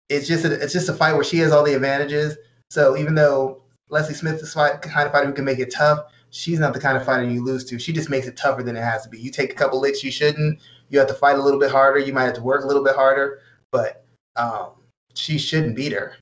it's 0.10 0.28
just 0.28 0.46
a, 0.46 0.54
it's 0.54 0.74
just 0.74 0.90
a 0.90 0.94
fight 0.94 1.14
where 1.14 1.24
she 1.24 1.38
has 1.40 1.52
all 1.52 1.64
the 1.64 1.76
advantages. 1.76 2.38
So 2.76 2.98
even 2.98 3.16
though 3.16 3.62
Leslie 3.88 4.14
Smith 4.14 4.42
is 4.44 4.54
the 4.54 4.80
kind 4.82 5.06
of 5.06 5.14
fighter 5.14 5.28
who 5.28 5.32
can 5.32 5.46
make 5.46 5.60
it 5.60 5.72
tough, 5.72 6.12
she's 6.32 6.60
not 6.60 6.74
the 6.74 6.80
kind 6.82 6.98
of 6.98 7.06
fighter 7.06 7.24
you 7.24 7.42
lose 7.42 7.64
to. 7.70 7.80
She 7.80 7.94
just 7.94 8.10
makes 8.10 8.28
it 8.28 8.36
tougher 8.36 8.64
than 8.64 8.76
it 8.76 8.84
has 8.84 9.04
to 9.04 9.10
be. 9.10 9.18
You 9.18 9.32
take 9.32 9.54
a 9.54 9.56
couple 9.56 9.80
licks 9.80 10.04
you 10.04 10.12
shouldn't. 10.12 10.60
You 10.90 11.00
have 11.00 11.08
to 11.08 11.14
fight 11.14 11.38
a 11.38 11.42
little 11.42 11.58
bit 11.58 11.72
harder. 11.72 12.00
You 12.00 12.12
might 12.12 12.26
have 12.26 12.34
to 12.34 12.42
work 12.42 12.66
a 12.66 12.68
little 12.68 12.84
bit 12.84 12.94
harder, 12.94 13.40
but 13.72 14.06
um, 14.36 14.72
she 15.14 15.38
shouldn't 15.38 15.78
beat 15.78 15.94
her. 15.94 16.18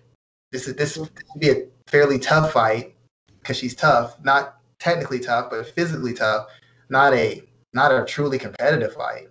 This 0.51 0.67
is 0.67 0.75
this 0.75 0.95
would 0.95 1.09
be 1.39 1.49
a 1.49 1.65
fairly 1.87 2.19
tough 2.19 2.51
fight 2.51 2.93
because 3.39 3.57
she's 3.57 3.73
tough, 3.73 4.23
not 4.23 4.57
technically 4.77 5.21
tough, 5.21 5.49
but 5.49 5.65
physically 5.73 6.13
tough. 6.13 6.49
Not 6.87 7.15
a 7.15 7.41
not 7.73 7.91
a 7.91 8.05
truly 8.05 8.37
competitive 8.37 8.93
fight. 8.93 9.29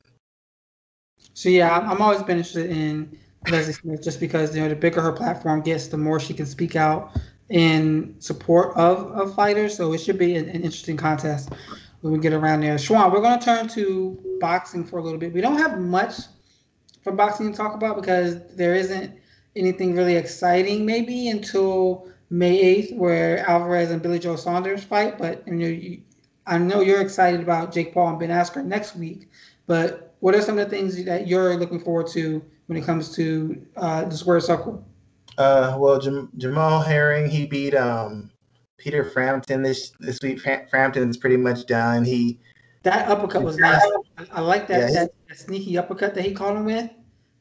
So 1.34 1.50
yeah, 1.50 1.78
I'm 1.78 2.02
always 2.02 2.24
been 2.24 2.38
interested 2.38 2.68
in 2.68 3.16
Leslie 3.50 3.72
Smith 3.72 4.02
just 4.02 4.20
because 4.20 4.54
you 4.54 4.62
know 4.62 4.68
the 4.68 4.76
bigger 4.76 5.00
her 5.00 5.12
platform 5.12 5.62
gets, 5.62 5.88
the 5.88 5.96
more 5.96 6.20
she 6.20 6.34
can 6.34 6.46
speak 6.46 6.76
out 6.76 7.16
in 7.48 8.14
support 8.18 8.76
of, 8.76 9.10
of 9.12 9.34
fighters. 9.34 9.76
So 9.76 9.92
it 9.92 9.98
should 9.98 10.18
be 10.18 10.36
an, 10.36 10.48
an 10.48 10.62
interesting 10.62 10.96
contest 10.96 11.50
when 12.00 12.12
we 12.12 12.18
get 12.18 12.32
around 12.32 12.60
there. 12.60 12.76
Schwan, 12.76 13.12
we're 13.12 13.20
going 13.20 13.38
to 13.38 13.44
turn 13.44 13.68
to 13.68 14.38
boxing 14.40 14.84
for 14.84 14.98
a 14.98 15.02
little 15.02 15.18
bit. 15.18 15.32
We 15.32 15.40
don't 15.40 15.58
have 15.58 15.78
much 15.78 16.14
for 17.02 17.12
boxing 17.12 17.50
to 17.50 17.56
talk 17.56 17.74
about 17.74 17.96
because 17.96 18.40
there 18.54 18.74
isn't 18.74 19.18
anything 19.56 19.94
really 19.94 20.16
exciting 20.16 20.86
maybe 20.86 21.28
until 21.28 22.08
May 22.30 22.82
8th 22.82 22.96
where 22.96 23.46
Alvarez 23.46 23.90
and 23.90 24.00
Billy 24.00 24.18
Joe 24.18 24.36
Saunders 24.36 24.82
fight. 24.82 25.18
But 25.18 25.46
you 25.46 25.54
know, 25.54 25.66
you, 25.66 26.00
I 26.46 26.58
know 26.58 26.80
you're 26.80 27.00
excited 27.00 27.40
about 27.40 27.72
Jake 27.72 27.92
Paul 27.92 28.08
and 28.08 28.18
Ben 28.18 28.30
Askren 28.30 28.64
next 28.64 28.96
week. 28.96 29.28
But 29.66 30.14
what 30.20 30.34
are 30.34 30.42
some 30.42 30.58
of 30.58 30.68
the 30.68 30.76
things 30.76 31.04
that 31.04 31.26
you're 31.26 31.56
looking 31.56 31.80
forward 31.80 32.06
to 32.08 32.42
when 32.66 32.78
it 32.78 32.84
comes 32.84 33.14
to 33.16 33.64
uh, 33.76 34.04
the 34.04 34.16
square 34.16 34.40
circle? 34.40 34.84
Uh, 35.38 35.76
well, 35.78 35.98
Jam- 35.98 36.30
Jamel 36.36 36.84
Herring 36.84 37.28
he 37.28 37.46
beat 37.46 37.74
um, 37.74 38.30
Peter 38.78 39.04
Frampton 39.04 39.62
this 39.62 39.92
this 40.00 40.18
week. 40.22 40.40
Frampton's 40.40 41.16
pretty 41.16 41.36
much 41.36 41.66
done. 41.66 42.04
He 42.04 42.38
that 42.82 43.08
uppercut 43.08 43.42
was 43.42 43.58
nice. 43.58 43.80
I, 44.32 44.40
like 44.40 44.66
that, 44.68 44.92
yeah, 44.92 45.00
that, 45.00 45.10
that 45.28 45.38
sneaky 45.38 45.78
uppercut 45.78 46.14
that 46.14 46.24
he 46.24 46.32
caught 46.32 46.56
him 46.56 46.64
with, 46.64 46.90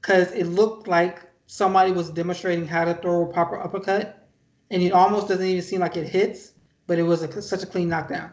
because 0.02 0.32
it 0.34 0.46
looked 0.46 0.88
like 0.88 1.24
somebody 1.48 1.92
was 1.92 2.10
demonstrating 2.12 2.66
how 2.66 2.86
to 2.86 2.94
throw 2.96 3.30
a 3.30 3.34
proper 3.34 3.60
uppercut, 3.60 4.28
and 4.70 4.82
it 4.82 4.92
almost 4.92 5.28
doesn't 5.28 5.46
even 5.46 5.62
seem 5.62 5.82
like 5.82 5.98
it 5.98 6.08
hits, 6.08 6.54
but 6.88 7.00
it 7.00 7.04
was 7.04 7.24
a, 7.24 7.42
such 7.42 7.64
a 7.64 7.66
clean 7.66 7.90
knockdown. 7.90 8.32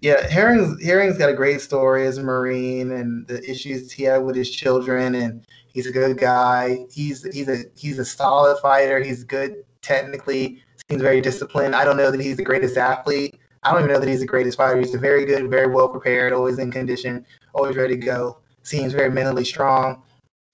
Yeah, 0.00 0.28
Herring's 0.28 0.84
Herring's 0.84 1.16
got 1.18 1.30
a 1.30 1.34
great 1.34 1.60
story 1.60 2.06
as 2.06 2.18
a 2.18 2.22
Marine 2.22 2.92
and 2.92 3.26
the 3.26 3.42
issues 3.48 3.90
he 3.90 4.04
had 4.04 4.18
with 4.18 4.36
his 4.36 4.50
children 4.50 5.14
and 5.14 5.44
He's 5.78 5.86
a 5.86 5.92
good 5.92 6.18
guy. 6.18 6.86
He's 6.92 7.22
he's 7.32 7.48
a 7.48 7.58
he's 7.76 8.00
a 8.00 8.04
solid 8.04 8.58
fighter. 8.58 8.98
He's 8.98 9.22
good 9.22 9.62
technically. 9.80 10.60
Seems 10.90 11.02
very 11.02 11.20
disciplined. 11.20 11.76
I 11.76 11.84
don't 11.84 11.96
know 11.96 12.10
that 12.10 12.20
he's 12.20 12.36
the 12.36 12.42
greatest 12.42 12.76
athlete. 12.76 13.38
I 13.62 13.70
don't 13.70 13.82
even 13.84 13.92
know 13.92 14.00
that 14.00 14.08
he's 14.08 14.18
the 14.18 14.26
greatest 14.26 14.58
fighter. 14.58 14.76
He's 14.80 14.92
very 14.96 15.24
good, 15.24 15.48
very 15.48 15.68
well 15.68 15.88
prepared, 15.88 16.32
always 16.32 16.58
in 16.58 16.72
condition, 16.72 17.24
always 17.54 17.76
ready 17.76 17.94
to 17.94 18.04
go. 18.04 18.38
Seems 18.64 18.92
very 18.92 19.08
mentally 19.08 19.44
strong. 19.44 20.02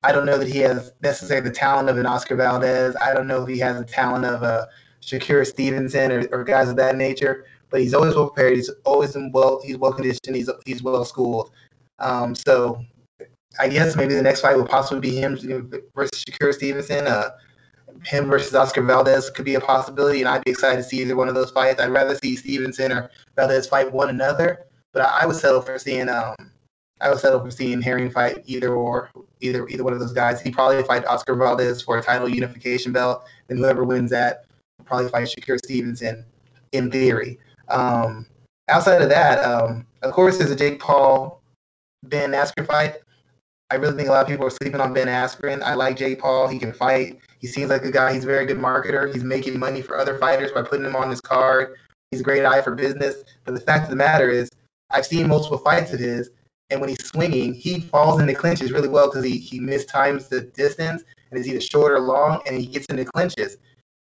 I 0.03 0.13
don't 0.13 0.27
know 0.27 0.37
that 0.37 0.47
he 0.49 0.59
has 0.59 0.93
necessarily 1.03 1.49
the 1.49 1.55
talent 1.55 1.89
of 1.89 1.97
an 1.97 2.05
Oscar 2.05 2.37
Valdez. 2.37 2.95
I 3.01 3.15
don't 3.15 3.27
know 3.27 3.45
if 3.45 3.49
he 3.49 3.59
has 3.61 3.79
the 3.79 3.87
talent 3.87 4.27
of 4.27 4.43
a 4.43 4.69
Shakur 5.01 5.47
Stevenson 5.47 6.13
or, 6.13 6.29
or 6.33 6.45
guys 6.45 6.69
of 6.69 6.77
that 6.77 6.97
nature. 6.97 7.47
But 7.71 7.81
he's 7.81 7.95
always 7.95 8.15
well 8.15 8.29
prepared. 8.29 8.57
He's 8.57 8.71
always 8.85 9.17
in 9.17 9.33
well. 9.33 9.63
He's 9.65 9.79
well 9.79 9.95
conditioned. 9.95 10.37
He's 10.37 10.51
he's 10.67 10.83
well 10.83 11.03
schooled. 11.07 11.51
Um, 11.99 12.35
so 12.35 12.85
I 13.59 13.69
guess 13.69 13.97
maybe 13.97 14.15
the 14.15 14.23
next 14.23 14.41
fight 14.41 14.57
would 14.57 14.69
possibly 14.69 15.01
be 15.01 15.17
him 15.17 15.37
versus 15.95 16.25
Shakur 16.25 16.53
Stevenson. 16.53 17.07
Uh, 17.07 17.31
him 18.05 18.29
versus 18.29 18.55
Oscar 18.55 18.83
Valdez 18.83 19.31
could 19.31 19.45
be 19.45 19.55
a 19.55 19.61
possibility, 19.61 20.21
and 20.21 20.29
I'd 20.29 20.45
be 20.45 20.51
excited 20.51 20.77
to 20.77 20.83
see 20.83 21.01
either 21.01 21.17
one 21.17 21.29
of 21.29 21.35
those 21.35 21.51
fights. 21.51 21.81
I'd 21.81 21.91
rather 21.91 22.15
see 22.17 22.37
Stevenson 22.37 22.93
or 22.93 23.11
Valdez 23.37 23.67
fight 23.67 23.93
one 23.93 24.11
another, 24.11 24.67
but 24.93 25.03
I, 25.03 25.21
I 25.23 25.27
would 25.27 25.37
settle 25.37 25.61
for 25.61 25.79
seeing 25.79 26.09
um, 26.09 26.35
I 27.01 27.11
would 27.11 27.19
settle 27.19 27.41
for 27.41 27.51
seeing 27.51 27.81
Herring 27.81 28.11
fight 28.11 28.43
either 28.47 28.75
or 28.75 29.11
either 29.41 29.67
either 29.69 29.85
one 29.85 29.93
of 29.93 30.01
those 30.01 30.13
guys. 30.13 30.41
He 30.41 30.51
probably 30.51 30.83
fight 30.85 31.05
Oscar 31.07 31.35
Valdez 31.35 31.83
for 31.83 31.99
a 31.99 32.03
title 32.03 32.29
unification 32.29 32.93
belt, 32.93 33.25
then 33.49 33.59
whoever 33.59 33.85
wins 33.85 34.11
that 34.11 34.47
probably 34.85 35.09
fight 35.11 35.29
Shakur 35.29 35.59
Stevenson 35.59 36.25
in 36.73 36.91
theory. 36.91 37.39
Um, 37.69 38.27
outside 38.69 39.03
of 39.03 39.09
that, 39.09 39.45
um, 39.45 39.87
of 40.03 40.13
course, 40.13 40.39
there's 40.39 40.51
a 40.51 40.57
Jake 40.57 40.81
Paul 40.81 41.43
Ben 42.05 42.33
Askren 42.33 42.67
fight. 42.67 42.97
I 43.75 43.77
really 43.77 43.97
think 43.97 44.09
a 44.09 44.13
lot 44.13 44.23
of 44.23 44.29
people 44.29 44.47
are 44.47 44.51
sleeping 44.51 44.81
on 44.81 44.95
Ben 44.95 45.09
Askren. 45.09 45.61
I 45.61 45.75
like 45.75 45.97
Jay 45.97 46.15
Paul. 46.15 46.47
He 46.47 46.61
can 46.61 46.73
fight. 46.73 47.19
He 47.41 47.49
seems 47.49 47.71
like 47.71 47.85
a 47.85 47.91
guy. 47.91 48.13
He's 48.13 48.23
a 48.23 48.27
very 48.29 48.47
good 48.47 48.59
marketer. 48.59 49.13
He's 49.13 49.25
making 49.25 49.59
money 49.59 49.83
for 49.83 49.99
other 49.99 50.17
fighters 50.17 50.53
by 50.53 50.63
putting 50.63 50.87
him 50.87 50.95
on 50.95 51.11
his 51.11 51.21
card. 51.21 51.75
He's 52.13 52.21
a 52.21 52.23
great 52.23 52.45
eye 52.45 52.63
for 52.63 52.77
business. 52.77 53.25
But 53.45 53.57
the 53.57 53.61
fact 53.61 53.83
of 53.83 53.91
the 53.91 53.97
matter 53.97 54.31
is, 54.31 54.49
I've 54.91 55.05
seen 55.05 55.27
multiple 55.27 55.59
fights 55.59 55.93
of 55.93 55.99
his, 55.99 56.31
and 56.71 56.81
when 56.81 56.89
he's 56.89 57.05
swinging, 57.05 57.53
he 57.53 57.81
falls 57.81 58.21
into 58.21 58.33
clinches 58.33 58.71
really 58.71 58.87
well 58.87 59.09
because 59.09 59.25
he, 59.25 59.39
he 59.39 59.59
mistimes 59.59 60.29
the 60.29 60.43
distance 60.43 61.03
and 61.33 61.41
is 61.41 61.49
either 61.49 61.61
short 61.61 61.91
or 61.91 61.99
long, 61.99 62.43
and 62.47 62.57
he 62.57 62.67
gets 62.67 62.87
into 62.87 63.05
clinches. 63.05 63.57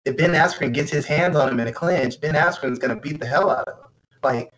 If 0.03 0.17
Ben 0.17 0.31
Askren 0.31 0.73
gets 0.73 0.91
his 0.91 1.05
hands 1.05 1.37
on 1.37 1.47
him 1.47 1.61
in 1.61 1.67
a 1.67 1.71
clinch, 1.71 2.19
Ben 2.19 2.35
Askren's 2.35 2.77
going 2.77 2.93
to 2.93 2.99
beat 2.99 3.21
the 3.21 3.25
hell 3.25 3.49
out 3.49 3.69
of 3.69 3.77
him. 3.77 3.89
Like, 4.21 4.51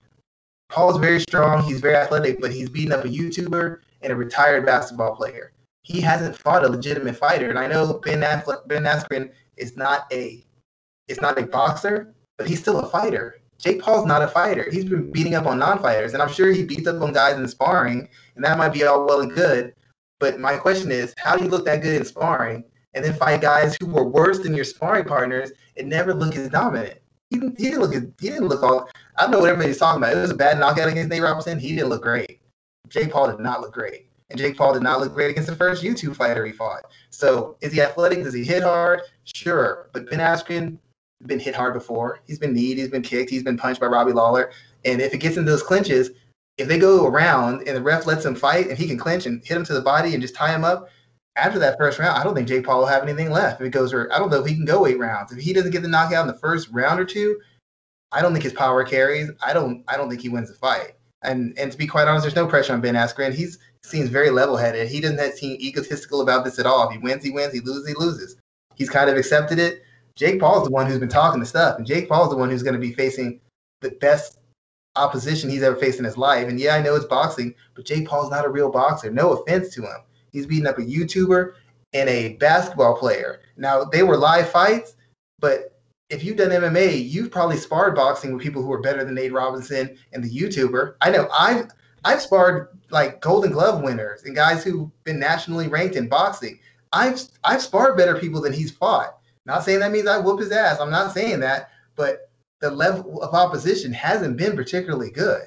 Paul's 0.70 0.98
very 0.98 1.20
strong. 1.20 1.62
He's 1.62 1.82
very 1.82 1.98
athletic, 1.98 2.42
but 2.42 2.52
he's 2.52 2.70
beating 2.70 2.94
up 2.94 3.06
a 3.06 3.10
YouTuber 3.10 3.78
and 4.04 4.12
a 4.12 4.16
retired 4.16 4.66
basketball 4.66 5.16
player. 5.16 5.54
He 5.82 6.00
hasn't 6.00 6.38
fought 6.38 6.64
a 6.64 6.70
legitimate 6.70 7.18
fighter, 7.18 7.50
and 7.50 7.60
I 7.60 7.68
know 7.68 8.00
Ben 8.06 8.22
Affleck, 8.22 8.68
Ben 8.68 8.84
Askren 8.84 9.32
is 9.58 9.76
not 9.76 10.12
a 10.12 10.44
is 11.08 11.20
not 11.20 11.38
a 11.38 11.46
boxer, 11.46 12.14
but 12.38 12.48
he's 12.48 12.62
still 12.62 12.80
a 12.80 12.90
fighter. 12.90 13.42
Jake 13.60 13.82
Paul's 13.82 14.06
not 14.06 14.22
a 14.22 14.28
fighter. 14.28 14.68
He's 14.72 14.86
been 14.86 15.12
beating 15.12 15.36
up 15.36 15.46
on 15.46 15.60
non-fighters, 15.60 16.14
and 16.14 16.22
I'm 16.22 16.32
sure 16.32 16.52
he 16.52 16.64
beats 16.64 16.88
up 16.88 17.02
on 17.02 17.14
guys 17.14 17.38
in 17.38 17.48
sparring, 17.48 18.10
and 18.36 18.44
that 18.44 18.58
might 18.58 18.74
be 18.74 18.84
all 18.84 19.06
well 19.06 19.22
and 19.22 19.34
good. 19.34 19.74
But 20.20 20.40
my 20.40 20.58
question 20.58 20.92
is, 20.92 21.14
how 21.18 21.36
do 21.36 21.44
you 21.44 21.50
look 21.50 21.66
that 21.66 21.82
good 21.82 21.96
in 21.96 22.06
sparring 22.06 22.64
and 22.94 23.04
then 23.04 23.14
fight 23.14 23.42
guys 23.42 23.76
who 23.80 23.88
were 23.88 24.06
worse 24.06 24.40
than 24.40 24.54
your 24.54 24.66
sparring 24.66 25.06
partners 25.06 25.52
and 25.78 25.90
never 25.90 26.14
look 26.14 26.36
as 26.36 26.50
dominant? 26.50 27.00
He 27.30 27.40
didn't, 27.40 27.60
he 27.60 27.66
didn't 27.72 27.82
look. 27.82 27.94
He 27.94 28.30
didn't 28.30 28.48
look 28.48 28.64
all. 28.64 28.90
I 29.18 29.24
don't 29.24 29.32
know 29.32 29.40
what 29.40 29.50
everybody's 29.50 29.80
talking 29.80 30.04
about. 30.04 30.16
It 30.16 30.22
was 30.22 30.32
a 30.32 30.36
bad 30.36 30.60
knockout 30.60 30.90
against 30.90 31.10
Nate 31.10 31.22
Robinson. 31.22 31.60
He 31.60 31.76
didn't 31.76 31.90
look 31.90 32.04
great. 32.04 32.40
Jake 32.94 33.12
Paul 33.12 33.32
did 33.32 33.40
not 33.40 33.60
look 33.60 33.74
great, 33.74 34.06
and 34.30 34.38
Jake 34.38 34.56
Paul 34.56 34.72
did 34.74 34.84
not 34.84 35.00
look 35.00 35.16
great 35.16 35.32
against 35.32 35.50
the 35.50 35.56
first 35.56 35.84
YouTube 35.84 36.16
fighter 36.16 36.46
he 36.46 36.52
fought. 36.52 36.84
So 37.10 37.58
is 37.60 37.74
he 37.74 37.82
athletic? 37.82 38.24
Does 38.24 38.36
he 38.36 38.44
hit 38.44 38.62
hard? 38.62 39.02
Sure, 39.24 39.90
but 39.94 40.08
Ben 40.12 40.20
Askren 40.20 40.78
been 41.26 41.40
hit 41.40 41.56
hard 41.56 41.74
before. 41.74 42.20
He's 42.28 42.38
been 42.38 42.54
kneed. 42.54 42.78
He's 42.78 42.90
been 42.90 43.02
kicked. 43.02 43.32
He's 43.32 43.42
been 43.42 43.58
punched 43.58 43.82
by 43.82 43.88
Robbie 43.88 44.12
Lawler. 44.12 44.52
And 44.86 45.02
if 45.02 45.12
it 45.12 45.18
gets 45.18 45.38
into 45.38 45.50
those 45.50 45.64
clinches, 45.64 46.12
if 46.60 46.68
they 46.68 46.78
go 46.78 47.08
around 47.08 47.68
and 47.68 47.76
the 47.76 47.82
ref 47.82 48.06
lets 48.06 48.26
him 48.26 48.36
fight 48.36 48.68
and 48.68 48.78
he 48.78 48.88
can 48.88 48.98
clinch 48.98 49.26
and 49.26 49.44
hit 49.44 49.58
him 49.58 49.66
to 49.66 49.74
the 49.74 49.82
body 49.82 50.14
and 50.14 50.22
just 50.22 50.36
tie 50.36 50.54
him 50.54 50.64
up, 50.64 50.90
after 51.36 51.58
that 51.58 51.80
first 51.80 51.98
round, 51.98 52.16
I 52.16 52.24
don't 52.24 52.36
think 52.36 52.48
Jake 52.48 52.64
Paul 52.64 52.82
will 52.82 52.86
have 52.86 53.02
anything 53.02 53.32
left. 53.32 53.60
If 53.60 53.66
it 53.66 53.72
goes, 53.72 53.92
I 53.92 54.20
don't 54.20 54.30
know 54.30 54.42
if 54.42 54.46
he 54.46 54.54
can 54.54 54.66
go 54.66 54.86
eight 54.86 55.00
rounds. 55.00 55.32
If 55.32 55.40
he 55.40 55.52
doesn't 55.52 55.72
get 55.72 55.82
the 55.82 55.88
knockout 55.88 56.28
in 56.28 56.32
the 56.32 56.40
first 56.40 56.70
round 56.72 57.00
or 57.00 57.06
two, 57.06 57.40
I 58.12 58.22
don't 58.22 58.34
think 58.34 58.44
his 58.44 58.54
power 58.54 58.84
carries. 58.84 59.32
I 59.44 59.52
don't. 59.52 59.84
I 59.88 59.98
don't 59.98 60.10
think 60.10 60.22
he 60.22 60.30
wins 60.30 60.50
the 60.50 60.56
fight. 60.56 60.92
And 61.24 61.58
and 61.58 61.72
to 61.72 61.78
be 61.78 61.88
quite 61.88 62.08
honest, 62.08 62.24
there's 62.24 62.36
no 62.36 62.48
pressure 62.48 62.74
on 62.74 62.82
Ben 62.82 62.96
Askren. 62.96 63.34
He's 63.34 63.60
seems 63.84 64.10
very 64.10 64.30
level 64.30 64.58
headed. 64.58 64.88
He 64.88 65.02
doesn't 65.02 65.36
seem 65.36 65.58
egotistical 65.60 66.22
about 66.22 66.46
this 66.46 66.60
at 66.60 66.66
all. 66.66 66.88
If 66.88 66.94
he 66.94 66.98
wins, 67.00 67.24
he 67.24 67.32
wins. 67.32 67.54
He 67.54 67.60
loses, 67.60 67.88
he 67.88 67.94
loses. 67.96 68.38
He's 68.76 68.90
kind 68.90 69.10
of 69.10 69.18
accepted 69.18 69.60
it. 69.60 69.84
Jake 70.16 70.40
Paul's 70.40 70.68
the 70.68 70.72
one 70.74 70.86
who's 70.86 71.00
been 71.00 71.10
talking 71.10 71.40
the 71.40 71.46
stuff, 71.46 71.78
and 71.78 71.88
Jake 71.88 72.08
Paul's 72.08 72.30
the 72.30 72.38
one 72.38 72.50
who's 72.50 72.64
going 72.64 72.76
to 72.76 72.80
be 72.80 72.94
facing 72.94 73.40
the 73.82 73.92
best 74.02 74.40
opposition 74.96 75.50
he's 75.50 75.64
ever 75.64 75.76
faced 75.76 76.00
in 76.00 76.06
his 76.06 76.18
life. 76.18 76.48
And 76.48 76.60
yeah, 76.60 76.76
I 76.76 76.82
know 76.82 76.96
it's 76.96 77.06
boxing, 77.06 77.56
but 77.74 77.86
Jake 77.86 78.08
Paul's 78.08 78.30
not 78.30 78.46
a 78.46 78.50
real 78.50 78.70
boxer. 78.70 79.12
No 79.12 79.34
offense 79.34 79.74
to 79.74 79.82
him. 79.82 80.02
He's 80.32 80.46
beating 80.46 80.68
up 80.68 80.78
a 80.78 80.82
YouTuber 80.82 81.54
and 81.94 82.10
a 82.10 82.36
basketball 82.36 82.96
player. 82.98 83.42
Now 83.58 83.84
they 83.84 84.04
were 84.04 84.18
live 84.18 84.50
fights, 84.50 84.96
but 85.40 85.73
if 86.14 86.24
you've 86.24 86.38
done 86.38 86.50
MMA, 86.50 87.10
you've 87.10 87.32
probably 87.32 87.58
sparred 87.58 87.96
boxing 87.96 88.34
with 88.34 88.44
people 88.44 88.62
who 88.62 88.72
are 88.72 88.82
better 88.82 89.04
than 89.04 89.16
Nate 89.16 89.34
Robinson 89.34 89.98
and 90.14 90.24
the 90.24 90.30
YouTuber. 90.30 90.96
I 91.02 91.10
know 91.10 91.28
I've 91.38 91.68
I've 92.06 92.22
sparred 92.22 92.68
like 92.92 93.22
Golden 93.22 93.52
Glove 93.52 93.82
winners 93.82 94.24
and 94.24 94.36
guys 94.36 94.64
who've 94.64 94.90
been 95.04 95.20
nationally 95.20 95.68
ranked 95.68 95.96
in 95.96 96.08
boxing. 96.08 96.60
I've 96.92 97.20
I've 97.44 97.62
sparred 97.62 97.98
better 97.98 98.16
people 98.20 98.42
than 98.42 98.54
he's 98.54 98.72
fought. 98.72 99.18
Not 99.46 99.64
saying 99.64 99.80
that 99.80 99.92
means 99.92 100.08
I 100.08 100.20
whoop 100.20 100.40
his 100.40 100.52
ass. 100.52 100.80
I'm 100.80 100.92
not 100.92 101.14
saying 101.14 101.40
that, 101.40 101.72
but 101.96 102.30
the 102.62 102.70
level 102.70 103.22
of 103.22 103.34
opposition 103.34 103.92
hasn't 103.92 104.38
been 104.38 104.56
particularly 104.56 105.10
good. 105.10 105.42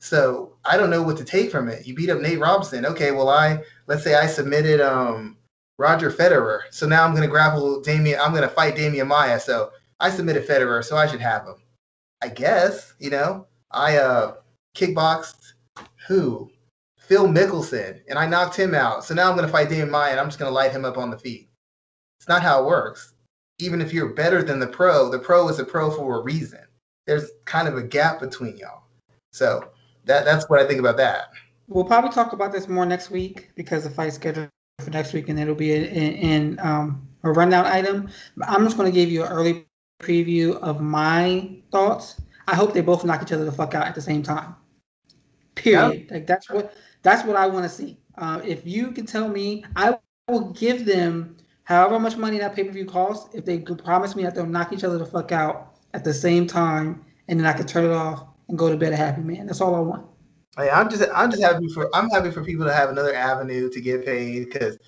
So 0.00 0.56
I 0.64 0.76
don't 0.76 0.90
know 0.90 1.02
what 1.02 1.16
to 1.18 1.24
take 1.24 1.50
from 1.50 1.68
it. 1.68 1.86
You 1.86 1.94
beat 1.94 2.10
up 2.10 2.20
Nate 2.20 2.40
Robinson. 2.40 2.84
Okay, 2.84 3.12
well 3.12 3.28
I 3.28 3.62
let's 3.86 4.02
say 4.02 4.16
I 4.16 4.26
submitted 4.26 4.80
um 4.80 5.36
Roger 5.78 6.10
Federer. 6.10 6.60
So 6.70 6.86
now 6.86 7.04
I'm 7.04 7.14
gonna 7.14 7.28
grapple 7.28 7.80
Damian. 7.80 8.18
I'm 8.20 8.34
gonna 8.34 8.48
fight 8.48 8.74
Damian 8.74 9.08
Maia. 9.08 9.38
So 9.38 9.70
I 10.00 10.10
submitted 10.10 10.46
Federer, 10.46 10.84
so 10.84 10.96
I 10.96 11.06
should 11.06 11.20
have 11.20 11.46
him. 11.46 11.56
I 12.22 12.28
guess, 12.28 12.94
you 12.98 13.10
know. 13.10 13.46
I 13.70 13.96
uh 13.96 14.34
kickboxed 14.76 15.54
who? 16.06 16.50
Phil 16.98 17.26
Mickelson, 17.26 18.00
and 18.08 18.18
I 18.18 18.26
knocked 18.26 18.56
him 18.56 18.74
out. 18.74 19.04
So 19.04 19.14
now 19.14 19.28
I'm 19.30 19.36
gonna 19.36 19.48
fight 19.48 19.68
Damian 19.68 19.90
Maia 19.90 20.12
and 20.12 20.20
I'm 20.20 20.28
just 20.28 20.38
gonna 20.38 20.50
light 20.50 20.72
him 20.72 20.84
up 20.84 20.96
on 20.96 21.10
the 21.10 21.18
feet. 21.18 21.48
It's 22.18 22.28
not 22.28 22.42
how 22.42 22.62
it 22.62 22.66
works 22.66 23.14
even 23.58 23.80
if 23.80 23.92
you're 23.92 24.08
better 24.08 24.42
than 24.42 24.58
the 24.58 24.66
pro, 24.66 25.10
the 25.10 25.18
pro 25.18 25.48
is 25.48 25.58
a 25.58 25.64
pro 25.64 25.90
for 25.90 26.20
a 26.20 26.22
reason. 26.22 26.60
There's 27.06 27.30
kind 27.44 27.68
of 27.68 27.76
a 27.76 27.82
gap 27.82 28.20
between 28.20 28.56
y'all. 28.56 28.84
So 29.32 29.70
that 30.04 30.24
that's 30.24 30.48
what 30.48 30.60
I 30.60 30.66
think 30.66 30.80
about 30.80 30.96
that. 30.96 31.30
We'll 31.68 31.84
probably 31.84 32.10
talk 32.10 32.32
about 32.32 32.52
this 32.52 32.68
more 32.68 32.86
next 32.86 33.10
week 33.10 33.50
because 33.54 33.84
the 33.84 33.90
fight 33.90 34.12
schedule 34.12 34.48
for 34.80 34.90
next 34.90 35.12
week, 35.12 35.28
and 35.28 35.38
it'll 35.38 35.54
be 35.54 35.72
in, 35.72 35.84
in 35.84 36.58
um, 36.60 37.06
a 37.22 37.30
rundown 37.30 37.66
item. 37.66 38.08
I'm 38.46 38.64
just 38.64 38.76
going 38.76 38.90
to 38.90 38.94
give 38.94 39.10
you 39.10 39.24
an 39.24 39.32
early 39.32 39.66
preview 40.04 40.56
of 40.60 40.80
my 40.80 41.50
thoughts. 41.72 42.20
I 42.46 42.54
hope 42.54 42.74
they 42.74 42.80
both 42.80 43.04
knock 43.04 43.22
each 43.22 43.32
other 43.32 43.44
the 43.44 43.52
fuck 43.52 43.74
out 43.74 43.86
at 43.86 43.94
the 43.94 44.02
same 44.02 44.22
time. 44.22 44.54
Period. 45.54 46.00
Yep. 46.00 46.10
Like 46.10 46.26
that's 46.26 46.50
what 46.50 46.74
that's 47.02 47.24
what 47.24 47.36
I 47.36 47.46
want 47.46 47.64
to 47.64 47.68
see. 47.68 47.98
Uh, 48.16 48.40
if 48.44 48.66
you 48.66 48.92
can 48.92 49.06
tell 49.06 49.28
me, 49.28 49.64
I 49.76 49.96
will 50.28 50.52
give 50.52 50.84
them 50.84 51.36
however 51.64 51.98
much 51.98 52.16
money 52.16 52.38
that 52.38 52.54
pay 52.54 52.64
per 52.64 52.72
view 52.72 52.84
costs, 52.84 53.34
if 53.34 53.44
they 53.44 53.58
could 53.58 53.82
promise 53.82 54.14
me 54.14 54.22
that 54.24 54.34
they'll 54.34 54.46
knock 54.46 54.72
each 54.72 54.84
other 54.84 54.98
the 54.98 55.06
fuck 55.06 55.32
out 55.32 55.76
at 55.94 56.04
the 56.04 56.14
same 56.14 56.46
time, 56.46 57.04
and 57.28 57.38
then 57.38 57.46
I 57.46 57.52
can 57.52 57.66
turn 57.66 57.84
it 57.84 57.92
off 57.92 58.26
and 58.48 58.58
go 58.58 58.70
to 58.70 58.76
bed 58.76 58.92
a 58.92 58.96
happy 58.96 59.22
man. 59.22 59.46
That's 59.46 59.60
all 59.60 59.74
I 59.74 59.80
want. 59.80 60.06
Hey, 60.56 60.70
I'm 60.70 60.88
just 60.88 61.04
I'm 61.14 61.30
just 61.30 61.42
happy 61.42 61.68
for 61.68 61.94
I'm 61.94 62.08
happy 62.10 62.30
for 62.30 62.44
people 62.44 62.64
to 62.66 62.72
have 62.72 62.90
another 62.90 63.14
avenue 63.14 63.70
to 63.70 63.80
get 63.80 64.04
paid 64.04 64.44
because 64.44 64.78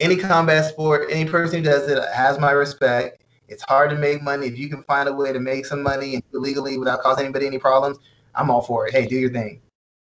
any 0.00 0.16
combat 0.16 0.66
sport, 0.66 1.08
any 1.10 1.28
person 1.28 1.58
who 1.58 1.70
does 1.70 1.88
it 1.88 2.02
has 2.12 2.38
my 2.38 2.50
respect. 2.50 3.22
It's 3.48 3.62
hard 3.68 3.90
to 3.90 3.96
make 3.96 4.22
money. 4.22 4.46
If 4.46 4.58
you 4.58 4.68
can 4.68 4.82
find 4.84 5.08
a 5.08 5.12
way 5.12 5.32
to 5.32 5.40
make 5.40 5.66
some 5.66 5.82
money 5.82 6.22
illegally 6.34 6.78
without 6.78 7.00
causing 7.00 7.24
anybody 7.24 7.46
any 7.46 7.58
problems, 7.58 7.98
I'm 8.34 8.50
all 8.50 8.62
for 8.62 8.86
it. 8.86 8.92
Hey, 8.92 9.06
do 9.06 9.16
your 9.16 9.30
thing. 9.30 9.60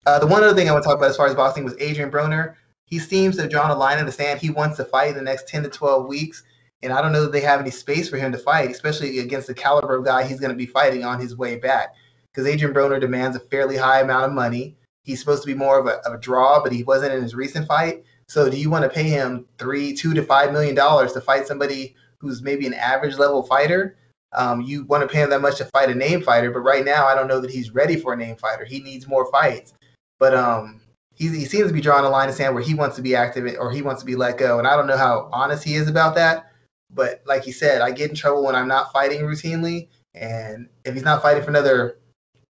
Uh, 0.07 0.19
the 0.19 0.27
one 0.27 0.43
other 0.43 0.55
thing 0.55 0.69
I 0.69 0.73
want 0.73 0.83
to 0.85 0.89
talk 0.89 0.99
about 0.99 1.11
as 1.11 1.17
far 1.17 1.27
as 1.27 1.35
boxing 1.35 1.65
was 1.65 1.77
Adrian 1.79 2.11
Broner 2.11 2.55
he 2.93 2.99
seems 2.99 3.37
to 3.37 3.43
have 3.43 3.51
drawn 3.51 3.71
a 3.71 3.75
line 3.75 3.99
in 3.99 4.05
the 4.05 4.13
sand. 4.13 4.39
He 4.39 4.51
wants 4.51 4.77
to 4.77 4.85
fight 4.85 5.09
in 5.09 5.15
the 5.15 5.23
next 5.23 5.49
10 5.49 5.63
to 5.63 5.71
12 5.71 6.07
weeks. 6.07 6.43
And 6.83 6.93
I 6.93 7.01
don't 7.01 7.13
know 7.13 7.23
that 7.23 7.33
they 7.33 7.41
have 7.41 7.59
any 7.59 7.71
space 7.71 8.07
for 8.07 8.19
him 8.19 8.31
to 8.33 8.39
fight, 8.39 8.71
especially 8.71 9.21
against 9.21 9.47
the 9.47 9.55
caliber 9.55 9.97
of 9.97 10.05
guy 10.05 10.25
he's 10.25 10.41
going 10.41 10.51
to 10.51 10.57
be 10.57 10.67
fighting 10.67 11.03
on 11.03 11.19
his 11.19 11.35
way 11.35 11.57
back. 11.57 11.95
Because 12.31 12.47
Adrian 12.47 12.75
Broner 12.75 13.01
demands 13.01 13.35
a 13.35 13.41
fairly 13.41 13.79
high 13.79 14.03
amount 14.03 14.27
of 14.27 14.33
money. 14.33 14.77
He's 15.05 15.21
supposed 15.21 15.43
to 15.43 15.47
be 15.47 15.55
more 15.55 15.79
of 15.79 15.87
a, 15.87 16.07
of 16.07 16.13
a 16.13 16.19
draw, 16.19 16.63
but 16.63 16.71
he 16.71 16.83
wasn't 16.83 17.15
in 17.15 17.23
his 17.23 17.35
recent 17.35 17.67
fight. 17.67 18.05
So 18.29 18.51
do 18.51 18.59
you 18.59 18.69
want 18.69 18.83
to 18.83 18.91
pay 18.91 19.09
him 19.09 19.47
three, 19.57 19.95
two 19.95 20.13
to 20.13 20.23
five 20.23 20.53
million 20.53 20.75
dollars 20.75 21.15
to 21.15 21.23
fight 21.23 21.47
somebody 21.47 21.97
who's 22.23 22.41
maybe 22.41 22.67
an 22.67 22.75
average 22.75 23.19
level 23.19 23.43
fighter? 23.43 23.97
Um, 24.33 24.63
you 24.63 24.85
want 24.85 25.03
to 25.03 25.13
pay 25.13 25.23
him 25.23 25.29
that 25.31 25.43
much 25.43 25.59
to 25.59 25.67
fight 25.67 25.91
a 25.91 25.95
name 25.95 26.23
fighter, 26.23 26.51
but 26.51 26.61
right 26.61 26.85
now 26.85 27.07
I 27.07 27.15
don't 27.15 27.29
know 27.29 27.41
that 27.41 27.51
he's 27.51 27.73
ready 27.73 27.97
for 27.97 28.15
a 28.15 28.17
name 28.17 28.37
fighter. 28.37 28.65
He 28.65 28.81
needs 28.81 29.07
more 29.07 29.31
fights. 29.31 29.75
But 30.19 30.35
um, 30.35 30.81
he, 31.15 31.29
he 31.29 31.45
seems 31.45 31.67
to 31.69 31.75
be 31.75 31.81
drawing 31.81 32.05
a 32.05 32.09
line 32.09 32.29
in 32.29 32.31
the 32.31 32.37
sand 32.37 32.55
where 32.55 32.63
he 32.63 32.75
wants 32.75 32.97
to 32.97 33.03
be 33.03 33.15
active 33.15 33.57
or 33.59 33.71
he 33.71 33.83
wants 33.83 34.01
to 34.01 34.07
be 34.07 34.17
let 34.17 34.39
go. 34.39 34.59
And 34.59 34.67
I 34.67 34.77
don't 34.77 34.87
know 34.87 34.97
how 34.97 35.29
honest 35.33 35.65
he 35.65 35.75
is 35.75 35.89
about 35.89 36.15
that. 36.15 36.53
But 36.95 37.23
like 37.27 37.43
he 37.43 37.53
said, 37.53 37.83
I 37.83 37.91
get 37.91 38.11
in 38.11 38.17
trouble 38.17 38.45
when 38.45 38.55
I'm 38.55 38.69
not 38.69 38.93
fighting 38.93 39.21
routinely. 39.21 39.89
And 40.15 40.69
if 40.85 40.95
he's 40.95 41.03
not 41.03 41.23
fighting 41.23 41.43
for 41.43 41.51
another, 41.51 41.99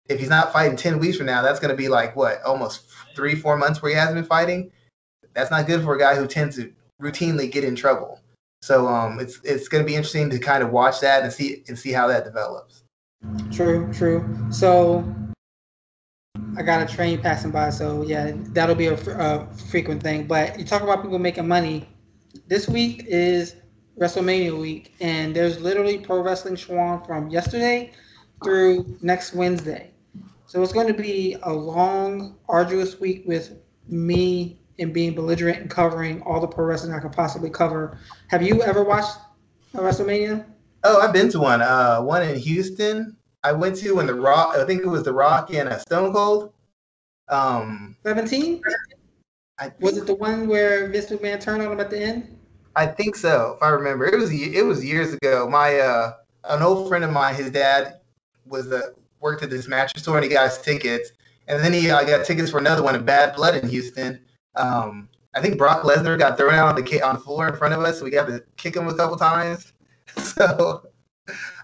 if 0.07 0.19
he's 0.19 0.29
not 0.29 0.51
fighting 0.51 0.77
10 0.77 0.99
weeks 0.99 1.17
from 1.17 1.27
now, 1.27 1.41
that's 1.41 1.59
going 1.59 1.71
to 1.71 1.77
be 1.77 1.89
like 1.89 2.15
what, 2.15 2.41
almost 2.43 2.87
three, 3.15 3.35
four 3.35 3.57
months 3.57 3.81
where 3.81 3.91
he 3.91 3.97
hasn't 3.97 4.15
been 4.15 4.25
fighting. 4.25 4.71
That's 5.33 5.51
not 5.51 5.67
good 5.67 5.83
for 5.83 5.95
a 5.95 5.99
guy 5.99 6.15
who 6.15 6.25
tends 6.25 6.55
to 6.55 6.73
routinely 7.01 7.51
get 7.51 7.63
in 7.63 7.75
trouble. 7.75 8.19
So 8.61 8.87
um, 8.87 9.19
it's 9.19 9.39
it's 9.43 9.67
going 9.67 9.83
to 9.83 9.87
be 9.87 9.95
interesting 9.95 10.29
to 10.29 10.39
kind 10.39 10.63
of 10.63 10.71
watch 10.71 10.99
that 11.01 11.23
and 11.23 11.31
see 11.31 11.63
and 11.67 11.77
see 11.77 11.91
how 11.91 12.07
that 12.07 12.25
develops. 12.25 12.83
True, 13.51 13.91
true. 13.93 14.27
So 14.51 15.03
I 16.57 16.61
got 16.61 16.81
a 16.81 16.93
train 16.93 17.21
passing 17.21 17.51
by, 17.51 17.69
so 17.69 18.03
yeah, 18.03 18.31
that'll 18.49 18.75
be 18.75 18.87
a, 18.87 18.95
a, 18.95 19.47
frequent 19.69 20.03
thing. 20.03 20.27
But 20.27 20.59
you 20.59 20.65
talk 20.65 20.81
about 20.81 21.01
people 21.01 21.19
making 21.19 21.47
money. 21.47 21.87
This 22.47 22.67
week 22.67 23.05
is 23.07 23.55
WrestleMania 23.99 24.59
week, 24.59 24.95
and 24.99 25.35
there's 25.35 25.59
literally 25.59 25.97
pro 25.97 26.21
wrestling 26.21 26.55
Schwan 26.55 27.05
from 27.05 27.29
yesterday 27.29 27.91
through 28.43 28.97
next 29.01 29.33
Wednesday. 29.33 29.91
So 30.47 30.63
it's 30.63 30.73
going 30.73 30.87
to 30.87 30.93
be 30.93 31.37
a 31.43 31.53
long, 31.53 32.37
arduous 32.47 32.99
week 32.99 33.23
with 33.25 33.57
me 33.87 34.58
and 34.79 34.93
being 34.93 35.13
belligerent 35.13 35.59
and 35.59 35.69
covering 35.69 36.21
all 36.23 36.39
the 36.39 36.47
pro 36.47 36.65
wrestling 36.65 36.93
I 36.93 36.99
could 36.99 37.11
possibly 37.11 37.49
cover. 37.49 37.99
Have 38.27 38.41
you 38.41 38.61
ever 38.63 38.83
watched 38.83 39.17
a 39.73 39.79
WrestleMania? 39.79 40.45
Oh, 40.83 41.01
I've 41.01 41.13
been 41.13 41.29
to 41.29 41.39
one. 41.39 41.61
Uh, 41.61 42.01
one 42.01 42.23
in 42.23 42.37
Houston 42.37 43.17
I 43.43 43.53
went 43.53 43.77
to 43.77 43.95
when 43.95 44.07
the 44.07 44.13
Rock, 44.13 44.55
I 44.57 44.65
think 44.65 44.81
it 44.81 44.87
was 44.87 45.03
the 45.03 45.13
Rock 45.13 45.53
and 45.53 45.69
a 45.69 45.79
Stone 45.79 46.13
Cold. 46.13 46.51
Um, 47.29 47.95
Seventeen. 48.03 48.61
Was 49.79 49.97
it 49.97 50.07
the 50.07 50.15
one 50.15 50.47
where 50.47 50.87
Vince 50.87 51.07
McMahon 51.07 51.39
turned 51.39 51.61
on 51.61 51.71
him 51.71 51.79
at 51.79 51.89
the 51.89 51.99
end? 51.99 52.37
I 52.75 52.85
think 52.85 53.15
so, 53.15 53.55
if 53.57 53.63
I 53.63 53.69
remember. 53.69 54.05
It 54.05 54.17
was 54.17 54.31
it 54.31 54.65
was 54.65 54.83
years 54.83 55.13
ago. 55.13 55.47
My 55.49 55.79
uh, 55.79 56.13
an 56.45 56.61
old 56.61 56.87
friend 56.87 57.03
of 57.03 57.11
mine, 57.11 57.35
his 57.35 57.51
dad 57.51 57.99
was 58.45 58.71
a, 58.71 58.93
worked 59.19 59.43
at 59.43 59.49
this 59.49 59.67
mattress 59.67 60.03
store 60.03 60.15
and 60.15 60.23
he 60.23 60.29
got 60.29 60.45
us 60.45 60.61
tickets, 60.61 61.11
and 61.47 61.63
then 61.63 61.73
he 61.73 61.89
uh, 61.89 62.03
got 62.03 62.25
tickets 62.25 62.51
for 62.51 62.57
another 62.57 62.83
one 62.83 62.95
in 62.95 63.03
Bad 63.03 63.35
Blood 63.35 63.55
in 63.55 63.69
Houston. 63.69 64.19
Um, 64.59 65.09
I 65.33 65.41
think 65.41 65.57
Brock 65.57 65.83
Lesnar 65.83 66.17
got 66.17 66.37
thrown 66.37 66.53
out 66.53 66.69
on 66.69 66.83
the 66.83 67.01
on 67.01 67.15
the 67.15 67.21
floor 67.21 67.47
in 67.47 67.55
front 67.55 67.73
of 67.73 67.81
us, 67.81 67.99
so 67.99 68.05
we 68.05 68.11
got 68.11 68.27
to 68.27 68.43
kick 68.57 68.75
him 68.75 68.87
a 68.87 68.93
couple 68.93 69.17
times. 69.17 69.73
so, 70.17 70.83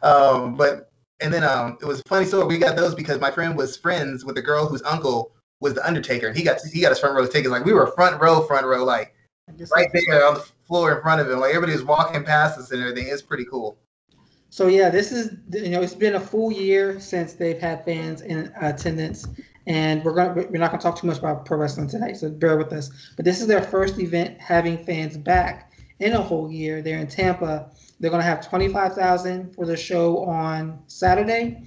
um, 0.04 0.56
but 0.56 0.92
and 1.20 1.34
then 1.34 1.44
um, 1.44 1.78
it 1.82 1.86
was 1.86 2.02
funny 2.08 2.26
story. 2.26 2.46
We 2.46 2.58
got 2.58 2.76
those 2.76 2.96
because 2.96 3.20
my 3.20 3.32
friend 3.32 3.58
was 3.58 3.78
friends 3.78 4.26
with 4.26 4.36
the 4.36 4.42
girl 4.42 4.68
whose 4.68 4.84
uncle 4.84 5.32
was 5.62 5.74
the 5.74 5.86
Undertaker, 5.86 6.28
and 6.28 6.38
he 6.38 6.44
got 6.44 6.60
he 6.72 6.82
got 6.82 6.90
his 6.90 7.00
front 7.00 7.16
row 7.16 7.26
tickets. 7.26 7.50
Like 7.50 7.66
we 7.66 7.74
were 7.74 7.88
front 7.88 8.22
row, 8.22 8.42
front 8.42 8.66
row, 8.66 8.84
like 8.84 9.16
right 9.76 9.90
there 9.94 10.26
on 10.28 10.36
the 10.36 10.46
floor 10.68 10.96
in 10.96 11.02
front 11.02 11.22
of 11.22 11.30
him. 11.30 11.40
Like 11.40 11.50
everybody 11.50 11.74
was 11.74 11.84
walking 11.84 12.24
past 12.24 12.60
us 12.60 12.72
and 12.72 12.82
everything. 12.82 13.08
It's 13.08 13.22
pretty 13.22 13.46
cool. 13.46 13.78
So 14.50 14.68
yeah, 14.68 14.90
this 14.90 15.12
is 15.12 15.38
you 15.52 15.70
know 15.70 15.82
it's 15.82 15.96
been 15.96 16.16
a 16.16 16.20
full 16.20 16.52
year 16.52 17.00
since 17.00 17.34
they've 17.34 17.60
had 17.60 17.84
fans 17.84 18.22
in 18.22 18.54
attendance, 18.62 19.28
and 19.68 20.04
we're 20.04 20.14
gonna 20.14 20.34
we're 20.34 20.60
not 20.60 20.72
gonna 20.72 20.82
talk 20.82 21.00
too 21.00 21.08
much 21.08 21.18
about 21.18 21.46
pro 21.46 21.58
wrestling 21.58 21.88
tonight, 21.88 22.18
so 22.18 22.30
bear 22.30 22.58
with 22.58 22.72
us. 22.74 23.12
But 23.16 23.26
this 23.26 23.42
is 23.42 23.48
their 23.48 23.62
first 23.62 24.00
event 24.00 24.40
having 24.40 24.84
fans 24.86 25.18
back 25.18 25.72
in 26.00 26.14
a 26.14 26.22
whole 26.22 26.52
year. 26.52 26.82
They're 26.82 27.00
in 27.00 27.08
Tampa. 27.08 27.72
They're 28.00 28.12
gonna 28.12 28.24
have 28.24 28.48
twenty 28.48 28.68
five 28.68 28.94
thousand 28.94 29.54
for 29.56 29.66
the 29.66 29.78
show 29.78 30.24
on 30.26 30.80
Saturday, 30.88 31.64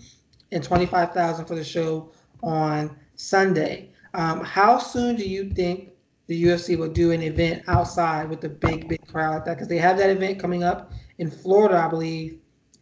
and 0.53 0.63
twenty 0.63 0.87
five 0.87 1.13
thousand 1.13 1.47
for 1.47 1.55
the 1.55 1.65
show 1.65 2.13
on 2.43 2.97
Sunday. 3.17 3.91
Um, 4.15 4.43
how 4.45 4.79
soon 4.79 5.17
do 5.17 5.29
you 5.29 5.51
think 5.51 5.91
the 6.29 6.45
UFC 6.45 6.79
will 6.79 6.89
do 6.91 7.11
an 7.13 7.23
event 7.23 7.65
outside 7.69 8.29
with 8.29 8.45
a 8.45 8.49
big, 8.49 8.89
big 8.89 9.07
crowd 9.07 9.35
like 9.35 9.45
that? 9.47 9.55
Because 9.55 9.69
they 9.69 9.79
have 9.79 9.99
that 9.99 10.11
event 10.11 10.39
coming 10.39 10.63
up 10.63 10.93
in 11.19 11.31
Florida, 11.31 11.77
I 11.79 11.89
believe, 11.89 12.39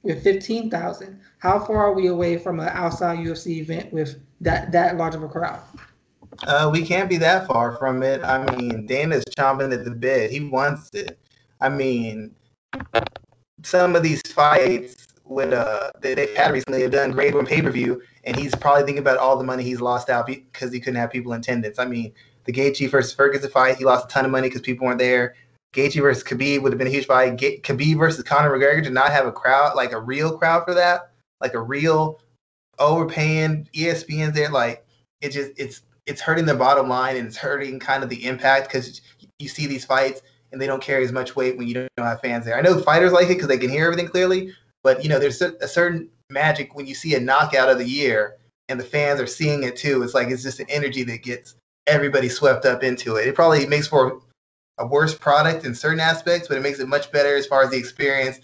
with 0.07 0.23
15,000. 0.23 1.21
How 1.39 1.59
far 1.59 1.79
are 1.79 1.93
we 1.93 2.07
away 2.07 2.39
from 2.39 2.61
an 2.61 2.69
outside 2.69 3.19
UFC 3.19 3.59
event 3.59 3.93
with 3.93 4.21
that 4.41 4.73
that 4.73 4.97
large 4.97 5.15
of 5.15 5.23
a 5.23 5.29
crowd? 5.29 5.61
Uh, 6.47 6.71
we 6.73 6.83
can't 6.83 7.09
be 7.09 7.17
that 7.17 7.47
far 7.47 7.77
from 7.77 8.03
it. 8.03 8.23
I 8.23 8.45
mean, 8.57 8.87
Dana's 8.87 9.25
chomping 9.37 9.73
at 9.73 9.85
the 9.85 9.91
bit. 9.91 10.31
He 10.31 10.41
wants 10.41 10.91
it. 10.95 11.19
I 11.61 11.69
mean, 11.69 12.35
some 13.63 13.97
of 13.97 14.03
these 14.03 14.23
fights 14.33 15.07
with 15.25 15.53
uh 15.53 15.91
that 16.01 16.17
they've 16.17 16.37
had 16.37 16.53
recently 16.53 16.83
have 16.83 16.93
done 16.93 17.11
great 17.11 17.35
on 17.35 17.47
pay 17.47 17.61
per 17.61 17.71
view, 17.71 18.01
and 18.25 18.37
he's 18.37 18.55
probably 18.55 18.85
thinking 18.85 19.01
about 19.01 19.19
all 19.19 19.37
the 19.37 19.45
money 19.45 19.63
he's 19.63 19.81
lost 19.81 20.09
out 20.09 20.27
because 20.27 20.73
he 20.73 20.79
couldn't 20.79 21.01
have 21.01 21.11
people 21.11 21.33
in 21.33 21.41
attendance. 21.41 21.79
I 21.79 21.85
mean, 21.85 22.13
the 22.45 22.53
Gaethje 22.53 22.91
versus 22.91 23.13
Ferguson 23.13 23.51
fight, 23.51 23.77
he 23.77 23.85
lost 23.85 24.07
a 24.07 24.09
ton 24.09 24.25
of 24.25 24.31
money 24.31 24.49
because 24.49 24.61
people 24.61 24.87
weren't 24.87 24.99
there. 24.99 25.35
Gaethje 25.77 26.01
versus 26.01 26.25
Khabib 26.25 26.63
would 26.63 26.73
have 26.73 26.79
been 26.79 26.87
a 26.87 26.91
huge 26.91 27.07
fight. 27.07 27.37
Ga- 27.37 27.61
Khabib 27.61 27.99
versus 27.99 28.25
Conor 28.25 28.51
McGregor 28.51 28.83
did 28.83 28.95
not 28.95 29.13
have 29.13 29.27
a 29.27 29.33
crowd, 29.33 29.77
like 29.77 29.93
a 29.93 30.01
real 30.01 30.37
crowd 30.37 30.65
for 30.65 30.75
that, 30.75 31.11
like 31.41 31.55
a 31.55 31.61
real 31.61 32.19
overpaying 32.79 33.69
ESPN's 33.75 34.35
there. 34.35 34.51
Like 34.51 34.87
it 35.21 35.31
just 35.31 35.53
it's 35.57 35.83
it's 36.07 36.21
hurting 36.21 36.47
the 36.47 36.55
bottom 36.55 36.89
line 36.89 37.17
and 37.17 37.27
it's 37.27 37.37
hurting 37.37 37.79
kind 37.79 38.03
of 38.03 38.09
the 38.09 38.25
impact 38.25 38.69
because 38.69 39.03
you 39.39 39.49
see 39.49 39.67
these 39.67 39.85
fights 39.85 40.23
and 40.53 40.61
they 40.61 40.67
don't 40.67 40.83
carry 40.83 41.05
as 41.05 41.13
much 41.13 41.37
weight 41.37 41.59
when 41.59 41.69
you 41.69 41.75
don't 41.75 41.89
have 41.99 42.21
fans 42.21 42.45
there. 42.47 42.57
I 42.57 42.63
know 42.63 42.79
fighters 42.81 43.13
like 43.13 43.27
it 43.27 43.35
because 43.35 43.49
they 43.49 43.59
can 43.59 43.71
hear 43.71 43.85
everything 43.85 44.09
clearly, 44.09 44.55
but 44.83 45.03
you 45.03 45.11
know 45.11 45.19
there's 45.19 45.43
a 45.43 45.69
certain 45.69 46.09
magic 46.31 46.75
when 46.75 46.87
you 46.87 46.95
see 46.95 47.15
a 47.15 47.21
knockout 47.21 47.69
of 47.69 47.79
the 47.79 47.85
year 47.89 48.37
and 48.69 48.81
the 48.81 48.85
fans 48.85 49.21
are 49.21 49.27
seeing 49.27 49.63
it 49.63 49.77
too. 49.77 50.03
It's 50.03 50.15
like 50.15 50.29
it's 50.29 50.43
just 50.43 50.61
an 50.61 50.67
energy 50.71 51.03
that 51.05 51.23
gets 51.23 51.55
everybody 51.87 52.29
swept 52.29 52.65
up 52.65 52.83
into 52.83 53.17
it. 53.17 53.29
It 53.29 53.35
probably 53.35 53.67
makes 53.67 53.87
for 53.87 54.21
a 54.79 54.87
worse 54.87 55.15
product 55.15 55.65
in 55.65 55.75
certain 55.75 56.01
aspects, 56.01 56.49
but 56.49 56.57
it 56.57 56.61
makes 56.61 56.79
it 56.79 56.89
much 56.89 57.11
better 57.13 57.37
as 57.37 57.47
far 57.47 57.63
as 57.63 57.71
the 57.71 57.77
experience 57.77 58.41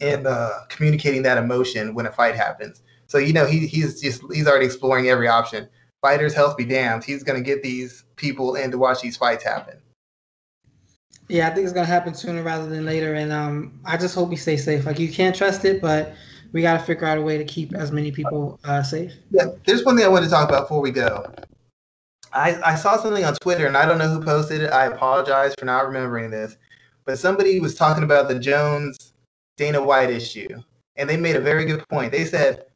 and 0.00 0.26
uh, 0.26 0.60
communicating 0.68 1.22
that 1.22 1.38
emotion 1.38 1.94
when 1.94 2.06
a 2.06 2.12
fight 2.12 2.34
happens. 2.34 2.82
So 3.06 3.18
you 3.18 3.32
know 3.32 3.46
he 3.46 3.66
he's 3.66 4.00
just 4.00 4.22
he's 4.32 4.46
already 4.46 4.66
exploring 4.66 5.08
every 5.08 5.28
option. 5.28 5.68
Fighters' 6.02 6.34
health 6.34 6.56
be 6.56 6.64
damned. 6.64 7.04
He's 7.04 7.22
going 7.22 7.42
to 7.42 7.44
get 7.44 7.62
these 7.62 8.04
people 8.16 8.56
in 8.56 8.70
to 8.70 8.78
watch 8.78 9.00
these 9.00 9.16
fights 9.16 9.44
happen. 9.44 9.78
Yeah, 11.28 11.48
I 11.48 11.54
think 11.54 11.64
it's 11.64 11.72
going 11.72 11.86
to 11.86 11.92
happen 11.92 12.12
sooner 12.12 12.42
rather 12.42 12.66
than 12.66 12.84
later, 12.84 13.14
and 13.14 13.32
um, 13.32 13.80
I 13.84 13.96
just 13.96 14.14
hope 14.14 14.28
we 14.28 14.36
stay 14.36 14.58
safe. 14.58 14.84
Like 14.84 14.98
you 14.98 15.10
can't 15.10 15.34
trust 15.34 15.64
it, 15.64 15.80
but 15.80 16.14
we 16.52 16.60
got 16.60 16.78
to 16.78 16.84
figure 16.84 17.06
out 17.06 17.16
a 17.16 17.22
way 17.22 17.38
to 17.38 17.44
keep 17.44 17.74
as 17.74 17.90
many 17.90 18.12
people 18.12 18.60
uh, 18.64 18.82
safe. 18.82 19.12
Yeah, 19.30 19.46
there's 19.64 19.84
one 19.84 19.96
thing 19.96 20.04
I 20.04 20.08
want 20.08 20.24
to 20.24 20.30
talk 20.30 20.48
about 20.48 20.64
before 20.64 20.80
we 20.80 20.90
go. 20.90 21.32
I, 22.34 22.72
I 22.72 22.74
saw 22.74 22.96
something 22.96 23.24
on 23.24 23.34
Twitter, 23.36 23.66
and 23.66 23.76
I 23.76 23.86
don't 23.86 23.98
know 23.98 24.08
who 24.08 24.22
posted 24.22 24.60
it. 24.62 24.72
I 24.72 24.86
apologize 24.86 25.54
for 25.56 25.64
not 25.64 25.86
remembering 25.86 26.30
this, 26.30 26.56
but 27.04 27.18
somebody 27.18 27.60
was 27.60 27.76
talking 27.76 28.02
about 28.02 28.28
the 28.28 28.38
Jones 28.38 29.12
Dana 29.56 29.80
White 29.82 30.10
issue, 30.10 30.48
and 30.96 31.08
they 31.08 31.16
made 31.16 31.36
a 31.36 31.40
very 31.40 31.64
good 31.64 31.88
point. 31.88 32.10
They 32.10 32.24
said 32.24 32.66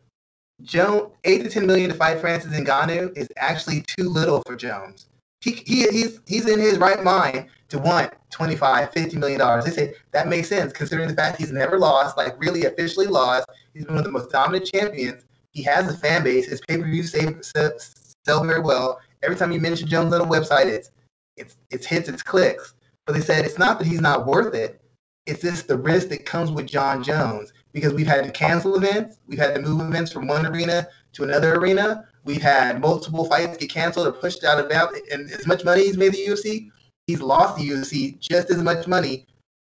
Jones 0.62 1.12
eight 1.24 1.42
to 1.42 1.50
ten 1.50 1.66
million 1.66 1.90
to 1.90 1.96
fight 1.96 2.20
Francis 2.20 2.52
Ngannou 2.52 3.16
is 3.18 3.28
actually 3.36 3.82
too 3.82 4.08
little 4.08 4.42
for 4.46 4.54
Jones. 4.54 5.06
He, 5.40 5.52
he 5.52 5.88
he's 5.88 6.20
he's 6.26 6.48
in 6.48 6.60
his 6.60 6.78
right 6.78 7.02
mind 7.02 7.46
to 7.68 7.78
want 7.78 8.12
25 8.30 8.92
50 8.92 9.18
million 9.18 9.38
dollars 9.38 9.64
they 9.64 9.70
say 9.70 9.94
that 10.10 10.26
makes 10.26 10.48
sense 10.48 10.72
considering 10.72 11.06
the 11.08 11.14
fact 11.14 11.38
he's 11.38 11.52
never 11.52 11.78
lost 11.78 12.16
like 12.16 12.34
really 12.40 12.64
officially 12.64 13.06
lost 13.06 13.46
he's 13.72 13.86
one 13.86 13.98
of 13.98 14.04
the 14.04 14.10
most 14.10 14.30
dominant 14.30 14.66
champions 14.66 15.24
he 15.52 15.62
has 15.62 15.88
a 15.88 15.96
fan 15.96 16.24
base 16.24 16.48
his 16.48 16.60
pay-per-view 16.62 17.02
sell 17.04 18.44
very 18.44 18.60
well 18.60 18.98
every 19.22 19.36
time 19.36 19.52
you 19.52 19.60
mention 19.60 19.88
Jones 19.88 20.12
on 20.12 20.20
a 20.20 20.24
website, 20.24 20.66
it's 20.66 20.90
it's 21.36 21.56
it's 21.70 21.86
hits, 21.86 22.08
it's 22.08 22.22
clicks. 22.22 22.74
But 23.06 23.14
they 23.14 23.20
said 23.20 23.44
it's 23.44 23.58
not 23.58 23.78
that 23.78 23.86
he's 23.86 24.00
not 24.00 24.26
worth 24.26 24.54
it. 24.54 24.80
It's 25.26 25.42
just 25.42 25.68
the 25.68 25.76
risk 25.76 26.08
that 26.08 26.26
comes 26.26 26.50
with 26.50 26.66
Jon 26.66 27.02
Jones 27.02 27.52
because 27.72 27.92
we've 27.92 28.06
had 28.06 28.24
to 28.24 28.30
cancel 28.30 28.76
events, 28.76 29.18
we've 29.26 29.38
had 29.38 29.54
to 29.54 29.60
move 29.60 29.80
events 29.80 30.12
from 30.12 30.26
one 30.26 30.46
arena 30.46 30.88
to 31.12 31.24
another 31.24 31.54
arena. 31.54 32.06
We've 32.24 32.42
had 32.42 32.80
multiple 32.80 33.24
fights 33.24 33.56
get 33.56 33.70
canceled 33.70 34.06
or 34.06 34.12
pushed 34.12 34.44
out 34.44 34.58
of 34.58 34.68
that. 34.68 34.90
And 35.12 35.30
as 35.30 35.46
much 35.46 35.64
money 35.64 35.84
he's 35.84 35.96
made 35.96 36.12
the 36.12 36.26
UFC, 36.26 36.70
he's 37.06 37.20
lost 37.20 37.56
the 37.56 37.68
UFC 37.68 38.18
just 38.18 38.50
as 38.50 38.62
much 38.62 38.86
money 38.86 39.26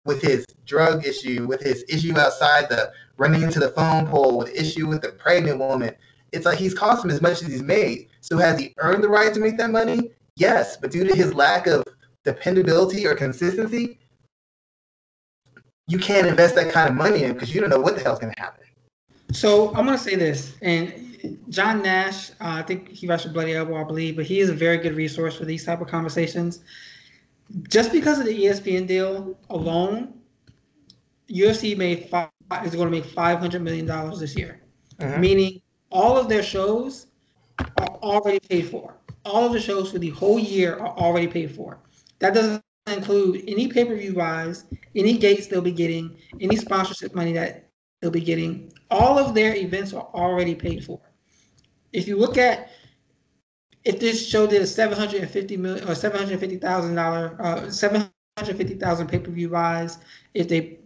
with 0.06 0.22
his 0.22 0.46
drug 0.66 1.06
issue, 1.06 1.46
with 1.48 1.62
his 1.62 1.84
issue 1.90 2.18
outside 2.18 2.70
the 2.70 2.92
running 3.18 3.44
into 3.44 3.60
the 3.60 3.70
phone 3.70 4.08
pole, 4.08 4.38
with 4.38 4.56
issue 4.56 4.88
with 4.88 5.02
the 5.02 5.10
pregnant 5.10 5.60
woman. 5.60 5.94
It's 6.32 6.46
like 6.46 6.58
he's 6.58 6.74
cost 6.74 7.04
him 7.04 7.12
as 7.12 7.22
much 7.22 7.42
as 7.42 7.48
he's 7.48 7.64
made. 7.64 8.08
So 8.22 8.38
has 8.38 8.60
he 8.60 8.74
earned 8.78 9.04
the 9.04 9.10
right 9.10 9.34
to 9.34 9.40
make 9.40 9.58
that 9.58 9.70
money? 9.70 10.12
Yes, 10.36 10.78
but 10.78 10.92
due 10.92 11.04
to 11.04 11.16
his 11.16 11.34
lack 11.34 11.68
of 11.68 11.84
dependability 12.24 13.06
or 13.06 13.16
consistency, 13.16 14.00
you 15.88 15.98
can't 15.98 16.28
invest 16.28 16.56
that 16.56 16.72
kind 16.72 16.90
of 16.90 16.96
money 16.96 17.24
in 17.24 17.34
because 17.34 17.54
you 17.54 17.60
don't 17.60 17.70
know 17.70 17.80
what 17.80 17.96
the 17.96 18.02
hell's 18.02 18.20
going 18.20 18.34
to 18.34 18.42
happen. 18.42 18.64
So 19.32 19.70
I'm 19.70 19.86
going 19.86 19.98
to 19.98 20.04
say 20.04 20.16
this, 20.16 20.56
and 20.62 21.10
John 21.50 21.82
Nash, 21.82 22.32
uh, 22.32 22.34
I 22.40 22.62
think 22.62 22.90
he 22.90 23.08
writes 23.08 23.24
for 23.24 23.30
Bloody 23.30 23.54
Elbow, 23.54 23.82
I 23.82 23.84
believe, 23.84 24.16
but 24.16 24.26
he 24.26 24.40
is 24.40 24.50
a 24.50 24.54
very 24.54 24.78
good 24.78 24.96
resource 24.96 25.36
for 25.36 25.46
these 25.46 25.66
type 25.66 25.82
of 25.82 25.88
conversations. 25.88 26.64
Just 27.68 27.92
because 27.92 28.20
of 28.20 28.26
the 28.26 28.46
ESPN 28.46 28.88
deal 28.88 29.38
alone, 29.50 30.14
UFC 31.30 31.76
made 31.78 32.08
five, 32.10 32.30
is 32.64 32.76
going 32.76 32.88
to 32.88 32.92
make 32.92 33.06
500 33.06 33.62
million 33.62 33.86
dollars 33.86 34.20
this 34.20 34.36
year, 34.36 34.62
mm-hmm. 35.00 35.22
meaning 35.22 35.62
all 35.92 36.18
of 36.18 36.30
their 36.30 36.44
shows 36.44 37.08
are 37.60 38.00
already 38.02 38.40
paid 38.40 38.70
for. 38.70 38.96
All 39.26 39.46
of 39.46 39.54
the 39.54 39.60
shows 39.60 39.92
for 39.92 40.00
the 40.00 40.10
whole 40.10 40.40
year 40.40 40.78
are 40.78 40.98
already 40.98 41.28
paid 41.28 41.52
for. 41.56 41.80
That 42.20 42.34
doesn't 42.34 42.64
include 42.88 43.44
any 43.48 43.68
pay 43.68 43.86
per 43.86 43.96
view 43.96 44.14
buys, 44.14 44.66
any 44.96 45.18
gates 45.18 45.48
they'll 45.48 45.62
be 45.62 45.72
getting, 45.72 46.16
any 46.40 46.56
sponsorship 46.56 47.14
money 47.16 47.34
that 47.34 47.70
they'll 48.02 48.12
be 48.12 48.22
getting. 48.22 48.72
All 48.90 49.20
of 49.20 49.34
their 49.34 49.56
events 49.56 49.94
are 49.94 50.08
already 50.14 50.56
paid 50.56 50.84
for. 50.84 51.00
If 51.92 52.08
you 52.08 52.18
look 52.18 52.38
at 52.38 52.70
if 53.86 54.00
this 54.00 54.28
show 54.28 54.46
did 54.46 54.62
a 54.62 54.68
seven 54.68 54.98
hundred 54.98 55.22
and 55.22 55.32
fifty 55.32 55.58
million 55.58 55.88
or 55.88 55.96
seven 55.96 56.20
hundred 56.20 56.40
fifty 56.40 56.58
thousand 56.58 56.96
dollar 56.96 57.36
uh, 57.40 57.70
seven 57.70 58.10
hundred 58.38 58.58
fifty 58.58 58.76
thousand 58.76 59.08
pay 59.08 59.20
per 59.20 59.32
view 59.32 59.50
buys, 59.50 60.00
if 60.34 60.48
they 60.48 60.80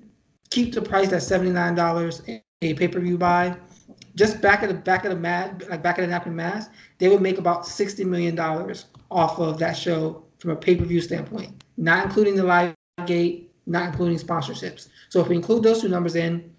keep 0.49 0.73
the 0.73 0.81
price 0.81 1.11
at 1.11 1.23
seventy 1.23 1.51
nine 1.51 1.75
dollars 1.75 2.21
a 2.27 2.41
pay 2.61 2.87
per 2.87 2.99
view 2.99 3.17
buy, 3.17 3.57
just 4.15 4.41
back 4.41 4.63
of 4.63 4.69
the 4.69 4.75
back 4.75 5.05
of 5.05 5.11
the 5.11 5.17
mat, 5.17 5.69
like 5.69 5.81
back 5.81 5.97
of 5.97 6.03
the 6.03 6.11
napkin 6.11 6.35
mass, 6.35 6.69
they 6.97 7.09
would 7.09 7.21
make 7.21 7.37
about 7.37 7.65
sixty 7.65 8.03
million 8.03 8.35
dollars 8.35 8.85
off 9.09 9.39
of 9.39 9.59
that 9.59 9.73
show 9.73 10.23
from 10.39 10.51
a 10.51 10.55
pay 10.55 10.75
per 10.75 10.85
view 10.85 11.01
standpoint, 11.01 11.63
not 11.77 12.05
including 12.05 12.35
the 12.35 12.43
live 12.43 12.75
gate, 13.05 13.51
not 13.65 13.87
including 13.87 14.17
sponsorships. 14.17 14.89
So 15.09 15.21
if 15.21 15.27
we 15.27 15.35
include 15.35 15.63
those 15.63 15.81
two 15.81 15.89
numbers 15.89 16.15
in, 16.15 16.53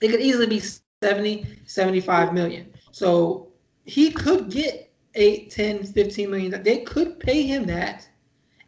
it 0.00 0.08
could 0.08 0.20
easily 0.20 0.46
be 0.46 0.60
70, 1.02 1.46
75 1.66 2.32
million. 2.32 2.72
So 2.90 3.48
he 3.84 4.10
could 4.10 4.50
get 4.50 4.92
8, 5.14 5.50
10, 5.50 5.84
15 5.84 6.30
million. 6.30 6.62
They 6.62 6.78
could 6.78 7.18
pay 7.18 7.42
him 7.42 7.64
that 7.66 8.08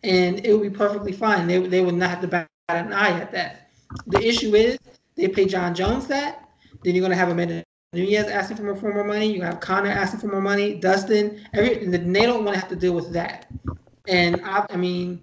and 0.03 0.45
it 0.45 0.53
would 0.53 0.71
be 0.71 0.77
perfectly 0.77 1.13
fine. 1.13 1.47
They, 1.47 1.59
they 1.59 1.81
would 1.81 1.95
not 1.95 2.11
have 2.11 2.21
to 2.21 2.29
bat 2.29 2.49
an 2.69 2.93
eye 2.93 3.19
at 3.21 3.33
that. 3.33 3.71
The 4.07 4.27
issue 4.27 4.55
is 4.55 4.79
they 5.17 5.29
pay 5.29 5.47
Jon 5.47 5.75
Jones 5.75 6.07
that, 6.09 6.49
then 6.83 6.95
you're 6.95 7.03
going 7.03 7.11
to 7.11 7.17
have 7.17 7.31
Amanda 7.31 7.65
Nunes 7.95 8.29
asking 8.29 8.57
for 8.57 8.63
more, 8.65 8.77
for 8.77 8.93
more 8.93 9.05
money. 9.05 9.33
You 9.33 9.43
have 9.43 9.61
Conor 9.61 9.91
asking 9.91 10.21
for 10.21 10.29
more 10.29 10.41
money. 10.41 10.75
Dustin, 10.75 11.47
every 11.53 11.87
they 11.87 12.27
don't 12.27 12.45
want 12.45 12.55
to 12.55 12.61
have 12.61 12.69
to 12.71 12.77
deal 12.77 12.95
with 12.95 13.13
that. 13.13 13.47
And 14.07 14.41
I, 14.45 14.67
I 14.69 14.77
mean, 14.77 15.21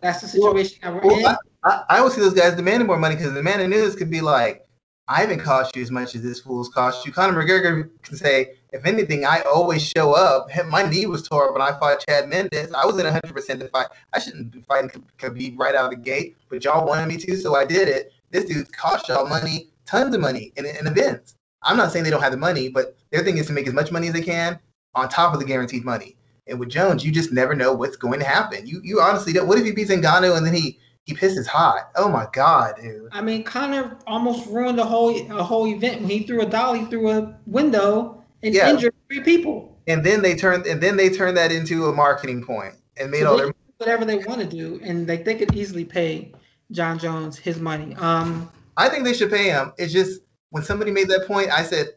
that's 0.00 0.20
the 0.20 0.28
situation 0.28 0.78
well, 0.82 0.94
we're 0.94 1.00
well, 1.06 1.18
in. 1.18 1.36
I, 1.64 1.84
I, 1.88 1.98
always 1.98 2.14
see 2.14 2.20
those 2.20 2.34
guys 2.34 2.54
demanding 2.54 2.86
more 2.86 2.98
money 2.98 3.16
because 3.16 3.32
the 3.32 3.42
man 3.42 3.60
in 3.60 3.70
news 3.70 3.96
could 3.96 4.10
be 4.10 4.20
like, 4.20 4.64
I 5.08 5.20
haven't 5.20 5.40
cost 5.40 5.76
you 5.76 5.82
as 5.82 5.90
much 5.90 6.14
as 6.14 6.22
this 6.22 6.40
fool's 6.40 6.68
cost 6.70 7.04
you. 7.04 7.12
Conor 7.12 7.42
McGregor 7.42 7.90
can 8.02 8.16
say, 8.16 8.54
if 8.72 8.86
anything, 8.86 9.26
I 9.26 9.40
always 9.40 9.82
show 9.82 10.12
up. 10.12 10.48
My 10.66 10.82
knee 10.82 11.06
was 11.06 11.28
tore 11.28 11.52
when 11.52 11.60
I 11.60 11.78
fought 11.78 12.04
Chad 12.08 12.28
Mendes. 12.28 12.72
I 12.72 12.86
was 12.86 12.98
in 12.98 13.06
100% 13.06 13.60
to 13.60 13.68
fight. 13.68 13.88
I 14.12 14.18
shouldn't 14.18 14.50
be 14.50 14.62
fighting 14.62 14.90
Khabib 15.18 15.58
right 15.58 15.74
out 15.74 15.86
of 15.86 15.90
the 15.90 15.96
gate, 15.96 16.36
but 16.48 16.64
y'all 16.64 16.86
wanted 16.86 17.06
me 17.06 17.18
to, 17.18 17.36
so 17.36 17.54
I 17.54 17.66
did 17.66 17.88
it. 17.88 18.12
This 18.30 18.46
dude 18.46 18.72
cost 18.72 19.08
y'all 19.08 19.28
money, 19.28 19.68
tons 19.84 20.14
of 20.14 20.20
money 20.20 20.52
in, 20.56 20.64
in 20.64 20.86
events. 20.86 21.36
I'm 21.64 21.76
not 21.76 21.92
saying 21.92 22.04
they 22.04 22.10
don't 22.10 22.22
have 22.22 22.32
the 22.32 22.38
money, 22.38 22.68
but 22.68 22.96
their 23.10 23.22
thing 23.22 23.38
is 23.38 23.46
to 23.46 23.52
make 23.52 23.66
as 23.66 23.74
much 23.74 23.90
money 23.90 24.08
as 24.08 24.14
they 24.14 24.22
can 24.22 24.58
on 24.94 25.08
top 25.08 25.34
of 25.34 25.40
the 25.40 25.46
guaranteed 25.46 25.84
money. 25.84 26.16
And 26.46 26.60
with 26.60 26.68
Jones, 26.68 27.04
you 27.04 27.10
just 27.10 27.32
never 27.32 27.54
know 27.54 27.72
what's 27.72 27.96
going 27.96 28.20
to 28.20 28.26
happen. 28.26 28.66
You 28.66 28.80
you 28.84 29.00
honestly 29.00 29.32
don't. 29.32 29.48
What 29.48 29.58
if 29.58 29.64
he 29.64 29.72
beats 29.72 29.90
Ngannou 29.90 30.36
and 30.36 30.46
then 30.46 30.54
he 30.54 30.78
he 31.04 31.14
pisses 31.14 31.46
hot. 31.46 31.90
Oh 31.96 32.08
my 32.08 32.26
god, 32.32 32.76
dude. 32.80 33.08
I 33.12 33.20
mean, 33.20 33.44
Conor 33.44 33.98
almost 34.06 34.46
ruined 34.48 34.78
the 34.78 34.84
whole 34.84 35.16
a 35.32 35.42
whole 35.42 35.66
event 35.66 36.00
when 36.00 36.10
he 36.10 36.20
threw 36.20 36.40
a 36.42 36.46
dolly 36.46 36.84
through 36.86 37.10
a 37.10 37.34
window 37.46 38.22
and 38.42 38.54
Yeah. 38.54 38.70
injured 38.70 38.94
three 39.08 39.20
people. 39.20 39.76
And 39.86 40.04
then 40.04 40.22
they 40.22 40.34
turned 40.34 40.66
and 40.66 40.80
then 40.82 40.96
they 40.96 41.10
turned 41.10 41.36
that 41.36 41.52
into 41.52 41.86
a 41.86 41.92
marketing 41.92 42.44
point 42.44 42.74
and 42.96 43.10
made 43.10 43.20
So 43.20 43.30
all 43.30 43.36
their 43.36 43.52
whatever 43.78 44.04
they 44.04 44.18
want 44.18 44.40
to 44.40 44.46
do, 44.46 44.80
and 44.82 45.06
like 45.08 45.24
they 45.24 45.34
could 45.34 45.54
easily 45.54 45.84
pay 45.84 46.32
Jon 46.70 46.98
Jones 46.98 47.38
his 47.38 47.58
money. 47.58 47.94
Um, 47.96 48.50
I 48.76 48.88
think 48.88 49.04
they 49.04 49.12
should 49.14 49.30
pay 49.30 49.44
him. 49.50 49.72
It's 49.78 49.92
just 49.92 50.22
when 50.54 50.62
somebody 50.62 50.92
made 50.92 51.08
that 51.08 51.26
point, 51.26 51.50
I 51.50 51.64
said, 51.64 51.94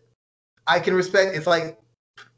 I 0.65 0.79
can 0.79 0.95
respect. 0.95 1.35
It's 1.35 1.45
like 1.45 1.79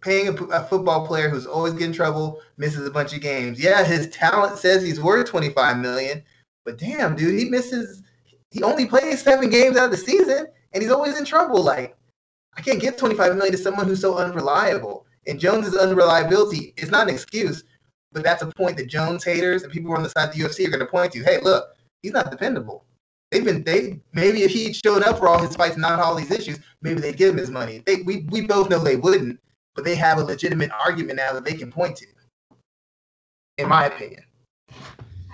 paying 0.01 0.27
a, 0.27 0.33
a 0.47 0.63
football 0.65 1.07
player 1.07 1.29
who's 1.29 1.45
always 1.45 1.71
getting 1.71 1.93
trouble, 1.93 2.41
misses 2.57 2.85
a 2.85 2.91
bunch 2.91 3.13
of 3.13 3.21
games. 3.21 3.57
Yeah, 3.57 3.85
his 3.85 4.09
talent 4.09 4.57
says 4.57 4.83
he's 4.83 4.99
worth 4.99 5.29
25 5.29 5.77
million, 5.77 6.21
but 6.65 6.77
damn, 6.77 7.15
dude, 7.15 7.39
he 7.39 7.49
misses. 7.49 8.03
He 8.51 8.61
only 8.63 8.85
plays 8.85 9.21
seven 9.21 9.49
games 9.49 9.77
out 9.77 9.85
of 9.85 9.91
the 9.91 9.97
season, 9.97 10.47
and 10.73 10.83
he's 10.83 10.91
always 10.91 11.17
in 11.17 11.23
trouble. 11.23 11.63
Like, 11.63 11.95
I 12.57 12.61
can't 12.61 12.81
give 12.81 12.97
25 12.97 13.37
million 13.37 13.53
to 13.53 13.57
someone 13.57 13.87
who's 13.87 14.01
so 14.01 14.17
unreliable. 14.17 15.05
And 15.25 15.39
Jones's 15.39 15.77
unreliability 15.77 16.73
is 16.75 16.91
not 16.91 17.07
an 17.07 17.13
excuse, 17.13 17.63
but 18.11 18.25
that's 18.25 18.41
a 18.41 18.47
point 18.47 18.75
that 18.75 18.89
Jones 18.89 19.23
haters 19.23 19.63
and 19.63 19.71
people 19.71 19.93
on 19.93 20.03
the 20.03 20.09
side 20.09 20.27
of 20.27 20.35
the 20.35 20.41
UFC 20.41 20.67
are 20.67 20.69
going 20.69 20.81
to 20.81 20.85
point 20.85 21.13
to. 21.13 21.23
Hey, 21.23 21.39
look, 21.41 21.69
he's 22.03 22.11
not 22.11 22.29
dependable. 22.29 22.83
They've 23.31 23.45
been 23.45 23.63
they 23.63 23.99
maybe 24.13 24.43
if 24.43 24.51
he 24.51 24.73
showed 24.73 25.03
up 25.03 25.19
for 25.19 25.27
all 25.27 25.39
his 25.39 25.55
fights, 25.55 25.77
not 25.77 25.99
all 25.99 26.15
these 26.15 26.31
issues, 26.31 26.59
maybe 26.81 26.99
they'd 26.99 27.17
give 27.17 27.29
him 27.29 27.37
his 27.37 27.51
money. 27.51 27.83
They 27.85 27.97
we 27.97 28.25
we 28.29 28.41
both 28.41 28.69
know 28.69 28.79
they 28.79 28.95
wouldn't, 28.95 29.39
but 29.75 29.85
they 29.85 29.95
have 29.95 30.17
a 30.17 30.23
legitimate 30.23 30.71
argument 30.71 31.17
now 31.17 31.33
that 31.33 31.45
they 31.45 31.53
can 31.53 31.71
point 31.71 31.97
to. 31.97 32.05
In 33.57 33.67
my 33.67 33.85
opinion. 33.85 34.23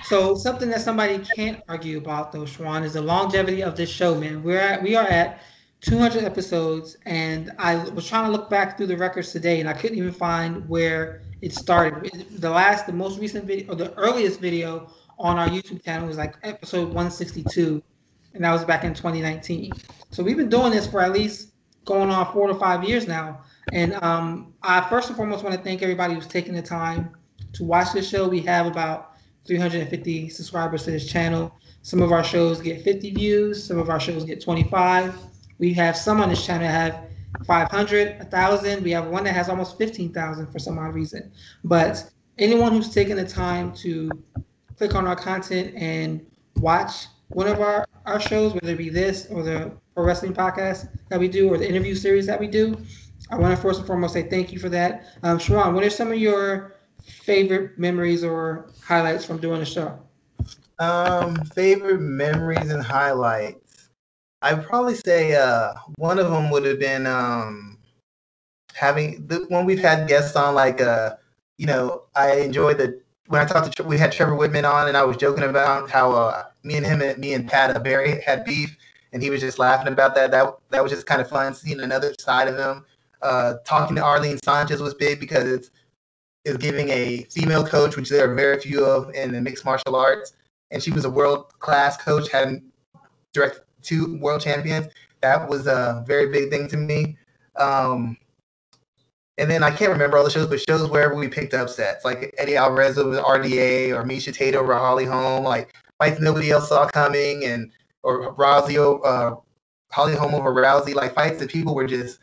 So 0.04 0.36
something 0.36 0.70
that 0.70 0.82
somebody 0.82 1.20
can't 1.20 1.62
argue 1.70 1.98
about 1.98 2.32
though, 2.32 2.44
Schwan, 2.44 2.84
is 2.84 2.94
the 2.94 3.02
longevity 3.02 3.64
of 3.64 3.76
this 3.76 3.90
show, 3.90 4.16
man. 4.16 4.44
We're 4.44 4.60
at 4.60 4.84
we 4.84 4.96
are 4.96 5.08
at 5.08 5.40
200 5.82 6.24
episodes, 6.24 6.98
and 7.06 7.52
I 7.60 7.78
was 7.90 8.08
trying 8.08 8.26
to 8.26 8.32
look 8.32 8.50
back 8.50 8.76
through 8.76 8.88
the 8.88 8.98
records 8.98 9.32
today, 9.32 9.60
and 9.60 9.70
I 9.70 9.74
couldn't 9.74 9.98
even 9.98 10.12
find 10.12 10.68
where 10.68 11.22
it 11.42 11.54
started. 11.54 12.26
The 12.40 12.50
last, 12.50 12.88
the 12.88 12.94
most 12.94 13.20
recent 13.20 13.46
video, 13.46 13.72
or 13.72 13.76
the 13.76 13.94
earliest 13.94 14.40
video 14.40 14.90
on 15.18 15.38
our 15.38 15.48
YouTube 15.48 15.84
channel 15.84 16.08
was 16.08 16.18
like 16.18 16.36
episode 16.44 16.88
162, 16.88 17.82
and 18.34 18.44
that 18.44 18.52
was 18.52 18.66
back 18.66 18.84
in 18.84 18.94
2019. 18.94 19.72
So 20.12 20.24
we've 20.24 20.38
been 20.38 20.50
doing 20.50 20.72
this 20.72 20.88
for 20.88 21.02
at 21.02 21.14
least 21.14 21.52
going 21.86 22.10
on 22.10 22.32
four 22.34 22.48
to 22.48 22.56
five 22.56 22.84
years 22.84 23.08
now. 23.08 23.42
And 23.74 23.94
um, 24.04 24.54
I 24.64 24.88
first 24.90 25.10
and 25.10 25.18
foremost 25.18 25.44
want 25.44 25.56
to 25.56 25.62
thank 25.62 25.82
everybody 25.82 26.14
who's 26.14 26.28
taking 26.28 26.54
the 26.54 26.62
time 26.62 27.16
to 27.54 27.64
watch 27.64 27.94
this 27.94 28.08
show. 28.08 28.28
We 28.28 28.42
have 28.42 28.66
about 28.66 29.14
350 29.46 30.30
subscribers 30.30 30.84
to 30.84 30.92
this 30.92 31.10
channel. 31.10 31.54
Some 31.82 32.02
of 32.02 32.12
our 32.12 32.24
shows 32.24 32.62
get 32.62 32.84
50 32.84 33.12
views, 33.12 33.64
some 33.64 33.78
of 33.78 33.90
our 33.90 34.00
shows 34.00 34.26
get 34.26 34.42
25. 34.42 35.18
We 35.60 35.74
have 35.74 35.96
some 35.96 36.20
on 36.20 36.30
this 36.30 36.46
channel 36.46 36.68
have 36.68 37.06
500, 37.46 38.18
1,000. 38.20 38.84
We 38.84 38.92
have 38.92 39.08
one 39.08 39.24
that 39.26 39.34
has 39.34 39.50
almost 39.50 39.78
15,000 39.78 40.52
for 40.52 40.60
some 40.60 40.80
odd 40.80 40.94
reason. 40.94 41.32
But 41.64 42.10
anyone 42.38 42.72
who's 42.72 42.94
taken 42.94 43.18
the 43.18 43.28
time 43.28 43.74
to 43.76 44.10
click 44.78 44.96
on 44.96 45.08
our 45.08 45.16
content 45.16 45.74
and 45.76 46.26
watch 46.58 47.08
one 47.30 47.48
of 47.48 47.60
our, 47.62 47.86
our 48.06 48.20
shows, 48.20 48.54
whether 48.54 48.74
it 48.74 48.78
be 48.78 48.90
this 48.90 49.28
or 49.28 49.44
the 49.44 49.72
pro 49.94 50.04
wrestling 50.04 50.34
podcast 50.34 50.90
that 51.10 51.20
we 51.20 51.28
do 51.28 51.50
or 51.50 51.58
the 51.58 51.68
interview 51.68 51.96
series 51.96 52.26
that 52.28 52.40
we 52.40 52.48
do, 52.48 52.78
I 53.30 53.38
want 53.38 53.56
to 53.56 53.62
first 53.62 53.80
and 53.80 53.88
foremost 53.88 54.14
say 54.14 54.24
thank 54.24 54.52
you 54.52 54.60
for 54.60 54.70
that. 54.70 55.06
Um, 55.24 55.40
Sharon, 55.40 55.74
what 55.74 55.84
are 55.84 55.90
some 55.90 56.12
of 56.12 56.18
your 56.18 56.76
favorite 57.00 57.78
memories 57.78 58.24
or 58.24 58.70
highlights 58.84 59.26
from 59.26 59.38
doing 59.40 59.60
the 59.60 59.66
show? 59.66 60.00
Um, 60.80 61.46
favorite 61.46 62.02
memories 62.02 62.70
and 62.72 62.84
highlights. 62.84 63.90
I'd 64.42 64.64
probably 64.64 64.96
say 64.96 65.36
uh 65.36 65.74
one 65.98 66.20
of 66.20 66.30
them 66.30 66.52
would 66.52 66.66
have 66.66 66.80
been 66.80 67.08
um 67.08 67.80
having 68.74 69.26
the 69.28 69.46
when 69.50 69.66
we've 69.66 69.80
had 69.80 70.08
guests 70.08 70.36
on 70.36 70.54
like 70.54 70.82
uh 70.82 71.16
you 71.58 71.66
know 71.66 72.04
I 72.16 72.36
enjoy 72.42 72.74
the 72.76 73.02
when 73.28 73.42
I 73.42 73.46
talked 73.46 73.76
to 73.76 73.84
we 73.84 73.98
had 73.98 74.12
Trevor 74.12 74.34
Wittman 74.34 74.70
on 74.70 74.88
and 74.88 74.96
I 74.98 75.04
was 75.04 75.18
joking 75.18 75.44
about 75.44 75.90
how 75.90 76.12
uh 76.12 76.46
me 76.64 76.78
and 76.78 76.86
him 76.86 77.02
and 77.02 77.18
me 77.18 77.34
and 77.34 77.48
Pat 77.48 77.84
Barry 77.84 78.22
had 78.22 78.46
beef 78.46 78.78
and 79.14 79.24
he 79.24 79.30
was 79.30 79.40
just 79.40 79.60
laughing 79.60 79.92
about 79.92 80.14
that 80.16 80.32
that 80.32 80.56
that 80.70 80.84
was 80.84 80.92
just 80.92 81.06
kind 81.06 81.22
of 81.22 81.30
fun 81.30 81.54
seeing 81.54 81.80
another 81.80 82.14
side 82.20 82.48
of 82.48 82.58
him. 82.58 82.86
Uh, 83.22 83.56
talking 83.66 83.96
to 83.96 84.04
Arlene 84.04 84.38
Sanchez 84.44 84.82
was 84.82 84.94
big 84.94 85.20
because 85.20 85.50
it's 85.50 85.72
is 86.44 86.58
giving 86.58 86.90
a 86.90 87.24
female 87.32 87.66
coach, 87.66 87.96
which 87.96 88.10
there 88.10 88.30
are 88.30 88.36
very 88.36 88.60
few 88.60 88.86
of 88.86 89.10
in 89.16 89.32
the 89.32 89.42
mixed 89.42 89.66
martial 89.66 89.96
arts, 89.96 90.34
and 90.70 90.82
she 90.82 90.92
was 90.92 91.06
a 91.06 91.10
world 91.10 91.58
class 91.60 91.98
coach, 91.98 92.30
had 92.30 92.62
direct 93.34 93.62
two 93.82 94.18
world 94.20 94.42
champions. 94.42 94.88
That 95.22 95.50
was 95.50 95.66
a 95.66 96.04
very 96.06 96.30
big 96.30 96.52
thing 96.52 96.68
to 96.68 96.78
me. 96.78 97.18
Um, 97.56 98.18
and 99.38 99.50
then 99.52 99.64
I 99.64 99.72
can't 99.72 99.92
remember 99.92 100.18
all 100.18 100.24
the 100.24 100.30
shows, 100.30 100.48
but 100.48 100.62
shows 100.62 100.90
wherever 100.90 101.16
we 101.16 101.28
picked 101.28 101.54
up 101.54 101.70
sets, 101.70 102.06
like 102.06 102.34
Eddie 102.38 102.56
Alvarez 102.56 102.98
over 102.98 103.18
RDA 103.18 103.92
or 103.92 104.04
Miesha 104.04 104.34
Tate 104.34 104.56
over 104.56 104.74
Holly 104.74 105.06
Holm, 105.06 105.44
like 105.44 105.76
fights 105.98 106.22
nobody 106.22 106.52
else 106.52 106.70
saw 106.70 106.88
coming, 106.88 107.44
and 107.46 107.72
or 108.04 108.34
Rousey, 108.36 108.78
uh, 109.04 109.36
Holly 109.92 110.16
Holm 110.16 110.34
over 110.34 110.54
Rousey, 110.54 110.96
like 110.96 111.14
fights 111.14 111.40
that 111.40 111.50
people 111.50 111.76
were 111.76 111.88
just 111.88 112.20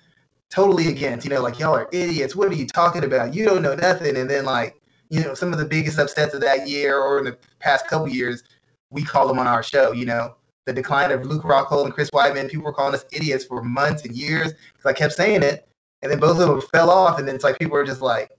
totally 0.49 0.89
against. 0.89 1.27
You 1.27 1.35
know, 1.35 1.43
like 1.43 1.59
y'all 1.59 1.77
are 1.77 1.89
idiots. 1.93 2.35
What 2.35 2.49
are 2.49 2.55
you 2.55 2.67
talking 2.67 3.05
about? 3.05 3.35
You 3.35 3.45
don't 3.45 3.63
know 3.63 3.75
nothing. 3.75 4.17
And 4.17 4.29
then 4.29 4.45
like 4.45 4.81
you 5.11 5.21
know, 5.21 5.35
some 5.35 5.53
of 5.53 5.59
the 5.59 5.67
biggest 5.67 5.99
upsets 5.99 6.33
of 6.33 6.41
that 6.41 6.67
year 6.67 6.99
or 6.99 7.19
in 7.19 7.27
the 7.27 7.37
past 7.61 7.87
couple 7.87 8.09
years, 8.09 8.43
we 8.89 9.03
call 9.03 9.29
them 9.29 9.39
on 9.39 9.47
our 9.47 9.63
show. 9.63 9.93
You 9.93 10.07
know, 10.07 10.37
the 10.65 10.73
decline 10.73 11.11
of 11.11 11.27
Luke 11.27 11.43
Rockhold 11.43 11.85
and 11.85 11.93
Chris 11.93 12.09
Weidman. 12.11 12.49
People 12.49 12.65
were 12.65 12.73
calling 12.73 12.95
us 12.95 13.05
idiots 13.13 13.45
for 13.45 13.63
months 13.63 14.07
and 14.07 14.17
years 14.17 14.55
because 14.55 14.87
I 14.87 14.95
kept 14.95 15.13
saying 15.13 15.43
it, 15.43 15.69
and 16.03 16.11
then 16.11 16.19
both 16.19 16.39
of 16.41 16.49
them 16.49 16.61
fell 16.61 16.91
off. 16.91 17.19
And 17.19 17.27
then 17.27 17.35
it's 17.35 17.45
like 17.45 17.59
people 17.59 17.77
are 17.77 17.85
just 17.85 18.03
like, 18.03 18.31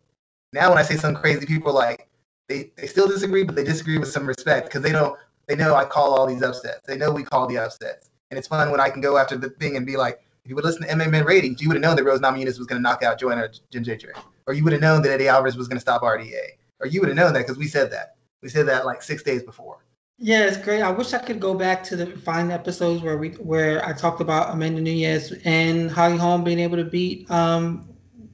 now 0.52 0.70
when 0.70 0.78
I 0.78 0.84
say 0.84 0.96
something 0.96 1.22
crazy, 1.22 1.46
people 1.46 1.72
are 1.72 1.76
like, 1.76 2.08
they 2.50 2.72
they 2.76 2.88
still 2.88 3.08
disagree, 3.08 3.44
but 3.44 3.56
they 3.56 3.64
disagree 3.64 3.98
with 3.98 4.10
some 4.10 4.28
respect 4.28 4.68
because 4.68 4.82
they 4.82 4.92
don't 4.92 5.18
they 5.48 5.56
know 5.56 5.76
I 5.76 5.86
call 5.86 6.14
all 6.14 6.28
these 6.28 6.44
upsets. 6.44 6.82
They 6.86 6.98
know 6.98 7.12
we 7.12 7.24
call 7.24 7.48
the 7.48 7.58
upsets, 7.58 8.10
and 8.30 8.38
it's 8.38 8.48
fun 8.48 8.72
when 8.72 8.80
I 8.80 8.90
can 8.90 9.02
go 9.02 9.18
after 9.18 9.38
the 9.38 9.50
thing 9.50 9.78
and 9.78 9.86
be 9.86 9.98
like, 9.98 10.20
if 10.44 10.50
you 10.50 10.56
would 10.56 10.66
listen 10.66 10.84
to 10.84 10.90
MMA 10.90 11.26
ratings, 11.26 11.62
you 11.62 11.70
would 11.70 11.76
have 11.76 11.82
known 11.82 11.96
that 11.96 12.04
Rose 12.04 12.20
Namajunas 12.20 12.58
was 12.58 12.68
going 12.68 12.80
to 12.80 12.84
knock 12.84 13.02
out 13.02 13.18
Joanna 13.20 13.50
Jędrzejczyk, 13.72 14.18
or 14.46 14.54
you 14.54 14.64
would 14.64 14.74
have 14.74 14.82
known 14.82 15.02
that 15.04 15.12
Eddie 15.12 15.30
Alvarez 15.30 15.56
was 15.56 15.68
going 15.68 15.78
to 15.78 15.82
stop 15.82 16.02
RDA, 16.02 16.58
or 16.82 16.88
you 16.88 17.00
would 17.00 17.08
have 17.08 17.18
known 17.18 17.34
that 17.34 17.40
because 17.40 17.58
we 17.58 17.68
said 17.68 17.92
that. 17.92 18.16
We 18.42 18.50
said 18.50 18.68
that 18.68 18.86
like 18.86 19.02
six 19.02 19.24
days 19.24 19.42
before. 19.42 19.86
Yeah, 20.20 20.46
it's 20.46 20.58
great. 20.58 20.82
I 20.82 20.92
wish 20.92 21.14
I 21.14 21.20
could 21.20 21.40
go 21.40 21.54
back 21.54 21.84
to 21.86 21.96
the 21.96 22.06
find 22.06 22.52
episodes 22.52 23.02
where 23.02 23.18
we 23.18 23.30
where 23.32 23.86
I 23.86 23.94
talked 23.94 24.22
about 24.22 24.54
Amanda 24.54 24.82
Nunes 24.82 25.34
and 25.44 25.92
Holly 25.92 26.18
Holm 26.18 26.44
being 26.44 26.60
able 26.60 26.78
to 26.78 26.86
beat 26.86 27.30
um 27.32 27.90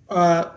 uh 0.10 0.52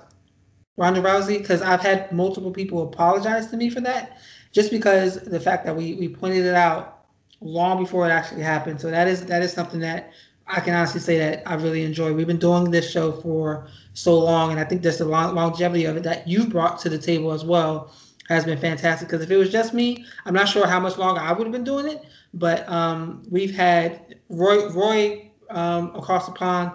Ronda 0.77 1.01
Rousey 1.03 1.39
because 1.39 1.63
I've 1.63 1.81
had 1.81 2.13
multiple 2.13 2.51
people 2.53 2.83
apologize 2.83 3.49
to 3.49 3.57
me 3.57 3.71
for 3.71 3.81
that 3.83 4.19
just 4.53 4.71
because 4.71 5.17
the 5.23 5.41
fact 5.41 5.65
that 5.67 5.77
we 5.77 5.95
we 5.95 6.09
pointed 6.09 6.45
it 6.47 6.55
out 6.55 7.05
long 7.41 7.83
before 7.83 8.07
it 8.09 8.11
actually 8.13 8.43
happened. 8.43 8.81
So 8.81 8.91
that 8.91 9.09
is 9.09 9.25
that 9.27 9.43
is 9.43 9.53
something 9.53 9.81
that 9.81 10.13
I 10.47 10.61
can 10.61 10.75
honestly 10.75 11.01
say 11.01 11.19
that 11.19 11.43
I 11.47 11.55
really 11.55 11.85
enjoy. 11.85 12.13
We've 12.13 12.27
been 12.27 12.39
doing 12.39 12.71
this 12.71 12.91
show 12.91 13.13
for 13.13 13.69
so 13.95 14.19
long, 14.19 14.51
and 14.51 14.61
I 14.61 14.65
think 14.65 14.83
there's 14.83 14.99
the 14.99 15.05
long, 15.07 15.35
longevity 15.35 15.85
of 15.87 15.97
it 15.97 16.03
that 16.05 16.27
you 16.29 16.47
brought 16.47 16.79
to 16.81 16.89
the 16.91 16.99
table 16.99 17.33
as 17.33 17.45
well 17.45 17.93
has 18.29 18.45
been 18.45 18.59
fantastic. 18.59 19.09
Because 19.09 19.23
if 19.23 19.31
it 19.31 19.37
was 19.37 19.51
just 19.51 19.75
me, 19.75 20.05
I'm 20.25 20.35
not 20.35 20.49
sure 20.49 20.67
how 20.67 20.81
much 20.81 20.99
longer 20.99 21.21
I 21.21 21.33
would 21.33 21.47
have 21.47 21.53
been 21.53 21.65
doing 21.65 21.87
it. 21.87 22.05
But 22.35 22.69
um, 22.69 23.23
we've 23.31 23.55
had 23.55 24.17
Roy 24.29 24.69
Roy 24.71 25.31
um, 25.51 25.95
across 25.95 26.27
the 26.27 26.33
pond, 26.33 26.73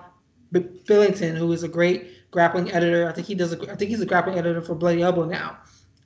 B- 0.51 0.59
Billington, 0.85 1.35
who 1.35 1.51
is 1.51 1.63
a 1.63 1.67
great 1.67 2.31
grappling 2.31 2.71
editor. 2.71 3.07
I 3.07 3.11
think 3.11 3.27
he 3.27 3.35
does. 3.35 3.53
A, 3.53 3.71
I 3.71 3.75
think 3.75 3.89
he's 3.89 4.01
a 4.01 4.05
grappling 4.05 4.37
editor 4.37 4.61
for 4.61 4.75
Bloody 4.75 5.01
Elbow 5.01 5.25
now. 5.25 5.57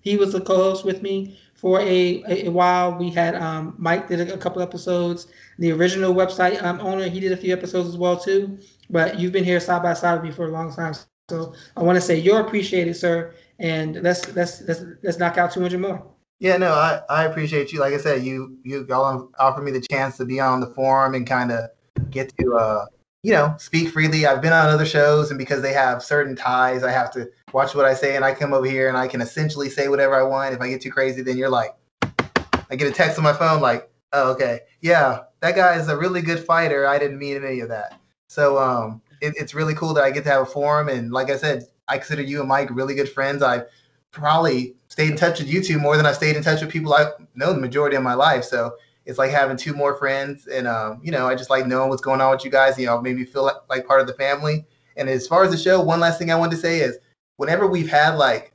He 0.02 0.18
was 0.18 0.34
the 0.34 0.42
co-host 0.42 0.84
with 0.84 1.04
me 1.04 1.38
for 1.54 1.80
a, 1.80 2.24
a, 2.28 2.48
a 2.48 2.50
while. 2.50 2.98
We 2.98 3.12
had 3.12 3.36
um, 3.36 3.76
Mike 3.78 4.08
did 4.08 4.20
a, 4.30 4.34
a 4.34 4.38
couple 4.38 4.62
episodes. 4.62 5.28
The 5.60 5.72
original 5.72 6.14
website 6.14 6.62
um, 6.64 6.80
owner, 6.82 7.08
he 7.08 7.20
did 7.20 7.32
a 7.32 7.38
few 7.38 7.54
episodes 7.54 7.90
as 7.90 7.98
well 7.98 8.18
too. 8.18 8.58
But 8.90 9.20
you've 9.20 9.32
been 9.32 9.44
here 9.44 9.60
side 9.60 9.84
by 9.84 9.94
side 9.94 10.16
with 10.16 10.24
me 10.24 10.32
for 10.32 10.46
a 10.46 10.52
long 10.52 10.74
time, 10.74 10.96
so 11.30 11.54
I 11.78 11.84
want 11.84 11.98
to 11.98 12.02
say 12.02 12.18
you're 12.18 12.42
appreciated, 12.42 12.96
sir. 12.96 13.34
And 13.62 14.02
let's 14.02 14.36
let's 14.36 14.62
let's 14.64 14.84
let's 15.04 15.20
knock 15.20 15.38
out 15.38 15.52
200 15.52 15.80
more. 15.80 16.04
Yeah, 16.40 16.58
no, 16.58 16.74
I, 16.74 17.02
I 17.10 17.26
appreciate 17.26 17.72
you. 17.72 17.80
Like 17.80 17.94
I 17.94 17.98
said, 17.98 18.24
you 18.24 18.58
you 18.64 18.88
all 18.92 19.30
offered 19.40 19.62
me 19.62 19.70
the 19.70 19.86
chance 19.92 20.18
to 20.18 20.26
be 20.26 20.40
on 20.40 20.60
the 20.60 20.74
forum 20.74 21.14
and 21.14 21.28
kind 21.28 21.52
of 21.52 21.70
get 22.10 22.36
to 22.40 22.56
uh 22.56 22.86
you 23.22 23.32
know 23.32 23.54
speak 23.60 23.90
freely. 23.90 24.26
I've 24.26 24.42
been 24.42 24.52
on 24.52 24.68
other 24.68 24.86
shows, 24.86 25.30
and 25.30 25.38
because 25.38 25.62
they 25.62 25.74
have 25.74 26.02
certain 26.02 26.36
ties, 26.36 26.84
I 26.84 26.90
have 26.92 27.12
to 27.12 27.30
watch 27.54 27.76
what 27.76 27.86
I 27.86 27.94
say. 27.94 28.16
And 28.16 28.26
I 28.26 28.34
come 28.34 28.52
over 28.52 28.66
here 28.66 28.90
and 28.90 28.98
I 28.98 29.08
can 29.08 29.22
essentially 29.22 29.70
say 29.70 29.90
whatever 29.90 30.16
I 30.16 30.24
want. 30.24 30.56
If 30.56 30.62
I 30.62 30.68
get 30.68 30.82
too 30.82 30.92
crazy, 30.92 31.22
then 31.22 31.38
you're 31.38 31.48
like, 31.48 31.76
I 32.02 32.76
get 32.76 32.88
a 32.88 32.92
text 32.92 33.20
on 33.20 33.24
my 33.24 33.34
phone 33.34 33.62
like, 33.62 33.92
oh 34.12 34.32
okay, 34.32 34.62
yeah, 34.82 35.20
that 35.42 35.56
guy 35.56 35.76
is 35.76 35.88
a 35.88 35.96
really 35.96 36.24
good 36.24 36.44
fighter. 36.44 36.88
I 36.88 36.98
didn't 36.98 37.20
mean 37.20 37.44
any 37.44 37.60
of 37.60 37.70
that. 37.70 38.00
So 38.28 38.58
um, 38.58 39.04
it, 39.22 39.36
it's 39.38 39.54
really 39.54 39.76
cool 39.76 39.94
that 39.94 40.04
I 40.04 40.10
get 40.10 40.24
to 40.24 40.32
have 40.32 40.42
a 40.42 40.46
forum. 40.48 40.90
And 40.90 41.12
like 41.12 41.30
I 41.30 41.38
said, 41.38 41.66
I 41.92 41.98
consider 41.98 42.22
you 42.22 42.40
and 42.40 42.48
Mike 42.48 42.70
really 42.72 42.96
good 42.96 43.10
friends. 43.10 43.44
I 43.44 43.64
probably 44.12 44.76
stayed 44.88 45.12
in 45.12 45.18
touch 45.18 45.40
with 45.40 45.50
you 45.50 45.62
two 45.62 45.78
more 45.78 45.98
than 45.98 46.06
I 46.06 46.14
stayed 46.14 46.38
in 46.38 46.44
touch 46.44 46.62
with 46.62 46.72
people 46.72 46.94
I 46.94 47.12
know 47.36 47.54
the 47.54 47.60
majority 47.60 47.98
of 47.98 48.04
my 48.04 48.14
life. 48.14 48.46
So 48.46 48.76
it's 49.06 49.20
like 49.20 49.32
having 49.32 49.58
two 49.58 49.74
more 49.74 49.96
friends. 49.98 50.48
And 50.48 50.68
um, 50.68 51.02
you 51.04 51.12
know, 51.12 51.28
I 51.28 51.36
just 51.36 51.50
like 51.50 51.68
knowing 51.68 51.90
what's 51.90 52.02
going 52.02 52.22
on 52.22 52.32
with 52.32 52.46
you 52.46 52.52
guys. 52.52 52.80
You 52.80 52.86
know, 52.86 53.02
made 53.02 53.18
me 53.18 53.26
feel 53.26 53.44
like, 53.44 53.58
like 53.70 53.86
part 53.86 54.00
of 54.00 54.08
the 54.08 54.14
family. 54.14 54.66
And 54.96 55.10
as 55.10 55.28
far 55.28 55.44
as 55.44 55.52
the 55.52 55.58
show, 55.58 55.82
one 55.82 56.00
last 56.00 56.18
thing 56.18 56.32
I 56.32 56.36
wanted 56.36 56.56
to 56.56 56.62
say 56.62 56.80
is 56.80 56.98
whenever 57.36 57.68
we've 57.68 57.90
had 57.90 58.16
like 58.16 58.54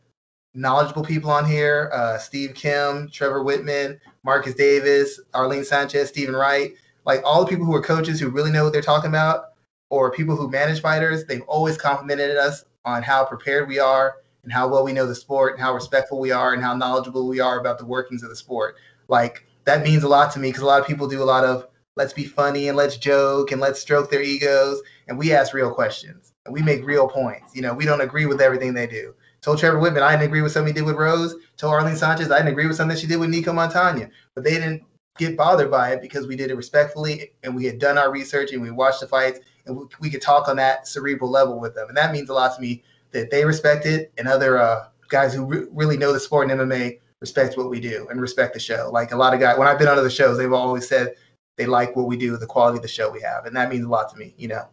knowledgeable 0.54 1.04
people 1.04 1.30
on 1.30 1.44
here, 1.44 1.90
uh, 1.92 2.16
Steve 2.16 2.54
Kim, 2.54 3.10
Trevor 3.10 3.44
Wittman, 3.44 4.00
Marcus 4.24 4.54
Davis, 4.54 5.20
Arlene 5.34 5.64
Sanchez, 5.64 6.08
Stephen 6.08 6.34
Wright, 6.34 6.72
like 7.04 7.20
all 7.22 7.44
the 7.44 7.50
people 7.50 7.66
who 7.66 7.74
are 7.74 7.82
coaches 7.82 8.18
who 8.18 8.30
really 8.30 8.50
know 8.50 8.64
what 8.64 8.72
they're 8.72 8.80
talking 8.80 9.10
about, 9.10 9.52
or 9.90 10.10
people 10.10 10.34
who 10.34 10.50
manage 10.50 10.80
fighters, 10.80 11.24
they've 11.24 11.42
always 11.42 11.76
complimented 11.76 12.36
us 12.36 12.64
on 12.86 13.02
how 13.02 13.24
prepared 13.24 13.68
we 13.68 13.78
are 13.78 14.16
and 14.44 14.52
how 14.52 14.68
well 14.68 14.84
we 14.84 14.92
know 14.92 15.06
the 15.06 15.14
sport 15.14 15.54
and 15.54 15.60
how 15.60 15.74
respectful 15.74 16.20
we 16.20 16.30
are 16.30 16.54
and 16.54 16.62
how 16.62 16.74
knowledgeable 16.74 17.26
we 17.26 17.40
are 17.40 17.58
about 17.58 17.78
the 17.78 17.84
workings 17.84 18.22
of 18.22 18.30
the 18.30 18.36
sport. 18.36 18.76
Like 19.08 19.44
that 19.64 19.82
means 19.82 20.04
a 20.04 20.08
lot 20.08 20.32
to 20.32 20.38
me 20.38 20.48
because 20.48 20.62
a 20.62 20.66
lot 20.66 20.80
of 20.80 20.86
people 20.86 21.08
do 21.08 21.22
a 21.22 21.24
lot 21.24 21.44
of 21.44 21.66
let's 21.96 22.12
be 22.12 22.24
funny 22.24 22.68
and 22.68 22.76
let's 22.76 22.96
joke 22.96 23.50
and 23.50 23.60
let's 23.60 23.80
stroke 23.80 24.10
their 24.10 24.22
egos 24.22 24.80
and 25.08 25.18
we 25.18 25.34
ask 25.34 25.52
real 25.52 25.74
questions 25.74 26.32
and 26.44 26.54
we 26.54 26.62
make 26.62 26.86
real 26.86 27.08
points. 27.08 27.56
You 27.56 27.62
know, 27.62 27.74
we 27.74 27.84
don't 27.84 28.00
agree 28.00 28.26
with 28.26 28.40
everything 28.40 28.72
they 28.72 28.86
do. 28.86 29.14
Told 29.40 29.58
Trevor 29.58 29.78
Wittman 29.78 30.02
I 30.02 30.12
didn't 30.12 30.28
agree 30.28 30.42
with 30.42 30.52
something 30.52 30.72
he 30.72 30.80
did 30.80 30.86
with 30.86 30.96
Rose. 30.96 31.34
Told 31.56 31.74
Arlene 31.74 31.96
Sanchez 31.96 32.30
I 32.30 32.38
didn't 32.38 32.52
agree 32.52 32.68
with 32.68 32.76
something 32.76 32.96
she 32.96 33.06
did 33.08 33.18
with 33.18 33.30
Nicco 33.30 33.52
Montaño, 33.52 34.08
but 34.34 34.44
they 34.44 34.50
didn't 34.50 34.82
get 35.18 35.36
bothered 35.36 35.70
by 35.70 35.92
it 35.92 36.02
because 36.02 36.26
we 36.26 36.36
did 36.36 36.50
it 36.50 36.56
respectfully 36.56 37.32
and 37.42 37.56
we 37.56 37.64
had 37.64 37.78
done 37.78 37.98
our 37.98 38.12
research 38.12 38.52
and 38.52 38.62
we 38.62 38.70
watched 38.70 39.00
the 39.00 39.08
fights 39.08 39.40
and 39.66 39.76
we, 39.76 39.84
we 40.00 40.10
could 40.10 40.22
talk 40.22 40.48
on 40.48 40.56
that 40.56 40.86
cerebral 40.86 41.30
level 41.30 41.58
with 41.60 41.74
them. 41.74 41.88
And 41.88 41.96
that 41.96 42.12
means 42.12 42.30
a 42.30 42.34
lot 42.34 42.54
to 42.56 42.60
me 42.60 42.82
that 43.12 43.30
they 43.30 43.44
respect 43.44 43.86
it 43.86 44.12
and 44.18 44.28
other 44.28 44.58
uh, 44.58 44.88
guys 45.08 45.34
who 45.34 45.44
re- 45.44 45.66
really 45.72 45.96
know 45.96 46.12
the 46.12 46.20
sport 46.20 46.50
in 46.50 46.58
MMA 46.58 46.98
respect 47.20 47.56
what 47.56 47.70
we 47.70 47.80
do 47.80 48.06
and 48.10 48.20
respect 48.20 48.54
the 48.54 48.60
show. 48.60 48.90
Like 48.92 49.12
a 49.12 49.16
lot 49.16 49.34
of 49.34 49.40
guys, 49.40 49.58
when 49.58 49.68
I've 49.68 49.78
been 49.78 49.88
on 49.88 49.98
other 49.98 50.10
shows, 50.10 50.36
they've 50.38 50.52
always 50.52 50.88
said 50.88 51.14
they 51.56 51.66
like 51.66 51.96
what 51.96 52.06
we 52.06 52.16
do, 52.16 52.36
the 52.36 52.46
quality 52.46 52.76
of 52.76 52.82
the 52.82 52.88
show 52.88 53.10
we 53.10 53.20
have, 53.22 53.46
and 53.46 53.56
that 53.56 53.70
means 53.70 53.84
a 53.84 53.88
lot 53.88 54.10
to 54.10 54.16
me. 54.16 54.34
You 54.36 54.48
know. 54.48 54.68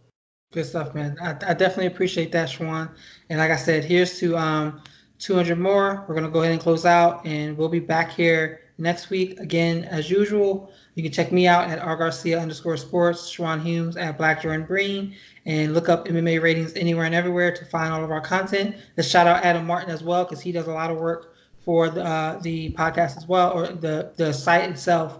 Good 0.52 0.66
stuff, 0.66 0.94
man. 0.94 1.18
I, 1.22 1.32
I 1.32 1.54
definitely 1.54 1.88
appreciate 1.88 2.32
that, 2.34 2.50
Shawan. 2.50 2.92
And 3.30 3.40
like 3.40 3.52
I 3.52 3.56
said, 3.56 3.84
here's 3.84 4.20
to 4.20 4.38
um 4.38 4.82
200 5.20 5.58
more. 5.58 6.06
We're 6.08 6.16
gonna 6.16 6.30
go 6.30 6.42
ahead 6.42 6.52
and 6.52 6.62
close 6.62 6.86
out, 6.86 7.26
and 7.26 7.58
we'll 7.58 7.70
be 7.70 7.80
back 7.80 8.12
here 8.12 8.62
next 8.78 9.10
week 9.10 9.40
again 9.40 9.86
as 9.86 10.10
usual. 10.10 10.72
You 10.96 11.04
can 11.04 11.12
check 11.12 11.32
me 11.32 11.48
out 11.48 11.70
at 11.70 11.80
R 11.80 11.96
Garcia 11.98 12.40
underscore 12.40 12.78
sports, 12.78 13.36
Shawan 13.36 13.62
Humes 13.62 13.98
at 13.98 14.18
Black 14.18 14.42
Jordan 14.42 14.66
Green, 14.66 15.16
and 15.46 15.74
look 15.74 15.90
up 15.90 16.08
MMA 16.08 16.42
ratings 16.42 16.74
anywhere 16.76 17.06
and 17.06 17.16
everywhere 17.16 17.54
to 17.56 17.66
find 17.66 17.92
all 17.92 18.04
of 18.04 18.12
our 18.12 18.22
content. 18.22 18.76
Let's 18.96 19.10
shout 19.10 19.26
out 19.26 19.44
Adam 19.44 19.66
Martin 19.66 19.90
as 19.90 20.04
well 20.04 20.24
because 20.24 20.42
he 20.42 20.52
does 20.52 20.68
a 20.68 20.72
lot 20.72 20.92
of 20.92 20.98
work 20.98 21.34
for 21.66 21.90
the, 21.90 22.04
uh, 22.04 22.40
the 22.40 22.72
podcast 22.74 23.18
as 23.18 23.28
well 23.28 23.52
or 23.52 23.68
the 23.68 24.12
the 24.18 24.32
site 24.32 24.70
itself. 24.70 25.20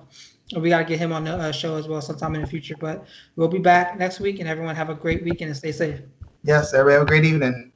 We 0.56 0.70
got 0.70 0.80
to 0.80 0.86
get 0.86 1.00
him 1.00 1.12
on 1.12 1.24
the 1.24 1.36
uh, 1.36 1.52
show 1.52 1.78
as 1.78 1.88
well 1.88 2.02
sometime 2.02 2.36
in 2.36 2.42
the 2.42 2.48
future. 2.48 2.76
But 2.80 3.06
we'll 3.36 3.48
be 3.48 3.60
back 3.60 3.98
next 3.98 4.20
week, 4.20 4.40
and 4.40 4.48
everyone 4.48 4.76
have 4.76 4.90
a 4.90 4.96
great 4.96 5.24
weekend 5.24 5.50
and 5.50 5.58
stay 5.58 5.72
safe. 5.72 6.02
Yes, 6.44 6.74
everybody 6.74 6.94
have 6.94 7.04
a 7.04 7.06
great 7.06 7.26
evening. 7.26 7.72